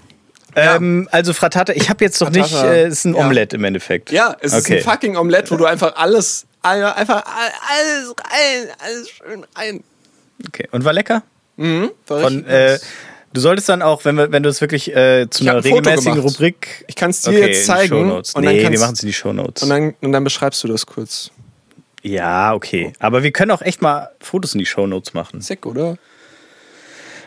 Ähm, 0.54 1.06
also 1.12 1.32
Fratata, 1.34 1.72
ich 1.74 1.90
habe 1.90 2.02
jetzt 2.04 2.20
noch 2.20 2.30
nicht, 2.30 2.50
Fratata. 2.50 2.72
äh, 2.72 2.82
es 2.84 2.94
ist 3.00 3.04
ein 3.04 3.14
Ja. 3.14 3.20
Omelette 3.26 3.56
im 3.56 3.64
Endeffekt. 3.64 4.10
Ja, 4.10 4.34
es 4.40 4.54
Okay. 4.54 4.78
ist 4.78 4.86
ein 4.86 4.90
fucking 4.92 5.16
Omelett, 5.16 5.50
wo 5.50 5.56
du 5.56 5.66
einfach 5.66 5.94
alles, 5.96 6.46
alle- 6.62 6.94
einfach 6.96 7.22
alles 7.26 8.08
rein, 8.08 8.68
alles 8.78 9.10
schön 9.10 9.46
rein. 9.54 9.84
Okay. 10.46 10.66
Und 10.72 10.84
war 10.84 10.94
lecker? 10.94 11.22
War 11.58 11.90
Von, 12.06 12.44
richtig 12.46 12.52
äh. 12.52 12.78
Du 13.36 13.40
solltest 13.40 13.68
dann 13.68 13.82
auch, 13.82 14.04
wenn, 14.04 14.16
wir, 14.16 14.32
wenn 14.32 14.42
du 14.42 14.48
es 14.48 14.60
wirklich 14.60 14.94
äh, 14.96 15.28
zu 15.28 15.44
Ich 15.44 15.50
einer 15.50 15.58
ein 15.58 15.62
regelmäßigen. 15.62 16.20
Rubrik. 16.20 16.84
Ich 16.88 16.96
kann's 16.96 17.20
dir 17.22 17.38
jetzt 17.38 17.66
zeigen 17.66 17.88
Shownotes. 17.88 18.34
und 18.34 18.44
dann 18.44 18.54
nee, 18.54 18.62
wir 18.70 18.80
machen 18.80 18.94
es 18.94 19.02
in 19.02 19.08
die 19.08 19.12
Shownotes. 19.12 19.62
und, 19.62 19.68
dann, 19.68 19.94
und 20.00 20.12
dann 20.12 20.24
beschreibst 20.24 20.64
du 20.64 20.68
das 20.68 20.86
kurz. 20.86 21.30
Ja, 22.02 22.54
okay. 22.54 22.92
Aber 22.98 23.22
wir 23.22 23.32
können 23.32 23.50
auch 23.50 23.62
echt 23.62 23.82
mal 23.82 24.10
Fotos 24.20 24.54
in 24.54 24.60
die 24.60 24.66
Shownotes 24.66 25.12
machen. 25.12 25.40
Sick, 25.42 25.66
oder? 25.66 25.98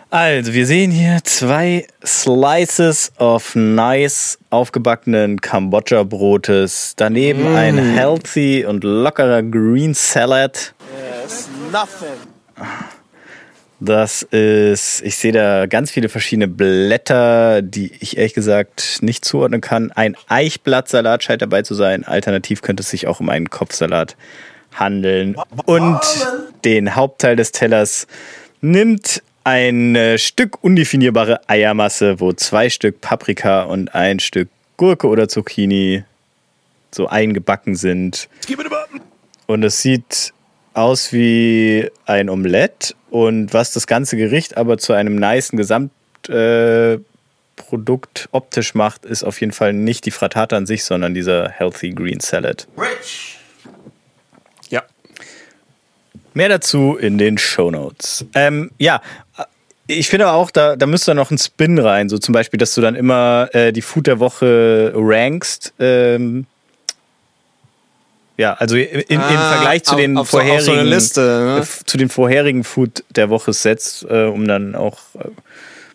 Also, 0.10 0.54
wir 0.54 0.66
sehen 0.66 0.90
hier 0.90 1.20
zwei 1.24 1.86
Slices 2.04 3.12
of 3.20 3.54
nice 3.54 4.40
aufgebackenen 4.50 5.40
Kambodscha-Brotes. 5.40 6.94
Daneben 6.96 7.46
ein 7.56 7.78
healthy 7.78 8.66
und 8.66 8.84
lockerer 8.84 9.44
Green 9.44 9.94
Salad. 9.94 10.74
Yes, 11.24 11.48
nothing. 11.72 12.88
Das 13.80 14.24
ist, 14.24 15.02
ich 15.04 15.16
sehe 15.16 15.32
da 15.32 15.66
ganz 15.66 15.92
viele 15.92 16.10
verschiedene 16.10 16.50
Blätter, 16.50 17.62
die 17.62 17.94
ich 18.00 18.18
ehrlich 18.18 18.34
gesagt 18.34 18.98
nicht 19.02 19.24
zuordnen 19.24 19.62
kann. 19.62 19.92
Ein 19.92 20.18
Eichblattsalat 20.28 21.24
scheint 21.24 21.42
dabei 21.42 21.62
zu 21.62 21.76
sein. 21.76 22.04
Alternativ 22.04 22.62
könnte 22.62 22.82
es 22.82 22.90
sich 22.90 23.08
auch 23.08 23.22
um 23.22 23.30
einen 23.30 23.50
Kopfsalat 23.50 24.18
handeln. 24.74 25.38
Und 25.66 26.02
den 26.66 26.96
Hauptteil 26.96 27.38
des 27.38 27.54
Tellers 27.54 28.08
nimmt 28.60 29.24
ein 29.46 29.98
Stück 30.18 30.62
undefinierbare 30.62 31.48
Eiermasse, 31.48 32.20
wo 32.20 32.34
zwei 32.34 32.70
Stück 32.70 33.00
Paprika 33.00 33.64
und 33.64 33.96
ein 33.96 34.20
Stück 34.20 34.50
Gurke 34.76 35.08
oder 35.08 35.30
Zucchini 35.30 36.04
so 36.92 37.08
eingebacken 37.08 37.76
sind. 37.76 38.28
Und 39.48 39.64
es 39.64 39.82
sieht 39.82 40.34
aus 40.74 41.12
wie 41.14 41.90
ein 42.06 42.30
Omelett 42.30 42.96
und 43.10 43.54
was 43.54 43.74
das 43.74 43.88
ganze 43.88 44.18
Gericht 44.18 44.58
aber 44.58 44.78
zu 44.78 44.94
einem 44.94 45.16
niceen 45.16 45.58
Gesamtprodukt 45.58 47.00
äh, 48.26 48.28
optisch 48.32 48.76
macht, 48.76 49.06
ist 49.06 49.24
auf 49.24 49.42
jeden 49.42 49.54
Fall 49.54 49.74
nicht 49.74 50.06
die 50.06 50.12
Frittata 50.12 50.56
an 50.58 50.66
sich, 50.66 50.84
sondern 50.84 51.14
dieser 51.14 51.50
Healthy 51.50 51.92
Green 51.92 52.20
Salad. 52.20 52.68
Ja. 54.70 54.84
Mehr 56.34 56.50
dazu 56.50 56.96
in 56.96 57.18
den 57.18 57.38
Shownotes. 57.38 58.26
Ähm, 58.36 58.72
ja, 58.78 59.02
ich 59.92 60.08
finde 60.08 60.28
aber 60.28 60.38
auch, 60.38 60.52
da, 60.52 60.76
da 60.76 60.86
müsste 60.86 61.16
noch 61.16 61.32
ein 61.32 61.40
Spin 61.40 61.80
rein. 61.80 62.10
So 62.10 62.20
zum 62.20 62.34
Beispiel, 62.34 62.60
dass 62.60 62.76
du 62.76 62.82
dann 62.82 62.94
immer 62.94 63.50
äh, 63.54 63.74
die 63.74 63.82
Food 63.82 64.06
der 64.06 64.20
Woche 64.20 64.94
rankst. 64.96 65.74
Ähm, 65.80 66.46
ja, 68.40 68.54
also 68.54 68.76
in, 68.78 69.02
im 69.02 69.20
Ah, 69.20 69.52
Vergleich 69.54 69.84
zu 69.84 69.92
auf- 69.94 69.98
den 70.00 70.18
auf 70.18 70.32
so- 70.32 70.38
auf 70.40 70.44
so 70.46 70.48
vorherigen 70.50 70.88
Liste, 70.88 71.20
ne? 71.60 71.68
zu 71.86 71.98
den 71.98 72.10
vorherigen 72.10 72.64
Food 72.64 73.04
der 73.16 73.30
Woche 73.30 73.52
setzt, 73.54 74.06
äh, 74.10 74.24
um 74.26 74.48
dann 74.48 74.76
auch 74.76 74.98
äh, 75.16 75.28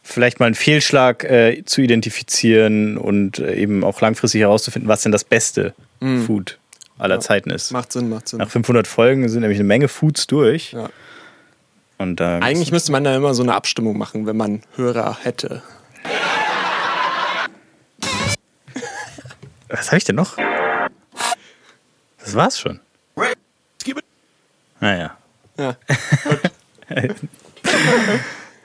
vielleicht 0.03 0.39
mal 0.41 0.47
einen 0.47 0.55
Fehlschlag 0.55 1.25
äh, 1.25 1.63
zu 1.65 1.81
identifizieren 1.81 2.99
und 2.99 3.39
äh, 3.39 3.55
eben 3.55 3.83
auch 3.83 4.01
langfristig 4.03 4.43
herauszufinden, 4.43 4.89
was 4.89 5.01
denn 5.03 5.13
das 5.13 5.25
beste 5.25 5.73
Food 6.27 6.59
aller 6.99 7.19
Zeiten 7.19 7.49
ist. 7.49 7.73
Macht 7.73 7.93
Sinn, 7.93 8.11
macht 8.11 8.29
Sinn. 8.29 8.39
Nach 8.41 8.51
500 8.51 8.87
Folgen 8.87 9.27
sind 9.31 9.41
nämlich 9.41 9.59
eine 9.59 9.67
Menge 9.67 9.89
Foods 9.89 10.27
durch. 10.27 10.73
Ja. 10.73 10.91
Und 11.97 12.21
da 12.21 12.41
Eigentlich 12.41 12.71
müsste 12.73 12.93
man 12.93 13.05
da 13.05 13.17
immer 13.17 13.33
so 13.33 13.43
eine 13.43 13.55
Abstimmung 13.55 13.97
machen, 13.97 14.27
wenn 14.27 14.37
man 14.37 14.61
Hörer 14.77 15.17
hätte. 15.23 15.63
Was 19.71 19.87
habe 19.89 19.97
ich 19.99 20.05
denn 20.05 20.17
noch? 20.17 20.37
Das 22.25 22.35
war's 22.35 22.59
schon. 22.59 22.81
Naja. 24.81 25.17
Ja. 25.57 25.77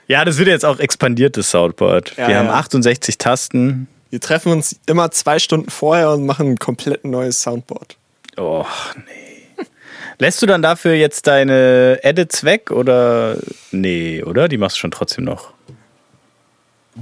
Ja, 0.08 0.24
das 0.24 0.38
wird 0.38 0.48
jetzt 0.48 0.64
auch 0.64 0.80
expandiert, 0.80 1.36
das 1.36 1.50
Soundboard. 1.50 2.16
Ja, 2.16 2.28
Wir 2.28 2.38
haben 2.38 2.46
ja. 2.46 2.54
68 2.54 3.16
Tasten. 3.16 3.86
Wir 4.10 4.20
treffen 4.20 4.50
uns 4.50 4.80
immer 4.86 5.12
zwei 5.12 5.38
Stunden 5.38 5.70
vorher 5.70 6.10
und 6.10 6.26
machen 6.26 6.48
ein 6.48 6.58
komplett 6.58 7.04
neues 7.04 7.40
Soundboard. 7.42 7.96
Oh, 8.36 8.66
nee. 9.06 9.64
Lässt 10.18 10.42
du 10.42 10.46
dann 10.46 10.62
dafür 10.62 10.94
jetzt 10.94 11.28
deine 11.28 12.00
Edits 12.02 12.42
weg 12.44 12.72
oder? 12.72 13.36
Nee, 13.70 14.22
oder? 14.24 14.48
Die 14.48 14.58
machst 14.58 14.76
du 14.76 14.80
schon 14.80 14.90
trotzdem 14.90 15.24
noch. 15.24 15.52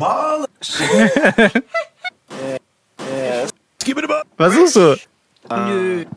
Was 4.36 4.54
suchst 4.54 4.76
du? 4.76 4.96
Nö. 5.50 6.04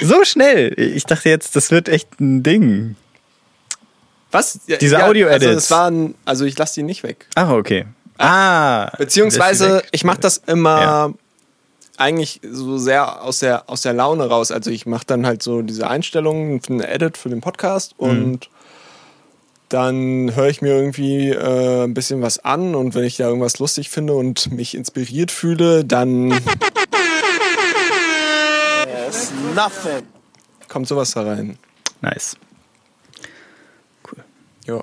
So 0.00 0.24
schnell. 0.24 0.74
Ich 0.76 1.04
dachte 1.04 1.28
jetzt, 1.28 1.54
das 1.54 1.70
wird 1.70 1.88
echt 1.88 2.20
ein 2.20 2.42
Ding. 2.42 2.96
Was? 4.32 4.58
Diese 4.80 4.96
ja, 4.96 5.06
Audio-Edits. 5.06 5.44
Also, 5.46 5.58
es 5.58 5.70
waren, 5.70 6.14
also 6.24 6.44
ich 6.44 6.58
lasse 6.58 6.74
die 6.74 6.82
nicht 6.82 7.02
weg. 7.02 7.26
Ach, 7.36 7.50
okay. 7.50 7.84
Ah. 8.18 8.84
lässt 8.86 8.98
Beziehungsweise, 8.98 9.82
ich 9.92 10.04
mache 10.04 10.20
das 10.20 10.38
immer 10.46 10.80
Ja. 10.80 11.12
eigentlich 11.98 12.40
so 12.50 12.78
sehr 12.78 13.22
aus 13.22 13.40
der, 13.40 13.68
aus 13.70 13.82
der 13.82 13.92
Laune 13.92 14.26
raus. 14.28 14.50
Also 14.50 14.70
ich 14.70 14.86
mache 14.86 15.04
dann 15.06 15.24
halt 15.26 15.42
so 15.42 15.62
diese 15.62 15.88
Einstellungen 15.88 16.60
für 16.60 16.72
eine 16.72 16.88
Edit 16.88 17.16
für 17.16 17.28
den 17.28 17.40
Podcast 17.40 17.94
Mhm. 17.98 18.40
Dann 19.72 20.34
höre 20.34 20.48
ich 20.48 20.60
mir 20.62 20.70
irgendwie 20.74 21.30
äh, 21.30 21.84
ein 21.84 21.94
bisschen 21.94 22.20
was 22.22 22.38
an 22.44 22.74
und 22.74 22.94
wenn 22.94 23.04
ich 23.04 23.16
da 23.16 23.24
irgendwas 23.28 23.58
lustig 23.58 23.88
finde 23.90 24.12
und 24.14 24.50
mich 24.52 24.74
inspiriert 24.74 25.30
fühle, 25.30 25.84
dann 25.84 26.30
Yes, 28.86 29.32
nothing. 29.54 30.02
kommt 30.68 30.88
sowas 30.88 31.12
da 31.12 31.22
rein. 31.22 31.58
Nice. 32.00 32.36
Ja. 34.66 34.82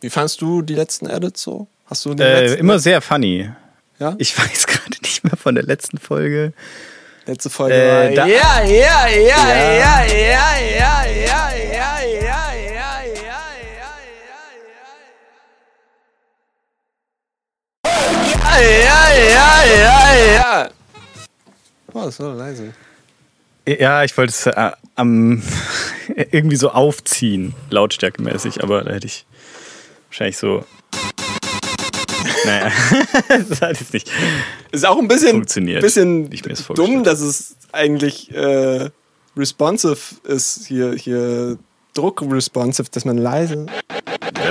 Wie 0.00 0.10
fandst 0.10 0.40
du 0.40 0.62
die 0.62 0.74
letzten 0.74 1.08
Edits 1.08 1.42
so? 1.42 1.66
Hast 1.86 2.04
du 2.04 2.12
Äh, 2.14 2.54
immer 2.54 2.78
sehr 2.78 3.00
funny. 3.00 3.50
ja? 3.98 4.14
Ich 4.18 4.36
weiß 4.38 4.66
gerade 4.66 4.96
nicht 5.02 5.24
mehr 5.24 5.36
von 5.36 5.54
der 5.54 5.64
letzten 5.64 5.98
Folge. 5.98 6.52
letzte 7.26 7.50
Folge 7.50 7.74
Äh, 7.74 8.16
war, 8.16 8.26
ja, 8.26 8.26
Ja. 8.26 8.64
ja, 8.64 9.08
ja, 9.08 9.48
ja, 9.56 10.04
ja, 10.04 10.56
ja, 18.60 19.14
ja, 19.14 19.64
ja, 19.64 20.34
ja. 20.34 20.70
Oh, 21.92 22.04
das 22.04 22.18
war 22.20 22.34
leise. 22.34 22.72
Ja, 23.66 24.04
ich 24.04 24.16
wollte 24.16 24.30
es 24.30 24.46
äh, 24.46 24.72
am 24.94 25.42
irgendwie 26.30 26.56
so 26.56 26.70
aufziehen, 26.70 27.54
lautstärkemäßig, 27.70 28.62
aber 28.62 28.82
da 28.82 28.92
hätte 28.92 29.06
ich 29.06 29.26
wahrscheinlich 30.08 30.36
so. 30.36 30.64
Naja, 32.46 32.70
das 33.48 33.62
hat 33.62 33.80
jetzt 33.80 33.94
nicht. 33.94 34.10
Ist 34.70 34.84
auch 34.84 34.98
ein 34.98 35.08
bisschen, 35.08 35.30
Funktioniert, 35.30 35.80
bisschen 35.80 36.28
dumm, 36.74 37.02
dass 37.02 37.20
es 37.20 37.56
eigentlich 37.72 38.34
äh, 38.34 38.90
responsive 39.34 39.96
ist, 40.24 40.66
hier, 40.66 40.92
hier 40.92 41.56
Druck-responsive, 41.94 42.90
dass 42.90 43.06
man 43.06 43.16
leise. 43.16 43.64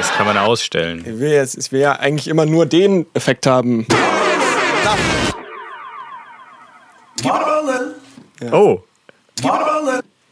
Das 0.03 0.11
kann 0.11 0.25
man 0.25 0.37
ausstellen. 0.37 0.99
Ich 0.99 1.17
will, 1.17 1.31
jetzt, 1.31 1.57
ich 1.57 1.71
will 1.71 1.79
ja 1.79 1.93
eigentlich 1.93 2.27
immer 2.27 2.45
nur 2.45 2.65
den 2.65 3.05
Effekt 3.13 3.47
haben. 3.47 3.87
Oh. 8.51 8.83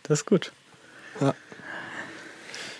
Das 0.03 0.19
ist 0.19 0.25
gut. 0.25 0.51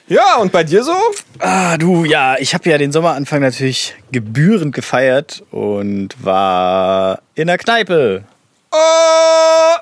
Ja, 0.09 0.35
und 0.35 0.51
bei 0.51 0.65
dir 0.65 0.83
so? 0.83 0.97
Ah, 1.39 1.77
du, 1.77 2.03
ja, 2.03 2.35
ich 2.39 2.53
habe 2.53 2.69
ja 2.69 2.77
den 2.77 2.91
Sommeranfang 2.91 3.39
natürlich 3.39 3.95
gebührend 4.11 4.75
gefeiert 4.75 5.45
und 5.49 6.09
war 6.21 7.21
in 7.35 7.47
der 7.47 7.57
Kneipe. 7.57 8.25
Oh! 8.73 9.75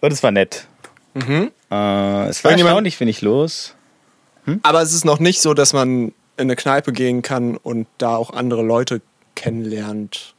Und 0.00 0.12
es 0.12 0.20
war 0.24 0.32
nett. 0.32 0.66
Äh, 1.70 2.28
es 2.28 2.44
war 2.44 2.52
erstaunlich 2.52 2.98
wenig 3.00 3.22
los. 3.22 3.74
Aber 4.62 4.82
es 4.82 4.94
ist 4.94 5.04
noch 5.04 5.18
nicht 5.18 5.40
so, 5.40 5.54
dass 5.54 5.72
man 5.72 6.12
in 6.36 6.44
eine 6.46 6.56
Kneipe 6.56 6.92
gehen 6.92 7.22
kann 7.22 7.56
und 7.56 7.86
da 7.98 8.16
auch 8.16 8.30
andere 8.30 8.62
Leute 8.62 9.02
kennenlernt. 9.34 10.34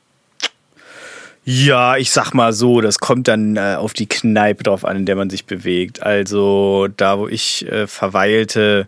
Ja, 1.45 1.97
ich 1.97 2.11
sag 2.11 2.33
mal 2.33 2.53
so, 2.53 2.81
das 2.81 2.99
kommt 2.99 3.27
dann 3.27 3.55
äh, 3.57 3.75
auf 3.77 3.93
die 3.93 4.07
Kneipe 4.07 4.63
drauf 4.63 4.85
an, 4.85 4.97
in 4.97 5.05
der 5.05 5.15
man 5.15 5.29
sich 5.29 5.45
bewegt. 5.45 6.03
Also 6.03 6.87
da, 6.95 7.17
wo 7.17 7.27
ich 7.27 7.65
äh, 7.67 7.87
verweilte, 7.87 8.87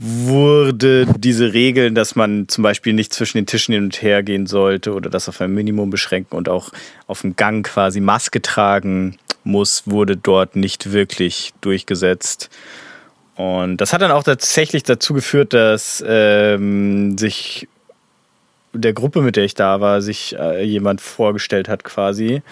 wurde 0.00 1.06
diese 1.18 1.52
Regeln, 1.52 1.94
dass 1.94 2.16
man 2.16 2.48
zum 2.48 2.62
Beispiel 2.62 2.92
nicht 2.92 3.12
zwischen 3.12 3.38
den 3.38 3.46
Tischen 3.46 3.74
hin 3.74 3.84
und 3.84 4.02
her 4.02 4.22
gehen 4.22 4.46
sollte 4.46 4.94
oder 4.94 5.10
das 5.10 5.28
auf 5.28 5.40
ein 5.40 5.52
Minimum 5.52 5.90
beschränken 5.90 6.36
und 6.36 6.48
auch 6.48 6.72
auf 7.06 7.20
dem 7.20 7.36
Gang 7.36 7.66
quasi 7.66 8.00
Maske 8.00 8.42
tragen 8.42 9.16
muss, 9.44 9.84
wurde 9.86 10.16
dort 10.16 10.56
nicht 10.56 10.92
wirklich 10.92 11.52
durchgesetzt. 11.60 12.50
Und 13.36 13.78
das 13.78 13.92
hat 13.92 14.02
dann 14.02 14.10
auch 14.10 14.24
tatsächlich 14.24 14.82
dazu 14.82 15.14
geführt, 15.14 15.52
dass 15.52 16.02
ähm, 16.06 17.16
sich 17.16 17.68
der 18.72 18.92
Gruppe, 18.92 19.22
mit 19.22 19.36
der 19.36 19.44
ich 19.44 19.54
da 19.54 19.80
war, 19.80 20.02
sich 20.02 20.36
äh, 20.38 20.64
jemand 20.64 21.00
vorgestellt 21.00 21.68
hat 21.68 21.84
quasi. 21.84 22.42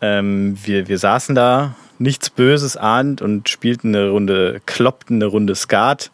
Ähm, 0.00 0.56
wir, 0.64 0.88
wir 0.88 0.98
saßen 0.98 1.34
da, 1.34 1.76
nichts 1.98 2.30
Böses 2.30 2.76
ahnt 2.76 3.22
und 3.22 3.48
spielten 3.48 3.94
eine 3.94 4.10
Runde, 4.10 4.60
kloppten 4.66 5.16
eine 5.16 5.26
Runde 5.26 5.54
Skat. 5.54 6.10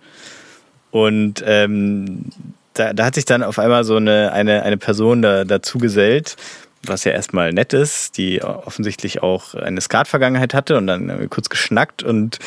Und 0.93 1.43
ähm, 1.45 2.27
da, 2.75 2.93
da 2.93 3.05
hat 3.07 3.17
sich 3.17 3.25
dann 3.25 3.43
auf 3.43 3.59
einmal 3.59 3.83
so 3.83 3.97
eine, 3.97 4.33
eine, 4.33 4.63
eine 4.63 4.77
Person 4.77 5.23
da, 5.23 5.45
dazu 5.45 5.79
gesellt, 5.79 6.37
was 6.85 7.05
ja 7.05 7.13
erstmal 7.13 7.53
nett 7.53 7.73
ist, 7.73 8.17
die 8.19 8.43
offensichtlich 8.43 9.23
auch 9.23 9.55
eine 9.55 9.81
Skat-Vergangenheit 9.81 10.55
hatte 10.55 10.77
und 10.77 10.87
dann 10.87 11.11
haben 11.11 11.21
wir 11.21 11.29
kurz 11.29 11.49
geschnackt 11.49 12.03
und 12.03 12.39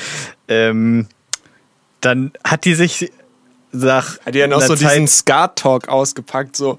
ähm, 0.48 1.08
dann 2.02 2.32
hat 2.44 2.66
die 2.66 2.76
sich 2.76 3.12
sag, 3.72 4.20
Hat 4.26 4.36
die 4.36 4.40
ja 4.40 4.48
noch 4.48 4.62
so 4.62 4.76
Zeit- 4.76 4.92
diesen 4.92 5.08
Skat-Talk 5.08 5.90
ausgepackt, 5.90 6.56
so. 6.56 6.78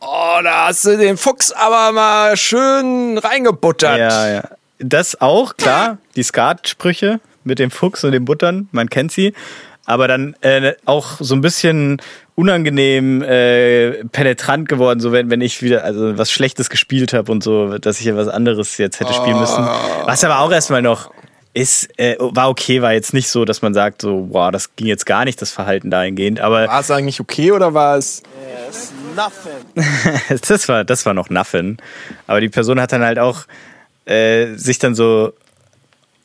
Oh, 0.00 0.38
da 0.42 0.68
hast 0.68 0.84
du 0.84 0.96
den 0.96 1.16
Fuchs 1.16 1.52
aber 1.52 1.92
mal 1.92 2.36
schön 2.36 3.18
reingebuttert. 3.18 3.98
Ja, 3.98 4.28
ja. 4.28 4.42
Das 4.78 5.20
auch, 5.20 5.56
klar, 5.56 5.98
die 6.14 6.22
Skat-Sprüche 6.22 7.20
mit 7.44 7.58
dem 7.58 7.70
Fuchs 7.70 8.04
und 8.04 8.12
dem 8.12 8.24
Buttern, 8.24 8.68
man 8.72 8.88
kennt 8.88 9.10
sie. 9.10 9.34
Aber 9.88 10.06
dann 10.06 10.36
äh, 10.42 10.74
auch 10.84 11.16
so 11.18 11.34
ein 11.34 11.40
bisschen 11.40 11.96
unangenehm 12.34 13.22
äh, 13.22 14.04
penetrant 14.12 14.68
geworden, 14.68 15.00
so 15.00 15.12
wenn, 15.12 15.30
wenn 15.30 15.40
ich 15.40 15.62
wieder 15.62 15.82
also 15.82 16.18
was 16.18 16.30
Schlechtes 16.30 16.68
gespielt 16.68 17.14
habe 17.14 17.32
und 17.32 17.42
so, 17.42 17.78
dass 17.78 17.98
ich 17.98 18.04
ja 18.04 18.14
was 18.14 18.28
anderes 18.28 18.76
jetzt 18.76 19.00
hätte 19.00 19.14
spielen 19.14 19.40
müssen. 19.40 19.66
Was 20.04 20.22
aber 20.24 20.40
auch 20.40 20.52
erstmal 20.52 20.82
noch 20.82 21.10
ist, 21.54 21.98
äh, 21.98 22.16
war 22.18 22.50
okay, 22.50 22.82
war 22.82 22.92
jetzt 22.92 23.14
nicht 23.14 23.30
so, 23.30 23.46
dass 23.46 23.62
man 23.62 23.72
sagt, 23.72 24.02
so, 24.02 24.26
boah, 24.30 24.52
das 24.52 24.76
ging 24.76 24.88
jetzt 24.88 25.06
gar 25.06 25.24
nicht, 25.24 25.40
das 25.40 25.52
Verhalten 25.52 25.90
dahingehend. 25.90 26.38
Aber 26.40 26.68
War 26.68 26.80
es 26.80 26.90
eigentlich 26.90 27.18
okay 27.18 27.50
oder 27.52 27.72
war 27.72 27.96
es. 27.96 28.22
It's 28.68 28.92
nothing. 29.16 30.38
das 30.48 30.68
war, 30.68 30.84
das 30.84 31.06
war 31.06 31.14
noch 31.14 31.30
Nothing. 31.30 31.78
Aber 32.26 32.42
die 32.42 32.50
Person 32.50 32.78
hat 32.78 32.92
dann 32.92 33.02
halt 33.02 33.18
auch 33.18 33.46
äh, 34.04 34.52
sich 34.54 34.78
dann 34.78 34.94
so 34.94 35.32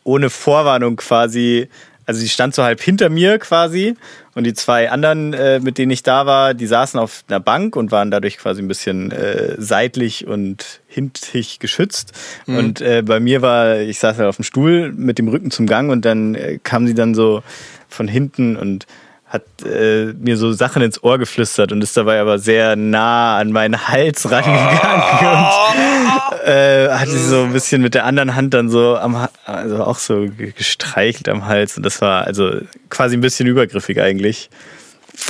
ohne 0.03 0.29
Vorwarnung 0.29 0.97
quasi, 0.97 1.69
also 2.05 2.19
sie 2.19 2.29
stand 2.29 2.55
so 2.55 2.63
halb 2.63 2.81
hinter 2.81 3.09
mir 3.09 3.39
quasi 3.39 3.95
und 4.35 4.45
die 4.45 4.53
zwei 4.53 4.89
anderen, 4.89 5.33
äh, 5.33 5.59
mit 5.59 5.77
denen 5.77 5.91
ich 5.91 6.03
da 6.03 6.25
war, 6.25 6.53
die 6.53 6.67
saßen 6.67 6.99
auf 6.99 7.23
einer 7.27 7.39
Bank 7.39 7.75
und 7.75 7.91
waren 7.91 8.11
dadurch 8.11 8.37
quasi 8.37 8.61
ein 8.61 8.67
bisschen 8.67 9.11
äh, 9.11 9.55
seitlich 9.57 10.27
und 10.27 10.81
hintig 10.87 11.59
geschützt. 11.59 12.13
Und 12.47 12.81
äh, 12.81 13.03
bei 13.03 13.19
mir 13.19 13.41
war, 13.41 13.79
ich 13.79 13.99
saß 13.99 14.17
halt 14.17 14.27
auf 14.27 14.37
dem 14.37 14.43
Stuhl 14.43 14.91
mit 14.91 15.17
dem 15.17 15.27
Rücken 15.27 15.51
zum 15.51 15.67
Gang 15.67 15.91
und 15.91 16.03
dann 16.05 16.35
äh, 16.35 16.59
kam 16.61 16.87
sie 16.87 16.95
dann 16.95 17.13
so 17.13 17.43
von 17.87 18.07
hinten 18.07 18.55
und 18.55 18.87
hat 19.33 19.43
äh, 19.65 20.13
mir 20.13 20.37
so 20.37 20.51
Sachen 20.53 20.83
ins 20.83 21.03
Ohr 21.03 21.17
geflüstert 21.17 21.71
und 21.71 21.83
ist 21.83 21.97
dabei 21.97 22.21
aber 22.21 22.37
sehr 22.37 22.75
nah 22.75 23.37
an 23.37 23.51
meinen 23.51 23.87
Hals 23.87 24.29
rangegangen 24.29 24.77
und 26.02 26.02
äh, 26.45 26.89
hat 26.89 27.07
sie 27.07 27.17
so 27.17 27.43
ein 27.43 27.53
bisschen 27.53 27.81
mit 27.81 27.93
der 27.93 28.05
anderen 28.05 28.35
Hand 28.35 28.53
dann 28.53 28.69
so 28.69 28.97
am 28.97 29.27
also 29.45 29.83
auch 29.83 29.97
so 29.97 30.27
ge- 30.27 30.51
gestreichelt 30.51 31.29
am 31.29 31.45
Hals 31.45 31.77
und 31.77 31.83
das 31.83 32.01
war 32.01 32.25
also 32.25 32.61
quasi 32.89 33.15
ein 33.17 33.21
bisschen 33.21 33.47
übergriffig 33.47 33.99
eigentlich. 34.01 34.49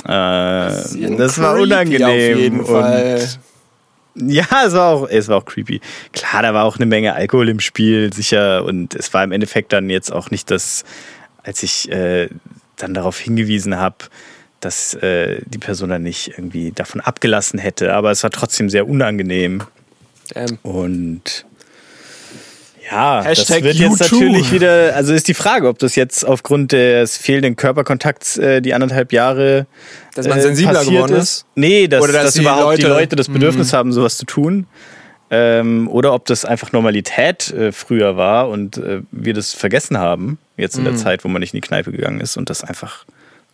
Äh, 0.04 0.08
das 0.08 1.38
war 1.40 1.56
unangenehm 1.58 2.60
und 2.60 3.38
ja, 4.16 4.46
es 4.64 4.72
war 4.74 4.90
auch, 4.90 5.08
es 5.08 5.26
war 5.28 5.38
auch 5.38 5.44
creepy. 5.44 5.80
Klar, 6.12 6.42
da 6.42 6.54
war 6.54 6.64
auch 6.64 6.76
eine 6.76 6.86
Menge 6.86 7.14
Alkohol 7.14 7.48
im 7.48 7.58
Spiel, 7.58 8.12
sicher. 8.12 8.64
Und 8.64 8.94
es 8.94 9.12
war 9.12 9.24
im 9.24 9.32
Endeffekt 9.32 9.72
dann 9.72 9.90
jetzt 9.90 10.12
auch 10.12 10.30
nicht 10.30 10.52
das, 10.52 10.84
als 11.42 11.64
ich 11.64 11.90
äh, 11.90 12.28
dann 12.76 12.94
darauf 12.94 13.18
hingewiesen 13.18 13.76
habe, 13.76 13.96
dass 14.60 14.94
äh, 14.94 15.40
die 15.46 15.58
Person 15.58 15.88
dann 15.88 16.04
nicht 16.04 16.28
irgendwie 16.28 16.70
davon 16.70 17.00
abgelassen 17.00 17.58
hätte. 17.58 17.92
Aber 17.92 18.12
es 18.12 18.22
war 18.22 18.30
trotzdem 18.30 18.70
sehr 18.70 18.88
unangenehm. 18.88 19.64
Damn. 20.32 20.58
Und 20.62 21.44
ja, 22.90 23.22
Hashtag 23.24 23.62
das 23.62 23.64
wird 23.64 23.76
jetzt 23.76 24.08
too. 24.10 24.20
natürlich 24.20 24.52
wieder, 24.52 24.94
also 24.94 25.14
ist 25.14 25.26
die 25.28 25.34
Frage, 25.34 25.68
ob 25.68 25.78
das 25.78 25.96
jetzt 25.96 26.24
aufgrund 26.24 26.72
des 26.72 27.16
fehlenden 27.16 27.56
Körperkontakts 27.56 28.36
äh, 28.36 28.60
die 28.60 28.74
anderthalb 28.74 29.12
Jahre 29.12 29.66
Dass 30.14 30.28
man 30.28 30.38
äh, 30.38 30.42
sensibler 30.42 30.84
geworden 30.84 31.16
ist. 31.16 31.46
Nee, 31.54 31.88
dass, 31.88 32.02
Oder 32.02 32.12
dass 32.12 32.24
dass 32.26 32.34
die 32.34 32.40
überhaupt 32.42 32.76
die 32.78 32.82
Leute- 32.82 32.88
Mhm. 32.94 32.98
Leute 33.00 33.16
das 33.16 33.28
Bedürfnis 33.28 33.72
haben, 33.72 33.92
sowas 33.92 34.18
zu 34.18 34.26
tun. 34.26 34.66
Ähm, 35.30 35.88
oder 35.88 36.12
ob 36.12 36.26
das 36.26 36.44
einfach 36.44 36.72
Normalität 36.72 37.50
äh, 37.52 37.72
früher 37.72 38.16
war 38.18 38.50
und 38.50 38.76
äh, 38.76 39.00
wir 39.10 39.32
das 39.32 39.54
vergessen 39.54 39.96
haben, 39.98 40.38
jetzt 40.58 40.76
Mhm. 40.78 40.86
in 40.86 40.92
der 40.92 41.02
Zeit, 41.02 41.24
wo 41.24 41.28
man 41.28 41.40
nicht 41.40 41.54
in 41.54 41.60
die 41.62 41.66
Kneipe 41.66 41.90
gegangen 41.90 42.20
ist 42.20 42.36
und 42.36 42.50
das 42.50 42.62
einfach 42.62 43.06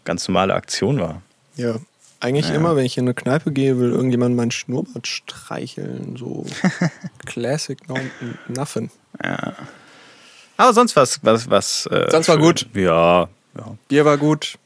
ganz 0.05 0.27
normale 0.27 0.55
Aktion 0.55 0.99
war. 0.99 1.23
Ja. 1.55 1.77
Eigentlich 2.21 2.51
immer, 2.51 2.77
wenn 2.77 2.85
ich 2.85 2.99
in 2.99 3.05
eine 3.05 3.15
Kneipe 3.15 3.51
gehe, 3.51 3.79
will 3.79 3.91
irgendjemand 3.91 4.37
meinen 4.37 4.51
Schnurrbart 4.51 5.07
streicheln. 5.07 6.17
So 6.19 6.45
Classic 7.27 7.79
no, 7.89 7.97
Nothing. 8.49 8.91
Aber 10.57 10.73
sonst 10.75 10.97
was, 10.97 11.21
was, 11.25 11.49
was. 11.49 11.87
Äh, 11.87 12.09
Sonst 12.11 12.29
war 12.29 12.37
schön. 12.37 12.45
gut. 12.45 12.67
Ja, 12.75 13.29
ja. 13.57 13.77
Bier 13.89 14.05
war 14.05 14.19
gut, 14.19 14.59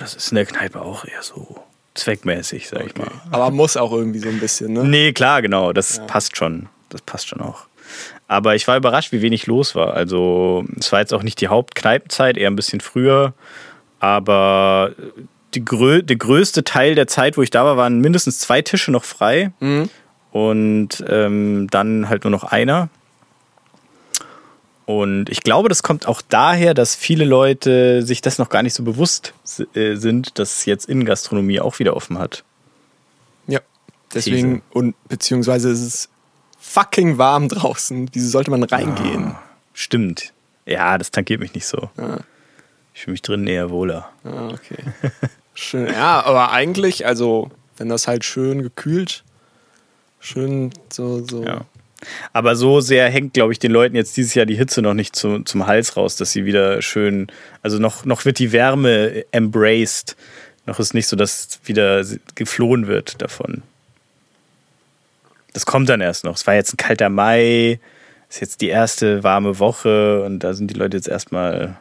Das 0.00 0.14
ist 0.14 0.32
in 0.32 0.36
der 0.36 0.46
Kneipe 0.46 0.80
auch 0.82 1.04
eher 1.04 1.22
so 1.22 1.60
zweckmäßig, 1.94 2.68
sag 2.68 2.86
ich 2.86 2.96
mal. 2.96 3.10
aber 3.30 3.50
muss 3.52 3.76
auch 3.76 3.92
irgendwie 3.92 4.18
so 4.18 4.28
ein 4.28 4.40
bisschen, 4.40 4.72
ne? 4.72 4.82
Nee, 4.84 5.12
klar, 5.12 5.42
genau. 5.42 5.72
Das 5.72 6.04
passt 6.08 6.36
schon. 6.36 6.68
Das 6.88 7.02
passt 7.02 7.28
schon 7.28 7.40
auch. 7.40 7.66
Aber 8.26 8.56
ich 8.56 8.66
war 8.66 8.76
überrascht, 8.76 9.12
wie 9.12 9.22
wenig 9.22 9.46
los 9.46 9.74
war. 9.76 9.94
Also, 9.94 10.64
es 10.78 10.90
war 10.90 10.98
jetzt 11.00 11.14
auch 11.14 11.22
nicht 11.22 11.40
die 11.40 11.48
Hauptkneipenzeit, 11.48 12.36
eher 12.36 12.50
ein 12.50 12.56
bisschen 12.56 12.80
früher. 12.80 13.34
Aber 14.00 14.92
die 15.54 15.64
grö 15.64 16.02
der 16.02 16.16
größte 16.16 16.64
Teil 16.64 16.94
der 16.94 17.06
Zeit, 17.06 17.36
wo 17.36 17.42
ich 17.42 17.50
da 17.50 17.64
war, 17.64 17.76
waren 17.76 18.00
mindestens 18.00 18.38
zwei 18.38 18.62
Tische 18.62 18.90
noch 18.90 19.04
frei. 19.04 19.52
Und 20.32 21.04
ähm, 21.08 21.68
dann 21.70 22.08
halt 22.08 22.24
nur 22.24 22.30
noch 22.30 22.44
einer. 22.44 22.88
Und 24.86 25.30
ich 25.30 25.42
glaube, 25.42 25.68
das 25.68 25.82
kommt 25.82 26.06
auch 26.06 26.20
daher, 26.20 26.74
dass 26.74 26.94
viele 26.94 27.24
Leute 27.24 28.02
sich 28.02 28.20
das 28.20 28.38
noch 28.38 28.50
gar 28.50 28.62
nicht 28.62 28.74
so 28.74 28.82
bewusst 28.82 29.32
äh, 29.74 29.94
sind, 29.94 30.38
dass 30.38 30.66
jetzt 30.66 30.88
Innengastronomie 30.88 31.60
auch 31.60 31.78
wieder 31.78 31.96
offen 31.96 32.18
hat. 32.18 32.44
Ja. 33.46 33.60
Deswegen, 34.12 34.62
und 34.70 34.94
beziehungsweise 35.08 35.70
ist 35.70 35.82
es 35.82 36.08
fucking 36.58 37.16
warm 37.18 37.48
draußen. 37.48 38.10
Wieso 38.12 38.28
sollte 38.28 38.50
man 38.50 38.62
reingehen? 38.62 39.34
Stimmt. 39.72 40.32
Ja, 40.66 40.98
das 40.98 41.10
tankiert 41.10 41.40
mich 41.40 41.54
nicht 41.54 41.66
so. 41.66 41.90
Ich 42.94 43.02
fühle 43.02 43.12
mich 43.12 43.22
drinnen 43.22 43.46
eher 43.46 43.70
wohler. 43.70 44.10
Ah, 44.24 44.48
okay. 44.48 44.78
Schön. 45.54 45.86
Ja, 45.86 46.24
aber 46.24 46.50
eigentlich, 46.50 47.06
also, 47.06 47.50
wenn 47.76 47.88
das 47.88 48.08
halt 48.08 48.24
schön 48.24 48.62
gekühlt, 48.62 49.24
schön 50.20 50.70
so, 50.92 51.24
so. 51.24 51.44
Ja. 51.44 51.64
Aber 52.32 52.56
so 52.56 52.80
sehr 52.80 53.08
hängt, 53.08 53.34
glaube 53.34 53.52
ich, 53.52 53.58
den 53.58 53.72
Leuten 53.72 53.96
jetzt 53.96 54.16
dieses 54.16 54.34
Jahr 54.34 54.46
die 54.46 54.56
Hitze 54.56 54.82
noch 54.82 54.94
nicht 54.94 55.16
zu, 55.16 55.40
zum 55.40 55.66
Hals 55.66 55.96
raus, 55.96 56.16
dass 56.16 56.32
sie 56.32 56.44
wieder 56.44 56.82
schön, 56.82 57.28
also 57.62 57.78
noch, 57.78 58.04
noch 58.04 58.24
wird 58.24 58.38
die 58.38 58.52
Wärme 58.52 59.24
embraced. 59.30 60.16
Noch 60.66 60.78
ist 60.78 60.94
nicht 60.94 61.06
so, 61.06 61.16
dass 61.16 61.60
wieder 61.64 62.04
geflohen 62.34 62.86
wird 62.86 63.20
davon. 63.22 63.62
Das 65.52 65.66
kommt 65.66 65.88
dann 65.88 66.00
erst 66.00 66.24
noch. 66.24 66.34
Es 66.34 66.46
war 66.46 66.54
jetzt 66.54 66.74
ein 66.74 66.78
kalter 66.78 67.08
Mai, 67.10 67.78
ist 68.28 68.40
jetzt 68.40 68.60
die 68.60 68.68
erste 68.68 69.22
warme 69.22 69.58
Woche 69.58 70.24
und 70.24 70.40
da 70.40 70.52
sind 70.54 70.68
die 70.68 70.74
Leute 70.74 70.96
jetzt 70.96 71.08
erstmal 71.08 71.76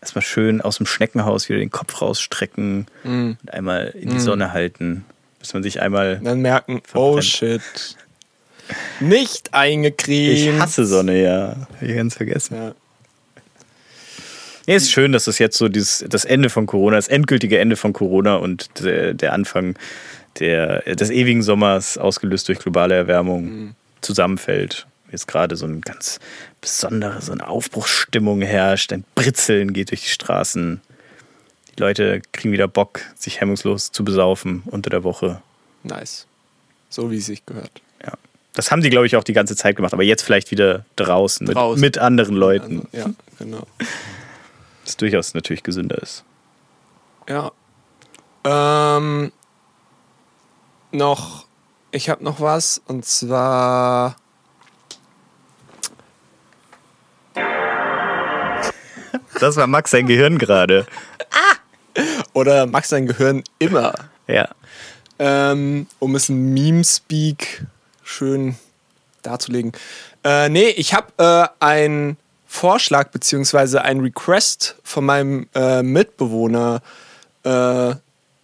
erstmal 0.00 0.22
schön 0.22 0.60
aus 0.60 0.76
dem 0.78 0.86
Schneckenhaus 0.86 1.48
wieder 1.48 1.58
den 1.58 1.70
Kopf 1.70 2.00
rausstrecken 2.00 2.86
und 3.04 3.38
einmal 3.50 3.88
in 3.98 4.10
die 4.10 4.20
Sonne 4.20 4.52
halten, 4.52 5.04
bis 5.38 5.54
man 5.54 5.62
sich 5.62 5.80
einmal 5.80 6.16
Und 6.18 6.24
dann 6.24 6.40
merken, 6.40 6.80
oh 6.94 7.20
Verbrennt. 7.20 7.24
shit. 7.24 7.96
Nicht 9.00 9.54
eingecremt. 9.54 10.38
Ich 10.38 10.60
hasse 10.60 10.86
Sonne, 10.86 11.22
ja. 11.22 11.56
Hab 11.72 11.82
ich 11.82 11.94
ganz 11.94 12.16
vergessen. 12.16 12.56
Ja. 12.56 12.74
Nee, 14.66 14.74
ist 14.74 14.90
schön, 14.90 15.12
dass 15.12 15.26
das 15.26 15.38
jetzt 15.38 15.56
so 15.56 15.68
dieses, 15.68 16.04
das 16.08 16.24
Ende 16.24 16.50
von 16.50 16.66
Corona, 16.66 16.96
das 16.96 17.06
endgültige 17.06 17.58
Ende 17.60 17.76
von 17.76 17.92
Corona 17.92 18.36
und 18.36 18.68
der, 18.82 19.14
der 19.14 19.32
Anfang 19.32 19.76
der, 20.40 20.80
des 20.96 21.10
ewigen 21.10 21.42
Sommers, 21.42 21.96
ausgelöst 21.98 22.48
durch 22.48 22.58
globale 22.58 22.94
Erwärmung, 22.96 23.76
zusammenfällt. 24.00 24.86
Jetzt 25.12 25.28
gerade 25.28 25.54
so 25.54 25.66
eine 25.66 25.78
ganz 25.80 26.18
besondere, 26.66 27.22
so 27.22 27.30
eine 27.30 27.46
Aufbruchsstimmung 27.46 28.42
herrscht, 28.42 28.92
ein 28.92 29.04
Britzeln 29.14 29.72
geht 29.72 29.90
durch 29.90 30.02
die 30.02 30.08
Straßen. 30.08 30.80
Die 31.70 31.80
Leute 31.80 32.20
kriegen 32.32 32.52
wieder 32.52 32.66
Bock, 32.66 33.02
sich 33.14 33.40
hemmungslos 33.40 33.92
zu 33.92 34.04
besaufen 34.04 34.64
unter 34.66 34.90
der 34.90 35.04
Woche. 35.04 35.40
Nice. 35.84 36.26
So 36.88 37.10
wie 37.12 37.18
es 37.18 37.26
sich 37.26 37.46
gehört. 37.46 37.70
Ja. 38.04 38.14
Das 38.54 38.72
haben 38.72 38.82
sie, 38.82 38.90
glaube 38.90 39.06
ich, 39.06 39.14
auch 39.14 39.22
die 39.22 39.32
ganze 39.32 39.54
Zeit 39.54 39.76
gemacht, 39.76 39.92
aber 39.92 40.02
jetzt 40.02 40.22
vielleicht 40.22 40.50
wieder 40.50 40.84
draußen, 40.96 41.46
Draußen. 41.46 41.80
Mit, 41.80 41.94
mit 41.94 41.98
anderen 41.98 42.34
Leuten. 42.34 42.88
Ja, 42.92 43.10
genau. 43.38 43.66
Das 44.84 44.96
durchaus 44.96 45.34
natürlich 45.34 45.64
gesünder 45.64 46.00
ist. 46.00 46.22
Ja. 47.28 47.50
Ähm, 48.44 49.32
noch, 50.92 51.44
ich 51.90 52.08
habe 52.08 52.22
noch 52.22 52.40
was 52.40 52.80
und 52.86 53.04
zwar. 53.04 54.14
Das 59.40 59.56
war 59.56 59.66
Max 59.66 59.90
sein 59.90 60.06
Gehirn 60.06 60.38
gerade. 60.38 60.86
Oder 62.32 62.66
Max 62.66 62.88
sein 62.88 63.06
Gehirn 63.06 63.42
immer. 63.58 63.94
Ja. 64.26 64.48
ähm, 65.18 65.86
um 65.98 66.14
es 66.14 66.28
in 66.28 66.52
Meme-Speak 66.52 67.64
schön 68.02 68.56
darzulegen. 69.22 69.72
Äh, 70.24 70.48
nee, 70.48 70.68
ich 70.68 70.94
habe 70.94 71.12
äh, 71.18 71.64
einen 71.64 72.16
Vorschlag 72.46 73.10
beziehungsweise 73.10 73.82
einen 73.82 74.00
Request 74.00 74.76
von 74.82 75.04
meinem 75.04 75.48
äh, 75.54 75.82
Mitbewohner, 75.82 76.82
äh, 77.44 77.94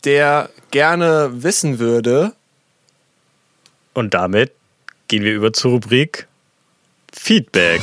der 0.04 0.50
gerne 0.70 1.30
wissen 1.42 1.78
würde. 1.78 2.32
Und 3.94 4.14
damit 4.14 4.52
gehen 5.08 5.24
wir 5.24 5.32
über 5.32 5.52
zur 5.52 5.72
Rubrik 5.72 6.26
Feedback. 7.12 7.82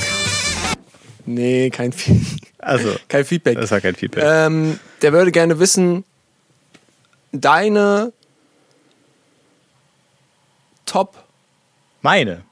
Nee, 1.25 1.69
kein, 1.69 1.91
Fe 1.93 2.15
Also, 2.59 2.95
kein 3.07 3.23
Feedback. 3.25 3.57
das 3.59 3.71
war 3.71 3.81
kein 3.81 3.95
Feedback. 3.95 4.23
Ähm, 4.25 4.79
der 5.01 5.13
würde 5.13 5.31
gerne 5.31 5.59
wissen, 5.59 6.03
deine 7.31 8.11
Top 10.85 11.15
Meine. 12.01 12.43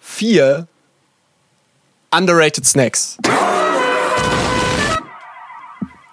4 0.00 0.66
underrated 2.10 2.64
Snacks. 2.66 3.16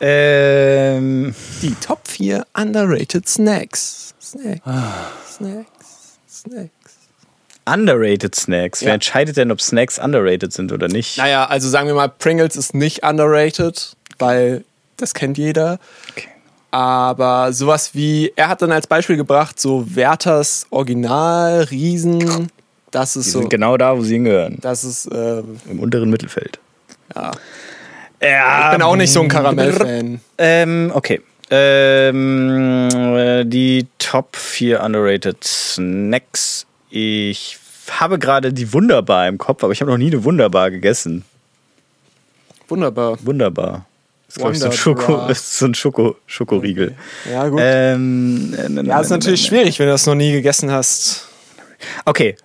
Ähm, 0.01 1.33
Die 1.61 1.73
Top 1.75 2.07
4 2.07 2.45
underrated 2.53 3.27
Snacks. 3.27 4.13
Snacks. 4.21 4.61
Snacks. 5.35 6.19
Snacks. 6.29 6.74
Underrated 7.65 8.35
Snacks. 8.35 8.81
Ja. 8.81 8.87
Wer 8.87 8.93
entscheidet 8.95 9.37
denn, 9.37 9.51
ob 9.51 9.61
Snacks 9.61 9.97
underrated 9.99 10.53
sind 10.53 10.71
oder 10.71 10.87
nicht? 10.87 11.17
Naja, 11.17 11.45
also 11.45 11.67
sagen 11.69 11.87
wir 11.87 11.95
mal, 11.95 12.09
Pringles 12.09 12.55
ist 12.55 12.73
nicht 12.73 13.03
underrated, 13.03 13.95
weil 14.19 14.63
das 14.97 15.13
kennt 15.13 15.37
jeder. 15.37 15.79
Okay. 16.11 16.27
Aber 16.71 17.53
sowas 17.53 17.91
wie, 17.93 18.33
er 18.35 18.49
hat 18.49 18.61
dann 18.61 18.71
als 18.71 18.85
Beispiel 18.87 19.15
gebracht, 19.17 19.59
so 19.59 19.85
Werthers 19.95 20.67
Original, 20.71 21.63
Riesen, 21.71 22.49
das 22.91 23.13
Die 23.13 23.19
ist 23.19 23.31
so, 23.31 23.39
sind 23.39 23.49
genau 23.49 23.77
da, 23.77 23.97
wo 23.97 24.01
sie 24.01 24.15
hingehören. 24.15 24.57
das 24.61 24.83
ist, 24.83 25.05
äh, 25.07 25.39
Im 25.69 25.79
unteren 25.79 26.09
Mittelfeld. 26.09 26.59
ja. 27.15 27.31
Ja, 28.21 28.67
Ich 28.71 28.77
bin 28.77 28.81
auch 28.81 28.95
nicht 28.95 29.11
so 29.11 29.21
ein 29.21 29.27
Karamell-Fan. 29.27 30.19
Ähm, 30.37 30.91
okay. 30.95 31.21
Ähm, 31.51 32.89
äh, 33.15 33.43
die 33.45 33.87
Top 33.99 34.35
4 34.35 34.81
underrated 34.81 35.43
Snacks. 35.43 36.65
Ich 36.97 37.57
habe 37.91 38.17
gerade 38.19 38.53
die 38.53 38.71
Wunderbar 38.71 39.27
im 39.27 39.37
Kopf, 39.37 39.65
aber 39.65 39.73
ich 39.73 39.81
habe 39.81 39.91
noch 39.91 39.97
nie 39.97 40.07
eine 40.07 40.23
Wunderbar 40.23 40.71
gegessen. 40.71 41.25
Wunderbar. 42.69 43.17
Wunderbar. 43.21 43.85
Das 44.27 44.37
ist, 44.37 44.41
glaub 44.41 44.53
ich, 44.53 44.59
so 44.59 44.65
ein, 44.67 44.71
Schoko, 44.71 45.27
ist 45.29 45.57
so 45.57 45.65
ein 45.65 45.75
Schoko, 45.75 46.15
Schokoriegel. 46.25 46.95
Ja, 47.29 47.49
gut. 47.49 47.59
Ähm, 47.61 48.55
äh, 48.57 48.69
ne, 48.69 48.83
ne, 48.83 48.89
ja, 48.89 49.01
ist 49.01 49.09
ne, 49.09 49.17
natürlich 49.17 49.45
schwierig, 49.45 49.77
wenn 49.77 49.87
du 49.87 49.91
das 49.91 50.05
noch 50.05 50.15
nie 50.15 50.31
gegessen 50.31 50.71
hast. 50.71 51.27
Okay. 52.05 52.37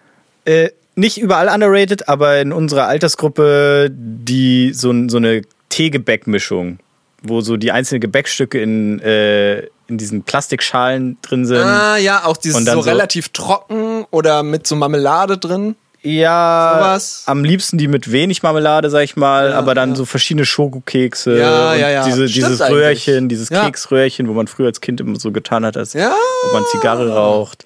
Äh, 0.45 0.71
nicht 0.97 1.19
überall 1.19 1.47
underrated, 1.47 2.09
aber 2.09 2.41
in 2.41 2.53
unserer 2.53 2.89
Altersgruppe 2.89 3.89
die 3.93 4.73
so, 4.75 4.93
so 5.09 5.19
eine 5.19 5.43
Teegebäckmischung, 5.69 6.81
wo 7.23 7.41
so 7.41 7.57
die 7.57 7.71
einzelnen 7.71 8.01
Gebäckstücke 8.01 8.61
in, 8.61 8.99
äh, 8.99 9.69
in 9.91 9.99
diesen 9.99 10.23
Plastikschalen 10.23 11.19
drin 11.23 11.45
sind. 11.45 11.59
Ah, 11.59 11.97
ja, 11.99 12.25
auch 12.25 12.37
dieses 12.39 12.65
so, 12.65 12.73
so- 12.73 12.81
relativ 12.81 13.29
trocken 13.31 14.07
oder 14.11 14.43
mit 14.43 14.67
so 14.67 14.77
Marmelade 14.77 15.37
drin. 15.39 15.75
Ja, 16.03 16.77
Sowas. 16.79 17.23
am 17.27 17.45
liebsten 17.45 17.77
die 17.77 17.87
mit 17.87 18.11
wenig 18.11 18.43
Marmelade, 18.43 18.89
sag 18.89 19.03
ich 19.05 19.17
mal, 19.17 19.51
Ja, 19.51 19.59
aber 19.59 19.75
dann 19.75 19.91
ja. 19.91 19.97
so 19.97 20.07
verschiedene 20.07 20.47
Schokokekse 20.47 21.39
Ja, 21.39 21.73
und 21.73 21.79
ja, 21.81 21.91
ja. 21.91 22.05
Diese, 22.07 22.25
dieses 22.25 22.63
eigentlich. 22.63 23.07
Röhrchen, 23.07 23.29
dieses 23.29 23.51
Ja. 23.51 23.67
Keksröhrchen, 23.67 24.27
wo 24.27 24.33
man 24.33 24.47
früher 24.47 24.69
als 24.69 24.81
Kind 24.81 25.01
immer 25.03 25.21
so 25.21 25.31
getan 25.31 25.63
hat, 25.67 25.77
als 25.77 25.93
Ja. 25.93 26.15
ob 26.47 26.53
man 26.55 26.63
Zigarre 26.71 27.13
raucht. 27.15 27.65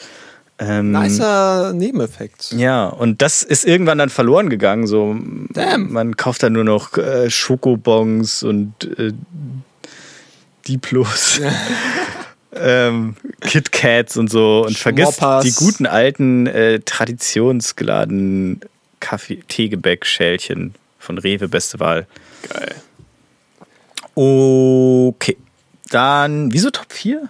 Ähm, 0.58 0.90
Nicer 0.90 1.72
Nebeneffekt. 1.74 2.50
Ja, 2.56 2.86
und 2.86 3.22
das 3.22 3.44
ist 3.44 3.64
irgendwann 3.66 3.98
dann 3.98 4.08
verloren 4.08 4.50
gegangen. 4.50 4.88
So, 4.88 5.14
Damn. 5.50 5.92
man 5.92 6.16
kauft 6.16 6.42
dann 6.42 6.54
nur 6.54 6.64
noch 6.64 6.96
äh, 6.98 7.30
Schokobons 7.30 8.42
und 8.42 8.72
äh, 8.98 9.12
Diplos, 10.66 11.40
ähm, 12.54 13.16
KitKats 13.40 14.16
und 14.16 14.30
so 14.30 14.64
und 14.66 14.76
vergisst 14.76 15.20
die 15.42 15.52
guten 15.52 15.86
alten 15.86 16.46
äh, 16.46 16.80
traditionsgeladenen 16.80 18.60
Kaffee, 19.00 19.42
Teegebäck-Schälchen 19.48 20.74
von 20.98 21.18
Rewe, 21.18 21.48
beste 21.48 21.80
Wahl. 21.80 22.06
Geil. 22.48 22.74
Okay. 24.14 25.36
Dann, 25.90 26.52
wieso 26.52 26.70
Top 26.70 26.92
4? 26.92 27.28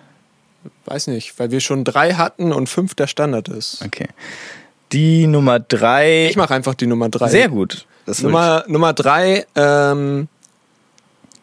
Weiß 0.84 1.06
nicht, 1.08 1.38
weil 1.38 1.50
wir 1.50 1.60
schon 1.60 1.84
drei 1.84 2.14
hatten 2.14 2.52
und 2.52 2.68
fünf 2.68 2.94
der 2.94 3.06
Standard 3.06 3.48
ist. 3.48 3.82
Okay. 3.84 4.08
Die 4.92 5.26
Nummer 5.26 5.58
3. 5.58 6.28
Ich 6.28 6.36
mache 6.36 6.54
einfach 6.54 6.74
die 6.74 6.86
Nummer 6.86 7.08
drei. 7.08 7.28
Sehr 7.28 7.48
gut. 7.48 7.86
Das 8.06 8.22
Nummer, 8.22 8.64
Nummer 8.68 8.92
drei, 8.92 9.46
ähm, 9.54 10.28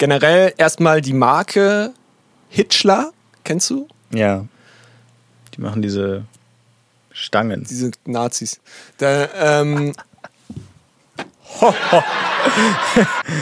generell 0.01 0.51
erstmal 0.57 0.99
die 0.99 1.13
Marke 1.13 1.93
Hitchler. 2.49 3.11
Kennst 3.43 3.69
du? 3.69 3.87
Ja. 4.11 4.45
Die 5.53 5.61
machen 5.61 5.83
diese 5.83 6.23
Stangen. 7.11 7.67
Diese 7.69 7.91
Nazis. 8.05 8.59
Da, 8.97 9.29
ähm, 9.39 9.93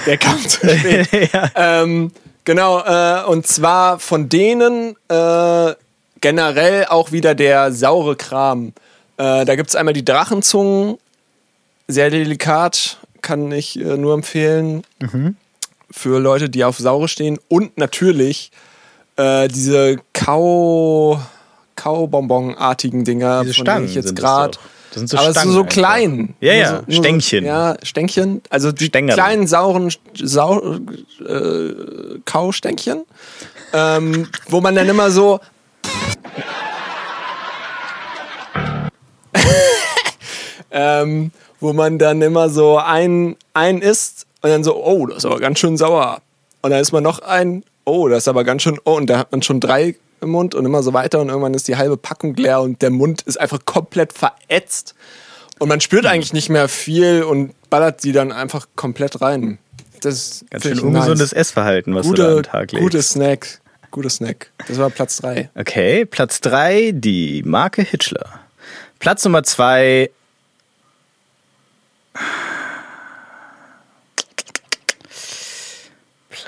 Der 0.06 0.18
kam 0.18 0.38
zu 0.40 0.68
spät. 0.68 1.08
ähm, 1.56 2.12
genau, 2.44 2.82
äh, 2.82 3.24
und 3.24 3.48
zwar 3.48 3.98
von 4.00 4.28
denen 4.28 4.98
äh, 5.08 5.74
generell 6.20 6.88
auch 6.88 7.14
wieder 7.14 7.36
der 7.36 7.72
saure 7.72 8.18
Kram. 8.18 8.74
Äh, 9.16 9.46
da 9.46 9.56
gibt 9.56 9.70
es 9.70 9.78
einmal 9.78 9.94
die 9.94 10.04
Drachenzungen, 10.04 10.98
sehr 11.88 12.10
delikat, 12.10 12.98
kann 13.22 13.50
ich 13.54 13.80
äh, 13.80 13.96
nur 13.96 14.14
empfehlen. 14.14 14.84
Für 15.92 16.20
Leute, 16.20 16.50
die 16.50 16.64
auf 16.64 16.78
saure 16.78 17.08
stehen. 17.08 17.40
Und 17.48 17.78
natürlich 17.78 18.52
äh, 19.16 19.48
diese 19.48 19.98
Kau, 20.14 21.20
Kaubonbon-artigen 21.76 23.04
Dinger, 23.04 23.42
Diese 23.42 23.56
von 23.56 23.66
Stangen 23.66 23.82
denen 23.82 23.90
ich 23.90 23.96
jetzt 23.96 24.08
sind 24.08 24.20
gerade. 24.20 24.58
Das 24.92 25.00
sind 25.00 25.08
so 25.10 25.18
Aber 25.18 25.26
es 25.26 25.32
ist 25.32 25.42
Stangen 25.42 25.54
so 25.54 25.64
klein. 25.66 26.36
Ja, 26.40 26.54
ja, 26.54 26.84
so, 26.88 26.94
Stängchen. 27.02 27.44
So, 27.44 27.48
ja, 27.48 27.76
Stängchen. 27.84 28.42
Also 28.50 28.72
die 28.72 28.86
Stängerl. 28.86 29.16
kleinen 29.16 29.46
sauren 29.48 29.94
Sau, 30.16 30.78
äh, 31.28 31.74
Kaustängchen, 32.26 33.04
ähm, 33.74 34.28
wo 34.48 34.62
man 34.62 34.76
dann 34.76 34.88
immer 34.90 35.12
so. 35.12 35.40
ähm, 40.72 41.32
wo 41.60 41.74
man 41.74 42.00
dann 42.00 42.22
immer 42.22 42.50
so 42.50 42.78
ein, 42.78 43.36
ein 43.54 43.82
isst 43.82 44.19
und 44.42 44.50
dann 44.50 44.64
so, 44.64 44.76
oh, 44.84 45.06
das 45.06 45.20
ist 45.20 45.26
aber 45.26 45.40
ganz 45.40 45.60
schön 45.60 45.78
sauer. 45.78 46.22
Und 46.62 46.72
dann 46.72 46.80
ist 46.82 46.92
man 46.92 47.04
noch 47.04 47.20
ein, 47.20 47.64
oh, 47.86 48.08
das 48.08 48.20
ist 48.20 48.28
aber 48.28 48.44
ganz 48.44 48.62
schön, 48.64 48.80
oh, 48.86 48.96
und 48.96 49.10
da 49.10 49.18
hat 49.20 49.32
man 49.32 49.42
schon 49.42 49.60
drei 49.60 49.96
im 50.22 50.30
Mund 50.32 50.54
und 50.56 50.66
immer 50.66 50.84
so 50.84 50.94
weiter 50.94 51.20
und 51.22 51.30
irgendwann 51.30 51.54
ist 51.54 51.68
die 51.68 51.78
halbe 51.78 51.96
Packung 51.98 52.36
leer 52.36 52.60
und 52.62 52.82
der 52.82 52.90
Mund 52.90 53.22
ist 53.22 53.40
einfach 53.40 53.60
komplett 53.66 54.12
verätzt. 54.14 54.94
Und 55.60 55.70
man 55.70 55.80
spürt 55.82 56.04
Hm. 56.06 56.12
eigentlich 56.12 56.34
nicht 56.34 56.50
mehr 56.50 56.68
viel 56.70 57.24
und 57.24 57.54
ballert 57.70 58.02
sie 58.02 58.12
dann 58.12 58.32
einfach 58.32 58.68
komplett 58.76 59.22
rein. 59.22 59.58
Das 60.02 60.16
ist 60.16 60.46
Ganz 60.52 60.64
schön 60.64 60.80
ungesundes 60.80 61.32
nice. 61.32 61.34
Essverhalten, 61.34 61.94
was 61.96 62.06
du 62.08 62.14
da 62.14 62.24
an 62.24 62.30
Gute, 62.36 62.42
den 62.42 62.52
Tag 62.52 62.72
legst. 62.72 62.84
gute 62.84 63.02
Snack. 63.02 63.62
Gute 63.92 64.10
Snack. 64.10 64.52
Das 64.68 64.78
war 64.78 64.90
Platz 64.90 65.18
drei. 65.18 65.50
Okay, 65.56 66.06
Platz 66.06 66.42
3, 66.42 66.92
die 66.94 67.42
Marke 67.44 67.82
Hitchler. 67.82 68.40
Platz 69.00 69.24
Nummer 69.26 69.44
2. 69.44 70.10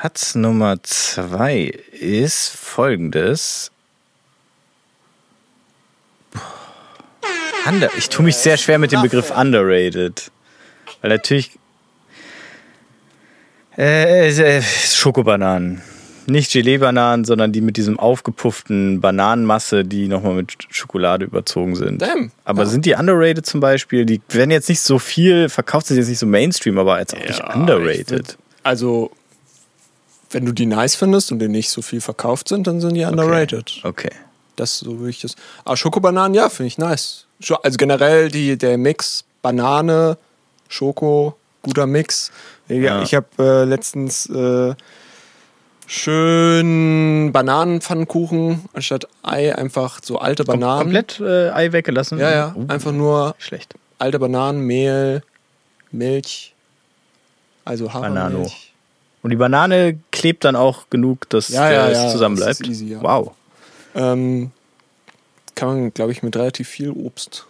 Platz 0.01 0.33
Nummer 0.33 0.81
zwei 0.81 1.65
ist 1.91 2.49
folgendes. 2.57 3.69
Under 7.67 7.87
ich 7.95 8.09
tue 8.09 8.25
mich 8.25 8.35
sehr 8.35 8.57
schwer 8.57 8.79
mit 8.79 8.91
dem 8.91 9.03
Begriff 9.03 9.29
underrated. 9.29 10.31
Weil 11.01 11.11
natürlich. 11.11 11.51
Äh, 13.77 14.29
äh, 14.29 14.63
Schokobananen. 14.63 15.83
Nicht 16.25 16.51
Gelee-Bananen, 16.51 17.23
sondern 17.23 17.51
die 17.51 17.61
mit 17.61 17.77
diesem 17.77 17.99
aufgepufften 17.99 19.01
Bananenmasse, 19.01 19.83
die 19.85 20.07
nochmal 20.07 20.33
mit 20.33 20.55
Schokolade 20.71 21.25
überzogen 21.25 21.75
sind. 21.75 22.01
Damn. 22.01 22.31
Aber 22.43 22.63
Ja. 22.63 22.69
sind 22.69 22.87
die 22.87 22.93
underrated 22.95 23.45
zum 23.45 23.59
Beispiel? 23.59 24.05
Die 24.07 24.19
werden 24.29 24.49
jetzt 24.49 24.67
nicht 24.67 24.81
so 24.81 24.97
viel, 24.97 25.47
verkauft 25.47 25.85
sind 25.85 25.97
jetzt 25.97 26.09
nicht 26.09 26.17
so 26.19 26.25
Mainstream, 26.25 26.79
aber 26.79 26.97
jetzt 26.99 27.13
auch 27.13 27.19
nicht 27.19 27.37
Ja, 27.37 27.49
ich 27.49 27.55
underrated. 27.55 28.09
würd- 28.29 28.35
Also, 28.63 29.11
wenn 30.31 30.45
du 30.45 30.51
die 30.51 30.65
nice 30.65 30.95
findest 30.95 31.31
und 31.31 31.39
die 31.39 31.47
nicht 31.47 31.69
so 31.69 31.81
viel 31.81 32.01
verkauft 32.01 32.47
sind, 32.47 32.67
dann 32.67 32.79
sind 32.81 32.93
die 32.95 33.03
underrated. 33.03 33.81
Okay. 33.83 34.11
Das 34.55 34.79
so 34.79 34.99
würde 34.99 35.09
ich 35.09 35.21
das. 35.21 35.35
Aber 35.65 35.77
Schokobananen, 35.77 36.33
ja, 36.33 36.49
finde 36.49 36.67
ich 36.67 36.77
nice. 36.77 37.25
Also 37.63 37.77
generell 37.77 38.29
die, 38.29 38.57
der 38.57 38.77
Mix 38.77 39.23
Banane, 39.41 40.17
Schoko, 40.67 41.35
guter 41.63 41.87
Mix. 41.87 42.31
Ja. 42.67 43.01
Ich 43.01 43.13
habe 43.15 43.27
äh, 43.39 43.63
letztens 43.65 44.27
äh, 44.27 44.73
schön 45.87 47.31
Bananenpfannkuchen 47.33 48.65
anstatt 48.73 49.07
Ei 49.23 49.55
einfach 49.55 49.99
so 50.03 50.19
alte 50.19 50.43
Kom 50.45 50.59
Bananen. 50.59 50.81
komplett 50.83 51.19
äh, 51.19 51.49
Ei 51.49 51.71
weggelassen? 51.71 52.19
Ja, 52.19 52.31
ja. 52.31 52.55
Uh, 52.55 52.65
Einfach 52.67 52.91
nur 52.91 53.35
schlecht. 53.39 53.73
alte 53.99 54.19
Bananen, 54.19 54.61
Mehl, 54.61 55.23
Milch, 55.91 56.53
also 57.65 57.87
Banano. 57.87 58.49
Und 59.23 59.29
die 59.29 59.35
Banane 59.35 59.99
klebt 60.11 60.43
dann 60.43 60.55
auch 60.55 60.89
genug, 60.89 61.29
dass 61.29 61.49
Ja, 61.49 61.71
ja, 61.71 61.87
äh, 61.87 61.91
es 61.91 62.19
ja, 62.19 62.49
ist 62.49 62.65
easy, 62.67 62.85
ja. 62.87 63.01
Wow. 63.01 63.31
Ähm, 63.93 64.51
kann 65.55 65.67
man, 65.67 65.93
glaube 65.93 66.11
ich, 66.11 66.23
mit 66.23 66.35
relativ 66.35 66.67
viel 66.67 66.91
Obst 66.91 67.45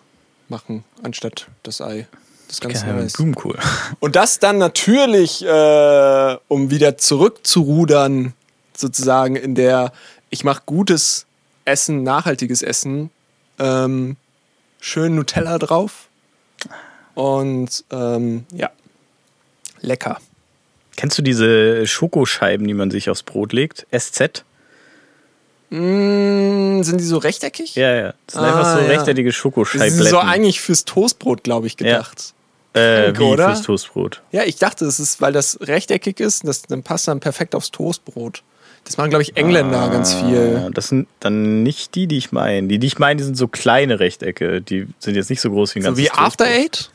machen, 0.49 0.83
anstatt 1.03 1.47
das 1.63 1.81
Ei. 1.81 2.07
Das 2.47 2.57
ist 2.57 2.61
ganz 2.61 2.81
Ja, 2.81 2.93
nice. 2.93 3.13
Blumenkohl. 3.13 3.57
Und 3.99 4.15
das 4.15 4.39
dann 4.39 4.57
natürlich, 4.57 5.45
äh, 5.45 6.37
um 6.49 6.69
wieder 6.69 6.97
zurückzurudern, 6.97 8.33
sozusagen 8.75 9.37
in 9.37 9.55
der, 9.55 9.93
ich 10.29 10.43
mache 10.43 10.63
gutes 10.65 11.25
Essen, 11.63 12.03
nachhaltiges 12.03 12.61
Essen, 12.61 13.11
ähm, 13.59 14.17
schön 14.81 15.15
Nutella 15.15 15.57
drauf. 15.59 16.09
Und 17.13 17.85
ähm, 17.91 18.45
ja, 18.51 18.69
lecker. 19.81 20.19
Kennst 20.97 21.17
du 21.17 21.21
diese 21.21 21.87
Schokoscheiben, 21.87 22.67
die 22.67 22.73
man 22.73 22.91
sich 22.91 23.09
aufs 23.09 23.23
Brot 23.23 23.53
legt? 23.53 23.87
SZ? 23.97 24.43
Mm, 25.69 26.83
sind 26.83 26.99
die 26.99 27.05
so 27.05 27.17
rechteckig? 27.17 27.75
Ja, 27.75 27.93
ja. 27.95 28.13
Das 28.27 28.35
sind 28.35 28.43
Ah, 28.43 28.47
einfach 28.47 28.73
so 28.73 28.79
ja. 28.81 28.87
rechteckeige 28.87 29.29
Die 29.29 29.33
Schokoscheibletten. 29.33 29.97
sind 29.97 30.07
so 30.09 30.19
eigentlich 30.19 30.59
fürs 30.59 30.83
Toastbrot, 30.85 31.43
glaube 31.43 31.67
ich, 31.67 31.77
gedacht. 31.77 32.33
äh, 32.73 33.03
Krank, 33.05 33.19
wie 33.19 33.23
oder? 33.23 33.45
fürs 33.47 33.61
Toastbrot. 33.63 34.21
Ja, 34.31 34.43
ich 34.43 34.57
dachte, 34.57 34.85
es 34.85 34.99
ist, 34.99 35.21
weil 35.21 35.31
das 35.33 35.57
rechteckig 35.61 36.19
ist, 36.19 36.45
das 36.45 36.63
dann 36.63 36.83
passt 36.83 37.07
dann 37.07 37.19
perfekt 37.21 37.55
aufs 37.55 37.71
Toastbrot. 37.71 38.43
Das 38.83 38.97
machen, 38.97 39.09
glaube 39.11 39.21
ich, 39.23 39.37
Engländer 39.37 39.89
ganz 39.89 40.13
viel. 40.13 40.63
Ah, 40.65 40.69
Das 40.73 40.87
sind 40.89 41.07
dann 41.19 41.63
nicht 41.63 41.95
die, 41.95 42.07
die 42.07 42.17
ich 42.17 42.31
meine. 42.31 42.67
Die, 42.67 42.79
die 42.79 42.87
ich 42.87 42.97
meine, 42.99 43.17
die 43.17 43.23
sind 43.23 43.37
so 43.37 43.47
kleine 43.47 43.99
Rechtecke. 43.99 44.59
Die 44.61 44.87
sind 44.99 45.15
jetzt 45.15 45.29
nicht 45.29 45.39
so 45.41 45.51
groß 45.51 45.75
wie 45.75 45.79
ein 45.79 45.83
So 45.83 45.87
ganzes 45.89 46.03
wie 46.03 46.09
After 46.11 46.45
Toastbrot. 46.45 46.65
Eight? 46.65 46.91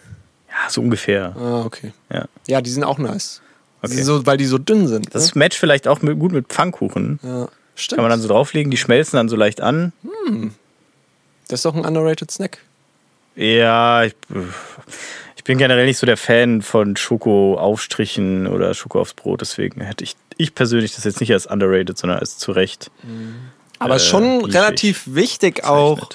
Ja, 0.48 0.70
so 0.70 0.80
ungefähr. 0.82 1.34
Ah, 1.38 1.62
okay. 1.64 1.92
Ja. 2.12 2.26
Ja, 2.46 2.60
die 2.60 2.70
sind 2.70 2.82
auch 2.84 2.98
nice. 2.98 3.40
Okay. 3.82 4.02
so, 4.02 4.26
weil 4.26 4.36
die 4.36 4.46
so 4.46 4.58
dünn 4.58 4.86
sind. 4.88 5.14
Das 5.14 5.34
ne? 5.34 5.38
matcht 5.40 5.58
vielleicht 5.58 5.86
auch 5.86 6.02
mit, 6.02 6.18
gut 6.18 6.32
mit 6.32 6.48
Pfannkuchen. 6.48 7.20
ja. 7.22 7.48
Stimmt. 7.78 7.96
Kann 7.98 8.04
man 8.04 8.10
dann 8.10 8.20
so 8.22 8.28
drauflegen, 8.28 8.70
die 8.70 8.78
schmelzen 8.78 9.18
dann 9.18 9.28
so 9.28 9.36
leicht 9.36 9.60
an. 9.60 9.92
das 11.48 11.58
ist 11.60 11.64
doch 11.66 11.74
ein 11.74 11.84
underrated 11.84 12.30
Snack. 12.30 12.56
Ja, 13.34 14.04
ich, 14.04 14.14
ich 15.36 15.44
bin 15.44 15.58
generell 15.58 15.84
nicht 15.84 15.98
so 15.98 16.06
der 16.06 16.16
Fan 16.16 16.62
von 16.62 16.96
Schokoaufstrichen 16.96 18.46
oder 18.46 18.72
Schoko 18.72 18.98
aufs 19.00 19.12
Brot, 19.12 19.42
deswegen 19.42 19.82
hätte 19.82 20.04
ich, 20.04 20.16
ich 20.38 20.54
persönlich 20.54 20.94
das 20.94 21.04
jetzt 21.04 21.20
nicht 21.20 21.32
als 21.34 21.44
underrated, 21.46 21.98
sondern 21.98 22.18
als 22.18 22.38
zu 22.38 22.52
Recht. 22.52 22.90
Aber 23.78 23.96
Äh, 23.96 24.00
schon 24.00 24.42
relativ 24.46 25.02
wichtig 25.06 25.64
auch, 25.64 26.08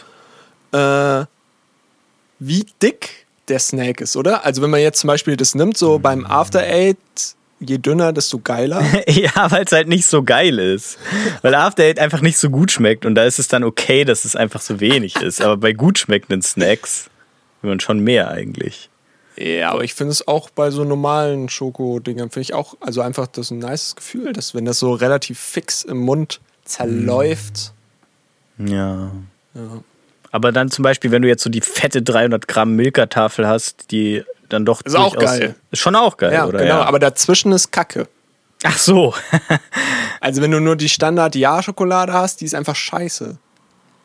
äh, 0.71 1.25
wie 2.39 2.65
dick 2.81 3.27
der 3.49 3.59
Snack 3.59 4.01
ist, 4.01 4.15
oder? 4.17 4.45
Also 4.45 4.63
wenn 4.63 4.71
man 4.71 4.79
jetzt 4.81 4.99
zum 4.99 5.09
Beispiel 5.09 5.37
das 5.37 5.53
nimmt, 5.53 5.77
so 5.77 5.99
Mm. 5.99 6.01
beim 6.01 6.25
After 6.25 6.61
Eight, 6.61 6.97
je 7.61 7.77
dünner, 7.77 8.11
desto 8.11 8.39
geiler. 8.39 8.83
Ja, 9.07 9.51
weil 9.51 9.63
es 9.63 9.71
halt 9.71 9.87
nicht 9.87 10.05
so 10.05 10.23
geil 10.23 10.59
ist. 10.59 10.97
Weil 11.41 11.55
After 11.55 11.83
Eight 11.83 11.99
einfach 11.99 12.21
nicht 12.21 12.37
so 12.37 12.49
gut 12.49 12.71
schmeckt 12.71 13.05
und 13.05 13.15
da 13.15 13.23
ist 13.23 13.39
es 13.39 13.47
dann 13.47 13.63
okay, 13.63 14.03
dass 14.03 14.25
es 14.25 14.35
einfach 14.35 14.61
so 14.61 14.79
wenig 14.79 15.15
ist. 15.17 15.41
Aber 15.41 15.57
bei 15.57 15.73
gut 15.73 15.99
schmeckenden 15.99 16.41
Snacks 16.41 17.09
will 17.61 17.69
man 17.69 17.79
schon 17.79 17.99
mehr 17.99 18.29
eigentlich. 18.29 18.89
Ja, 19.37 19.71
aber 19.71 19.83
ich 19.83 19.93
finde 19.93 20.11
es 20.11 20.27
auch 20.27 20.49
bei 20.49 20.71
so 20.71 20.83
normalen 20.83 21.49
Schokodingern, 21.49 22.29
finde 22.29 22.41
ich 22.41 22.53
auch, 22.53 22.75
also 22.79 23.01
einfach 23.01 23.27
das 23.27 23.47
ist 23.47 23.51
ein 23.51 23.59
nices 23.59 23.95
Gefühl, 23.95 24.33
dass 24.33 24.53
wenn 24.53 24.65
das 24.65 24.79
so 24.79 24.93
relativ 24.93 25.39
fix 25.39 25.83
im 25.83 25.99
Mund 25.99 26.41
zerläuft. 26.65 27.73
Ja. 28.57 29.11
Ja. 29.53 29.83
Aber 30.31 30.51
dann 30.51 30.69
zum 30.69 30.83
Beispiel, 30.83 31.11
wenn 31.11 31.21
du 31.21 31.27
jetzt 31.27 31.43
so 31.43 31.49
die 31.49 31.61
fette 31.61 32.01
300 32.01 32.47
Gramm 32.47 32.75
Milka-Tafel 32.75 33.47
hast, 33.47 33.91
die 33.91 34.23
dann 34.53 34.65
doch 34.65 34.81
Ist 34.81 34.95
auch 34.95 35.15
geil. 35.15 35.55
Ist 35.71 35.79
schon 35.79 35.95
auch 35.95 36.17
geil, 36.17 36.33
Ja, 36.33 36.45
oder? 36.45 36.59
genau, 36.59 36.79
ja. 36.79 36.85
aber 36.85 36.99
dazwischen 36.99 37.51
ist 37.51 37.71
Kacke. 37.71 38.07
Ach 38.63 38.77
so. 38.77 39.13
Also 40.23 40.41
wenn 40.43 40.51
du 40.51 40.59
nur 40.59 40.75
die 40.75 40.87
Standard-Ja-Schokolade 40.87 42.13
hast, 42.13 42.41
die 42.41 42.45
ist 42.45 42.53
einfach 42.53 42.75
scheiße. 42.75 43.37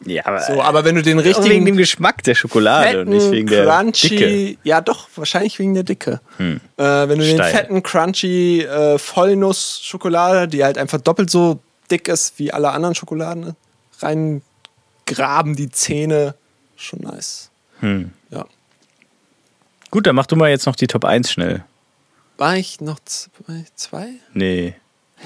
ja, 0.07 0.25
aber, 0.25 0.41
So, 0.41 0.63
aber 0.63 0.83
wenn 0.87 0.95
du 0.95 1.03
den 1.03 1.19
auch 1.19 1.25
wegen 1.25 1.35
dem 1.35 1.45
richtigen 1.45 1.77
Geschmack 1.77 2.23
der 2.23 2.35
Schokolade 2.35 3.03
und 3.03 3.09
nicht 3.11 3.21
fetten, 3.25 3.33
wegen 3.35 3.47
der 3.49 3.67
crunchy, 3.67 4.09
Dicke. 4.09 4.59
ja 4.63 4.81
doch, 4.81 5.09
wahrscheinlich 5.15 5.59
wegen 5.59 5.75
der 5.75 5.83
Dicke. 5.83 6.21
Äh, 6.39 6.57
wenn 6.79 7.19
du 7.19 7.25
den 7.27 7.37
Steil. 7.37 7.53
fetten, 7.53 7.83
crunchy 7.83 8.63
äh, 8.63 8.97
Vollnuss-Schokolade, 8.99 10.49
die 10.49 10.65
halt 10.65 10.79
einfach 10.79 10.99
doppelt 11.03 11.29
so 11.31 11.61
dick 11.91 12.09
ist 12.09 12.39
wie 12.39 12.51
alle 12.51 12.71
anderen 12.71 12.95
Schokoladen, 12.95 13.55
reingraben 14.01 15.55
die 15.55 15.71
Zähne, 15.71 16.35
schon 16.77 17.01
nice. 17.01 17.51
Hm. 17.81 18.11
Gut, 19.91 20.07
dann 20.07 20.17
mach 20.17 20.27
du 20.27 20.37
mal 20.37 20.51
jetzt 20.51 20.67
noch 20.67 20.77
die 20.77 20.87
Top 20.87 21.05
1 21.05 21.31
schnell. 21.31 21.65
War 22.39 22.57
ich 22.57 22.81
noch 22.81 22.99
zwei? 23.05 24.11
Nee. 24.35 24.75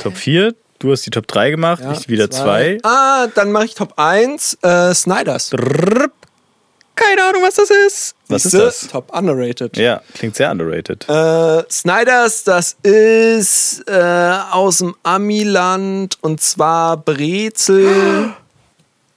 Top 0.01 0.17
4, 0.17 0.55
du 0.79 0.93
hast 0.93 1.05
die 1.07 1.11
Top 1.11 1.27
3 1.27 1.51
gemacht, 1.51 1.83
Ja, 1.83 1.93
ich 1.93 2.09
wieder 2.09 2.31
2. 2.31 2.79
Ah, 2.83 3.27
dann 3.35 3.51
mache 3.53 3.65
ich 3.65 3.75
Top 3.75 3.95
1, 3.99 4.59
äh, 4.63 4.95
Snyders. 4.95 5.51
Keine 5.51 7.23
Ahnung, 7.25 7.43
was 7.43 7.55
das 7.55 7.71
ist. 7.71 8.15
Was 8.29 8.45
ist 8.45 8.55
das? 8.55 8.89
Top 8.89 9.17
underrated. 9.17 9.77
Ja, 9.77 10.03
klingt 10.15 10.37
sehr 10.37 10.51
underrated. 10.51 11.09
Äh, 11.09 11.65
Snyders, 11.71 12.45
das 12.45 12.77
ist 12.83 13.83
äh, 13.89 14.39
aus 14.51 14.79
dem 14.79 14.95
Amiland 15.03 16.19
und 16.21 16.41
zwar 16.43 16.99
Brezel, 16.99 18.35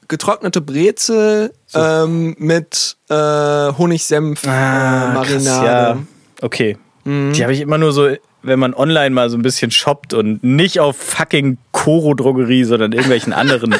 getrocknete 0.08 0.62
Brezel 0.62 1.54
ähm, 1.76 2.36
mit 2.38 2.98
äh, 3.10 3.14
Honigsenf 3.16 4.44
äh, 4.46 4.50
Ah, 4.50 5.14
krass, 5.16 5.30
Marinade. 5.44 5.66
ja. 5.66 5.98
Okay. 6.42 6.78
Die 7.06 7.42
habe 7.44 7.52
ich 7.54 7.60
immer 7.60 7.78
nur 7.78 7.92
so, 7.92 8.10
wenn 8.44 8.60
man 8.60 8.74
online 8.74 9.10
mal 9.10 9.30
so 9.30 9.36
ein 9.38 9.42
bisschen 9.42 9.72
shoppt 9.72 10.14
und 10.14 10.42
nicht 10.44 10.80
auf 10.80 10.96
fucking 10.96 11.58
Koro 11.74 12.14
Drogerie, 12.14 12.64
sondern 12.64 12.94
irgendwelchen 12.94 13.34
anderen, 13.34 13.76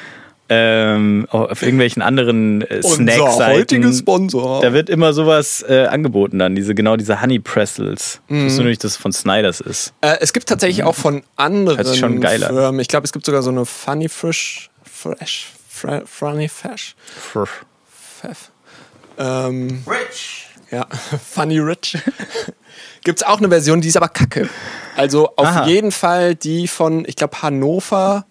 ähm, 0.48 1.26
auf 1.30 1.62
irgendwelchen 1.62 2.02
anderen 2.02 2.62
äh, 2.62 2.80
Unser 2.82 2.94
Snackseiten. 2.96 3.54
heutiger 3.60 3.92
Sponsor. 3.92 4.60
Da 4.62 4.72
wird 4.72 4.90
immer 4.90 5.12
sowas 5.12 5.64
äh, 5.68 5.84
angeboten 5.86 6.38
dann, 6.38 6.54
diese 6.54 6.74
genau 6.74 6.96
diese 6.96 7.20
Honey 7.22 7.38
Pretzels. 7.38 8.20
Ich 8.28 8.34
Mhm. 8.34 8.44
wusste 8.46 8.60
nur 8.62 8.70
nicht, 8.70 8.82
dass 8.84 8.92
es 8.92 8.96
von 8.96 9.12
Snyders 9.12 9.60
ist. 9.60 9.92
Äh, 10.00 10.16
es 10.20 10.32
gibt 10.32 10.48
tatsächlich 10.48 10.82
auch 10.84 10.94
von 10.94 11.22
anderen. 11.36 11.84
Firmen. 11.84 12.80
Ich 12.80 12.88
glaube, 12.88 13.04
es 13.04 13.12
gibt 13.12 13.24
sogar 13.26 13.42
so 13.42 13.50
eine 13.50 13.64
Funny 13.66 14.08
Frisch, 14.08 14.68
Fresh, 14.90 15.48
Fre 15.82 16.02
Funny 16.06 16.48
Fresh, 16.48 16.94
Pfeff. 17.90 18.52
Ähm, 19.18 19.82
Rich. 19.86 20.46
Ja, 20.70 20.86
Funny 21.30 21.58
Rich. 21.58 21.98
Gibt's 23.04 23.24
auch 23.24 23.38
eine 23.38 23.48
Version, 23.48 23.80
die 23.80 23.88
ist 23.88 23.96
aber 23.96 24.08
kacke. 24.08 24.48
Also 24.96 25.30
auf 25.36 25.46
Aha. 25.46 25.66
jeden 25.66 25.90
Fall 25.90 26.36
die 26.36 26.68
von, 26.68 27.04
ich 27.06 27.16
glaube, 27.16 27.42
Hannover. 27.42 28.26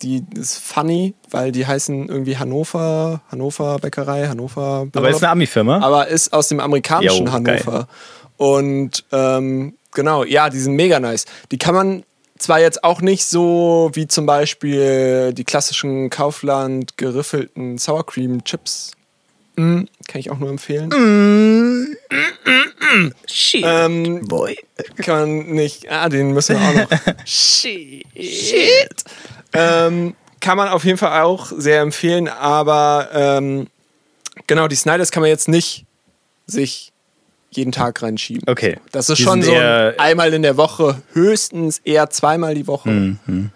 Die 0.00 0.24
ist 0.34 0.56
funny, 0.56 1.14
weil 1.30 1.52
die 1.52 1.66
heißen 1.66 2.08
irgendwie 2.08 2.38
Hannover, 2.38 3.20
Hannover 3.30 3.78
Bäckerei, 3.78 4.28
Hannover. 4.28 4.86
Aber 4.94 5.10
ist 5.10 5.22
eine 5.22 5.32
Ami-Firma? 5.32 5.80
aber 5.80 6.08
ist 6.08 6.32
aus 6.32 6.48
dem 6.48 6.60
amerikanischen 6.60 7.26
Jo, 7.26 7.32
Hannover. 7.32 7.86
Und 8.38 9.04
ähm, 9.12 9.76
genau, 9.92 10.24
ja, 10.24 10.48
die 10.48 10.58
sind 10.58 10.76
mega 10.76 10.98
nice. 10.98 11.26
Die 11.50 11.58
kann 11.58 11.74
man 11.74 12.04
zwar 12.40 12.60
jetzt 12.60 12.84
auch 12.84 13.00
nicht 13.00 13.24
so 13.24 13.90
wie 13.94 14.08
zum 14.08 14.26
Beispiel 14.26 15.32
die 15.32 15.44
klassischen 15.44 16.10
Kaufland 16.10 16.96
geriffelten 16.96 17.78
Sour 17.78 18.06
Cream 18.06 18.44
Chips 18.44 18.92
kann 20.08 20.20
ich 20.20 20.30
auch 20.30 20.38
nur 20.38 20.48
empfehlen. 20.48 21.96
Shit. 23.26 23.62
Ähm, 23.64 24.26
Boy. 24.26 24.56
kann 24.96 25.20
man 25.20 25.46
nicht. 25.48 25.90
Ah, 25.90 26.08
den 26.08 26.32
müssen 26.32 26.58
wir 26.58 26.68
auch 26.68 26.74
noch. 26.74 27.26
Shit. 27.26 28.06
Shit. 28.16 29.04
Ähm, 29.52 30.14
kann 30.40 30.56
man 30.56 30.68
auf 30.68 30.84
jeden 30.84 30.98
Fall 30.98 31.22
auch 31.22 31.52
sehr 31.54 31.82
empfehlen, 31.82 32.28
aber 32.28 33.08
ähm, 33.12 33.66
genau, 34.46 34.68
die 34.68 34.76
Snyders 34.76 35.10
kann 35.10 35.20
man 35.20 35.28
jetzt 35.28 35.48
nicht 35.48 35.84
sich 36.46 36.89
jeden 37.50 37.72
Tag 37.72 38.02
reinschieben. 38.02 38.44
Okay. 38.48 38.78
Das 38.92 39.08
ist 39.10 39.18
Die 39.18 39.22
schon 39.24 39.42
so 39.42 39.52
ein 39.52 39.98
einmal 39.98 40.32
in 40.32 40.42
der 40.42 40.56
Woche, 40.56 41.02
höchstens 41.12 41.78
eher 41.84 42.08
zweimal 42.10 42.54
die 42.54 42.66
Woche. 42.66 42.90
Mhm. 42.90 43.50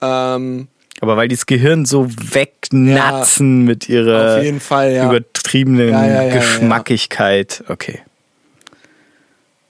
Ähm, 0.00 0.68
Aber 1.00 1.16
weil 1.16 1.28
die 1.28 1.34
das 1.34 1.46
Gehirn 1.46 1.84
so 1.84 2.08
wegnatzen 2.08 3.64
mit 3.64 3.88
ihrer 3.88 4.40
Fall, 4.60 4.92
ja. 4.92 5.06
übertriebenen 5.06 5.90
Ja, 5.90 6.06
ja, 6.06 6.12
ja, 6.12 6.22
ja, 6.28 6.34
Geschmackigkeit. 6.36 7.64
Okay. 7.68 8.00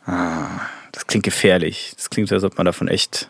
Ah, 0.06 0.60
das 0.92 1.06
klingt 1.06 1.24
gefährlich. 1.24 1.92
Das 1.96 2.10
klingt, 2.10 2.30
als 2.32 2.44
ob 2.44 2.56
man 2.56 2.66
davon 2.66 2.88
echt 2.88 3.28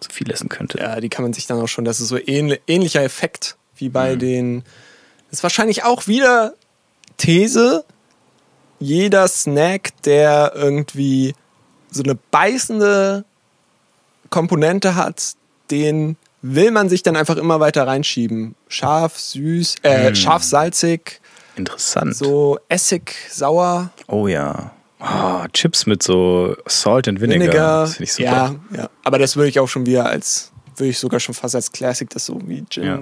zu 0.00 0.10
viel 0.10 0.30
essen 0.30 0.48
könnte. 0.48 0.78
Ja, 0.78 1.00
die 1.00 1.08
kann 1.08 1.22
man 1.22 1.32
sich 1.32 1.46
dann 1.46 1.60
auch 1.60 1.68
schon, 1.68 1.84
das 1.84 2.00
ist 2.00 2.08
so 2.08 2.18
ähnli 2.18 2.58
ähnlicher 2.66 3.02
Effekt 3.02 3.56
wie 3.76 3.88
Mhm. 3.88 3.92
bei 3.92 4.16
den. 4.16 4.62
Das 5.30 5.38
ist 5.40 5.42
wahrscheinlich 5.42 5.84
auch 5.84 6.06
wieder 6.06 6.54
These. 7.16 7.84
Jeder 8.80 9.26
Snack, 9.28 9.90
der 10.02 10.52
irgendwie 10.54 11.34
so 11.90 12.02
eine 12.02 12.14
beißende 12.14 13.24
Komponente 14.30 14.94
hat, 14.94 15.34
den 15.70 16.16
will 16.42 16.70
man 16.70 16.88
sich 16.88 17.02
dann 17.02 17.16
einfach 17.16 17.36
immer 17.36 17.60
weiter 17.60 17.86
reinschieben. 17.86 18.54
Scharf, 18.68 19.18
süß, 19.18 19.76
äh, 19.82 20.10
Mhm. 20.10 20.14
scharf, 20.14 20.42
salzig, 20.42 21.20
Interessant. 21.56 22.14
so 22.16 22.58
Essig, 22.68 23.14
sauer, 23.30 23.90
Oh 24.08 24.26
ja. 24.26 24.72
Oh, 25.00 25.44
Chips 25.52 25.86
mit 25.86 26.02
so 26.02 26.56
Salt 26.66 27.08
and 27.08 27.20
Vinegar. 27.20 27.40
Vinegar. 27.46 27.80
Das 27.82 27.92
finde 27.94 28.04
ich 28.04 28.12
super. 28.14 28.56
Ja, 28.72 28.76
ja. 28.76 28.90
Aber 29.04 29.18
das 29.18 29.36
würde 29.36 29.48
ich 29.48 29.60
auch 29.60 29.68
schon 29.68 29.84
wieder 29.86 30.06
als, 30.06 30.50
würde 30.76 30.90
ich 30.90 30.98
sogar 30.98 31.20
schon 31.20 31.34
fast 31.34 31.54
als 31.54 31.70
Classic, 31.72 32.08
das 32.10 32.24
so 32.26 32.38
wie 32.46 32.64
Gin. 32.70 32.84
Ja. 32.84 32.98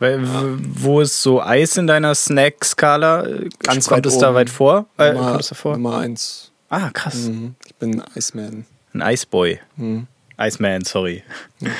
Weil, 0.00 0.18
Wo 0.22 1.00
ist 1.02 1.22
so 1.22 1.40
Eis 1.42 1.76
in 1.76 1.86
deiner 1.86 2.14
Snack-Skala? 2.14 3.22
Ganz 3.62 3.86
Kommt 3.86 3.98
weit 3.98 4.06
es 4.06 4.18
da 4.18 4.34
weit 4.34 4.50
vor? 4.50 4.86
Äh, 4.98 5.12
Nummer, 5.12 5.28
kommt 5.28 5.40
es 5.42 5.48
da 5.50 5.54
vor? 5.54 5.72
Nummer 5.76 5.98
eins. 5.98 6.50
Ah, 6.70 6.90
krass. 6.90 7.14
Mhm. 7.28 7.54
Ich 7.66 7.74
bin 7.76 8.02
Iceman. 8.16 8.64
Ein 8.94 9.02
Eisboy. 9.02 9.60
Mhm. 9.76 10.06
Iceman, 10.38 10.84
sorry. 10.84 11.22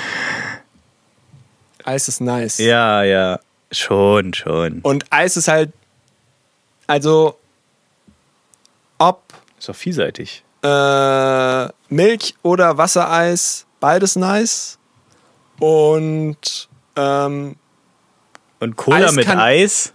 Eis 1.84 2.08
ist 2.08 2.20
nice. 2.20 2.58
Ja, 2.58 3.02
ja. 3.02 3.40
Schon, 3.72 4.34
schon. 4.34 4.80
Und 4.82 5.04
Eis 5.10 5.36
ist 5.36 5.48
halt, 5.48 5.72
also, 6.86 7.38
ob 8.98 9.22
Ist 9.58 9.68
doch 9.68 9.74
vielseitig. 9.76 10.42
äh, 10.62 11.68
Milch 11.88 12.34
oder 12.42 12.76
Wassereis, 12.76 13.64
beides 13.80 14.16
nice. 14.16 14.76
Und 15.58 16.68
ähm, 16.96 17.56
Und 18.60 18.76
Cola 18.76 19.06
Eis 19.06 19.12
mit 19.12 19.28
Eis? 19.28 19.92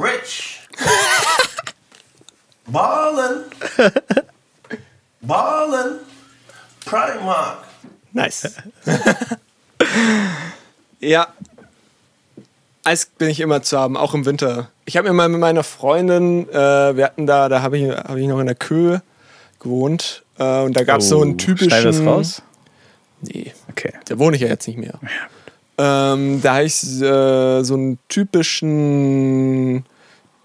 Rich. 0.00 0.60
Ballin'. 2.66 3.44
Ballin'. 5.22 5.98
Primark. 6.84 7.58
nice. 8.12 8.54
ja. 11.00 11.28
Eis 12.84 13.06
bin 13.06 13.30
ich 13.30 13.40
immer 13.40 13.62
zu 13.62 13.78
haben, 13.78 13.96
auch 13.96 14.12
im 14.12 14.26
Winter. 14.26 14.70
Ich 14.84 14.98
habe 14.98 15.08
mir 15.08 15.14
mal 15.14 15.30
mit 15.30 15.40
meiner 15.40 15.64
Freundin, 15.64 16.46
äh, 16.50 16.54
wir 16.96 17.04
hatten 17.06 17.26
da, 17.26 17.48
da 17.48 17.62
habe 17.62 17.78
ich, 17.78 17.88
hab 17.90 18.16
ich 18.16 18.26
noch 18.26 18.40
in 18.40 18.46
der 18.46 18.54
Köhe 18.54 19.02
gewohnt. 19.60 20.22
Äh, 20.38 20.60
und 20.60 20.76
da 20.76 20.84
gab 20.84 21.00
es 21.00 21.08
so 21.08 21.22
einen 21.22 21.38
typischen. 21.38 21.70
Schneiden 21.70 21.92
wir 21.92 22.04
das 22.04 22.06
raus? 22.06 22.42
Nee, 23.22 23.54
Okay. 23.70 23.94
da 24.06 24.18
wohne 24.18 24.36
ich 24.36 24.42
ja 24.42 24.48
jetzt 24.48 24.66
nicht 24.68 24.78
mehr. 24.78 24.98
Ähm, 25.76 26.40
da 26.42 26.54
habe 26.54 26.64
ich 26.64 26.82
äh, 27.02 27.62
so 27.64 27.74
einen 27.74 27.98
typischen 28.08 29.84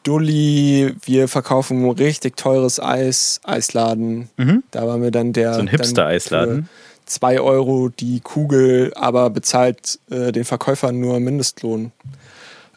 Dulli, 0.04 0.96
wir 1.04 1.28
verkaufen 1.28 1.90
richtig 1.92 2.38
teures 2.38 2.80
Eis, 2.80 3.42
Eisladen. 3.44 4.30
Da 4.72 4.88
war 4.88 4.98
mir 4.98 5.12
dann 5.12 5.34
der. 5.34 5.52
Mhm. 5.52 5.56
So 5.56 5.60
ein 5.62 5.68
Hipster-Eisladen. 5.68 6.64
für 6.64 6.70
Zwei 7.06 7.40
Euro 7.42 7.90
die 7.90 8.20
Kugel, 8.20 8.92
aber 8.96 9.30
bezahlt 9.30 10.00
äh, 10.10 10.32
den 10.32 10.46
Verkäufern 10.46 11.00
nur 11.00 11.20
Mindestlohn. 11.20 11.92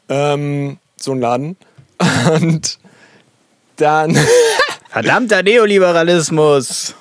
Ähm, 0.08 0.78
so 0.96 1.12
ein 1.12 1.20
Laden. 1.20 1.56
Und 2.40 2.78
dann. 3.76 4.16
Verdammter 4.90 5.42
Neoliberalismus! 5.42 6.94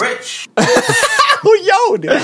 Rich. 0.00 0.48
oh 1.44 1.48
yo, 1.90 1.96
der 1.96 2.20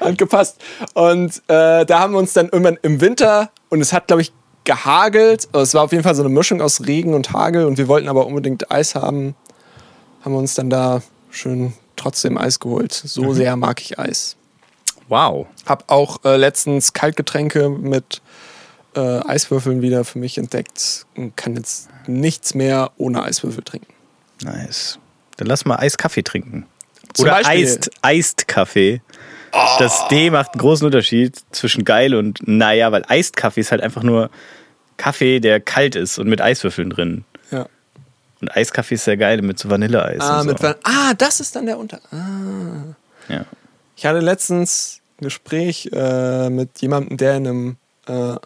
hat 0.00 0.18
gepasst. 0.18 0.60
Und 0.94 1.42
äh, 1.48 1.84
da 1.84 2.00
haben 2.00 2.12
wir 2.12 2.18
uns 2.18 2.32
dann 2.32 2.46
irgendwann 2.46 2.78
im 2.82 3.00
Winter 3.00 3.50
und 3.68 3.80
es 3.80 3.92
hat, 3.92 4.06
glaube 4.06 4.22
ich, 4.22 4.32
gehagelt. 4.64 5.48
Also 5.52 5.62
es 5.62 5.74
war 5.74 5.84
auf 5.84 5.92
jeden 5.92 6.04
Fall 6.04 6.14
so 6.14 6.22
eine 6.22 6.28
Mischung 6.28 6.60
aus 6.60 6.86
Regen 6.86 7.14
und 7.14 7.32
Hagel 7.32 7.66
und 7.66 7.78
wir 7.78 7.88
wollten 7.88 8.08
aber 8.08 8.26
unbedingt 8.26 8.70
Eis 8.70 8.94
haben. 8.94 9.34
Haben 10.24 10.32
wir 10.32 10.38
uns 10.38 10.54
dann 10.54 10.70
da 10.70 11.02
schön 11.30 11.72
trotzdem 11.94 12.36
Eis 12.36 12.60
geholt. 12.60 12.92
So 12.92 13.32
sehr 13.32 13.56
mag 13.56 13.80
ich 13.80 13.98
Eis. 13.98 14.36
Wow. 15.08 15.46
Hab 15.66 15.84
auch 15.90 16.24
äh, 16.24 16.36
letztens 16.36 16.92
Kaltgetränke 16.92 17.68
mit 17.68 18.22
äh, 18.96 19.20
Eiswürfeln 19.26 19.82
wieder 19.82 20.04
für 20.04 20.18
mich 20.18 20.36
entdeckt 20.36 21.06
und 21.16 21.36
kann 21.36 21.54
jetzt 21.54 21.88
nichts 22.06 22.54
mehr 22.54 22.90
ohne 22.96 23.22
Eiswürfel 23.22 23.62
trinken. 23.62 23.92
Nice. 24.42 24.98
Dann 25.36 25.46
lass 25.46 25.64
mal 25.64 25.76
Eiskaffee 25.76 26.22
trinken. 26.22 26.66
Zum 27.16 27.26
Oder. 27.26 27.46
Eist, 27.46 27.90
Eist 28.02 28.48
Kaffee. 28.48 29.00
Das 29.78 30.08
D 30.08 30.30
macht 30.30 30.52
einen 30.52 30.60
großen 30.60 30.84
Unterschied 30.84 31.40
zwischen 31.50 31.84
geil 31.84 32.14
und 32.14 32.46
naja, 32.46 32.92
weil 32.92 33.04
Eist 33.08 33.36
Kaffee 33.36 33.60
ist 33.60 33.70
halt 33.70 33.80
einfach 33.80 34.02
nur 34.02 34.28
Kaffee, 34.96 35.40
der 35.40 35.60
kalt 35.60 35.96
ist 35.96 36.18
und 36.18 36.28
mit 36.28 36.40
Eiswürfeln 36.40 36.90
drin. 36.90 37.24
Ja. 37.50 37.66
Und 38.40 38.54
Eiskaffee 38.54 38.96
ist 38.96 39.04
sehr 39.04 39.16
geil 39.16 39.42
mit 39.42 39.58
so 39.58 39.70
Vanilleeis. 39.70 40.20
Ah, 40.20 40.40
und 40.40 40.44
so. 40.44 40.48
mit 40.52 40.62
Van 40.62 40.74
ah, 40.84 41.14
das 41.14 41.40
ist 41.40 41.56
dann 41.56 41.66
der 41.66 41.78
Unter. 41.78 42.00
Ah. 42.10 42.94
ja. 43.28 43.44
Ich 43.96 44.04
hatte 44.04 44.20
letztens 44.20 45.00
ein 45.20 45.24
Gespräch 45.24 45.88
äh, 45.92 46.50
mit 46.50 46.80
jemandem, 46.80 47.16
der 47.16 47.36
in 47.36 47.46
einem 47.46 47.76
äh, 48.06 48.36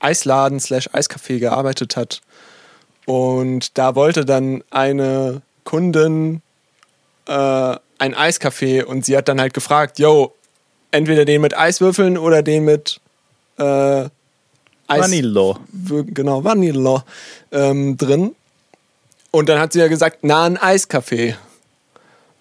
Eisladen 0.00 0.60
slash 0.60 0.88
Eiscafé 0.88 1.38
gearbeitet 1.38 1.96
hat. 1.96 2.20
Und 3.06 3.78
da 3.78 3.94
wollte 3.94 4.24
dann 4.24 4.62
eine 4.70 5.42
Kundin 5.64 6.42
äh, 7.26 7.76
ein 8.02 8.14
Eiskaffee 8.14 8.82
und 8.82 9.04
sie 9.06 9.16
hat 9.16 9.28
dann 9.28 9.40
halt 9.40 9.54
gefragt, 9.54 9.98
yo, 10.00 10.34
entweder 10.90 11.24
den 11.24 11.40
mit 11.40 11.56
Eiswürfeln 11.56 12.18
oder 12.18 12.42
den 12.42 12.64
mit 12.64 13.00
äh, 13.58 13.62
Eis 14.02 14.10
Vanillo. 14.88 15.58
genau, 15.88 16.42
Vanilla 16.42 17.04
ähm, 17.52 17.96
drin. 17.96 18.34
Und 19.30 19.48
dann 19.48 19.58
hat 19.60 19.72
sie 19.72 19.78
ja 19.78 19.88
gesagt, 19.88 20.18
na, 20.22 20.44
ein 20.44 20.56
Eiskaffee. 20.58 21.36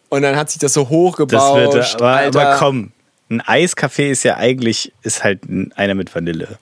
Und 0.10 0.24
dann 0.24 0.36
hat 0.36 0.50
sich 0.50 0.60
das 0.60 0.74
so 0.74 0.82
Das 0.82 0.90
hochgebaut. 0.90 1.74
wird, 1.74 1.96
aber, 2.02 2.20
aber 2.40 2.56
komm, 2.58 2.92
ein 3.30 3.40
Eiskaffee 3.42 4.10
ist 4.12 4.24
ja 4.24 4.36
eigentlich, 4.38 4.92
ist 5.04 5.24
halt 5.24 5.44
ein- 5.46 5.72
einer 5.76 5.94
mit 5.96 6.14
Vanille. 6.14 6.58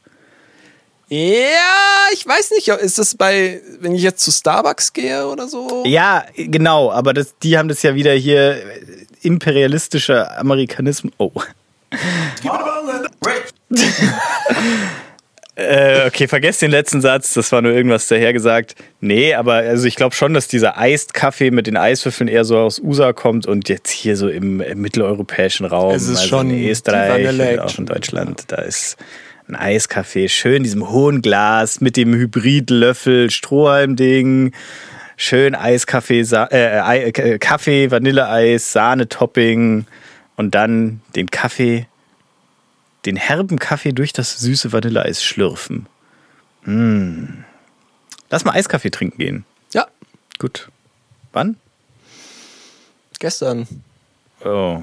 Ja, 1.09 2.07
ich 2.13 2.25
weiß 2.25 2.51
nicht, 2.51 2.67
ist 2.67 2.99
das 2.99 3.15
bei, 3.15 3.61
wenn 3.79 3.95
ich 3.95 4.03
jetzt 4.03 4.23
zu 4.23 4.31
Starbucks 4.31 4.93
gehe 4.93 5.25
oder 5.27 5.47
so? 5.47 5.83
Ja, 5.85 6.23
genau, 6.35 6.91
aber 6.91 7.13
das, 7.13 7.33
die 7.41 7.57
haben 7.57 7.67
das 7.67 7.81
ja 7.81 7.95
wieder 7.95 8.13
hier 8.13 8.57
äh, 8.57 8.61
imperialistischer 9.21 10.37
Amerikanismus. 10.37 11.13
Oh. 11.17 11.31
Äh, 15.59 16.07
okay, 16.07 16.29
vergesst 16.29 16.61
den 16.61 16.71
letzten 16.71 17.01
Satz, 17.01 17.33
das 17.33 17.51
war 17.51 17.61
nur 17.61 17.73
irgendwas 17.73 18.07
dahergesagt. 18.07 18.75
Nee, 19.01 19.33
aber 19.33 19.55
also 19.55 19.87
ich 19.87 19.97
glaube 19.97 20.15
schon, 20.15 20.33
dass 20.33 20.47
dieser 20.47 20.77
Eist-Kaffee 20.77 21.51
mit 21.51 21.67
den 21.67 21.75
Eiswürfeln 21.75 22.29
eher 22.29 22.45
so 22.45 22.59
aus 22.59 22.79
USA 22.79 23.11
kommt 23.11 23.45
und 23.45 23.67
jetzt 23.67 23.89
hier 23.89 24.15
so 24.15 24.29
im, 24.29 24.61
im 24.61 24.79
mitteleuropäischen 24.79 25.65
Raum, 25.65 25.93
Es 25.93 26.03
ist 26.03 26.19
also 26.19 26.27
schon 26.29 26.49
in 26.49 26.69
Österreich 26.69 27.27
und 27.27 27.59
auch 27.59 27.77
in 27.77 27.85
Deutschland, 27.87 28.43
da 28.47 28.61
ist 28.61 28.95
ein 29.49 29.55
Eiskaffee, 29.55 30.29
schön 30.29 30.57
in 30.57 30.63
diesem 30.63 30.89
hohen 30.89 31.21
Glas 31.21 31.81
mit 31.81 31.97
dem 31.97 32.13
Hybridlöffel, 32.13 33.31
Strohhalmding, 33.31 34.53
schön 35.17 35.55
Eiskaffee, 35.55 36.23
Sa 36.23 36.47
äh, 36.51 36.79
Ei- 36.81 37.09
äh, 37.09 37.39
Kaffee, 37.39 37.89
Vanilleeis, 37.91 38.71
Sahne-Topping 38.71 39.85
und 40.37 40.55
dann 40.55 41.01
den 41.15 41.27
Kaffee 41.31 41.87
den 43.05 43.15
herben 43.15 43.59
Kaffee 43.59 43.93
durch 43.93 44.11
das 44.11 44.39
süße 44.39 44.73
Vanilleeis 44.73 45.23
schlürfen. 45.23 45.87
Mm. 46.65 47.45
Lass 48.29 48.43
mal 48.43 48.51
Eiskaffee 48.51 48.91
trinken 48.91 49.17
gehen. 49.17 49.45
Ja, 49.73 49.87
Gut. 50.37 50.69
Wann? 51.31 51.55
gestern. 53.19 53.67
Oh. 54.45 54.81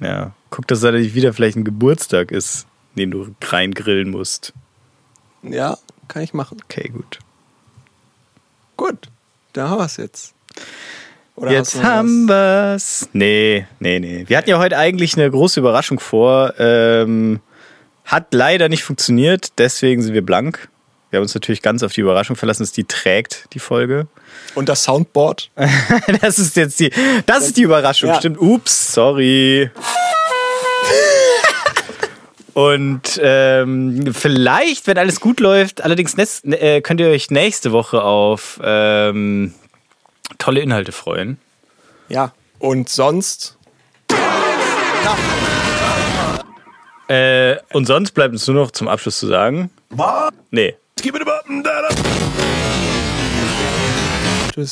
Ja. 0.00 0.32
Guck, 0.50 0.66
dass 0.68 0.80
da 0.80 0.90
nicht 0.92 1.14
wieder 1.14 1.32
vielleicht 1.32 1.56
ein 1.56 1.64
Geburtstag 1.64 2.30
ist, 2.32 2.66
den 2.96 3.10
du 3.10 3.34
reingrillen 3.42 4.10
musst. 4.10 4.52
Ja, 5.42 5.78
kann 6.08 6.22
ich 6.22 6.34
machen. 6.34 6.58
Okay, 6.64 6.88
gut. 6.88 7.18
Gut, 8.76 9.08
da 9.52 9.68
haben 9.68 9.78
wir 9.78 9.84
es 9.84 9.96
jetzt. 9.96 10.34
Oder 11.36 11.50
Jetzt 11.50 11.82
haben 11.82 12.28
wir's. 12.28 13.08
Nee, 13.12 13.66
nee, 13.80 13.98
nee. 13.98 14.24
Wir 14.28 14.36
hatten 14.36 14.50
ja 14.50 14.58
heute 14.58 14.78
eigentlich 14.78 15.16
eine 15.16 15.30
große 15.30 15.60
Überraschung 15.60 15.98
vor. 15.98 16.54
Ähm, 16.58 17.40
hat 18.04 18.32
leider 18.34 18.68
nicht 18.68 18.84
funktioniert, 18.84 19.58
deswegen 19.58 20.02
sind 20.02 20.14
wir 20.14 20.24
blank. 20.24 20.68
Wir 21.10 21.18
haben 21.18 21.24
uns 21.24 21.34
natürlich 21.34 21.62
ganz 21.62 21.82
auf 21.82 21.92
die 21.92 22.00
Überraschung 22.00 22.36
verlassen, 22.36 22.62
dass 22.62 22.72
die 22.72 22.84
trägt, 22.84 23.46
die 23.52 23.60
Folge. 23.60 24.06
Und 24.54 24.68
das 24.68 24.84
Soundboard? 24.84 25.50
Das 26.20 26.38
ist 26.38 26.56
jetzt 26.56 26.80
die, 26.80 26.90
das 27.26 27.46
ist 27.46 27.56
die 27.56 27.62
Überraschung. 27.62 28.10
Ja. 28.10 28.16
Stimmt. 28.16 28.40
Ups, 28.40 28.92
sorry. 28.92 29.70
Und 32.54 33.20
ähm, 33.20 34.14
vielleicht, 34.14 34.86
wenn 34.86 34.96
alles 34.96 35.20
gut 35.20 35.40
läuft, 35.40 35.82
allerdings 35.82 36.16
nächst, 36.16 36.44
äh, 36.44 36.80
könnt 36.80 37.00
ihr 37.00 37.08
euch 37.08 37.30
nächste 37.30 37.72
Woche 37.72 38.02
auf 38.02 38.60
ähm, 38.62 39.52
tolle 40.38 40.60
Inhalte 40.60 40.92
freuen. 40.92 41.38
Ja. 42.08 42.32
Und 42.60 42.88
sonst? 42.88 43.58
Äh, 47.08 47.56
und 47.72 47.86
sonst 47.86 48.12
bleibt 48.12 48.32
uns 48.32 48.46
nur 48.46 48.56
noch 48.56 48.70
zum 48.70 48.88
Abschluss 48.88 49.18
zu 49.18 49.26
sagen. 49.26 49.70
Bob, 49.90 50.32
Nee. 50.50 50.74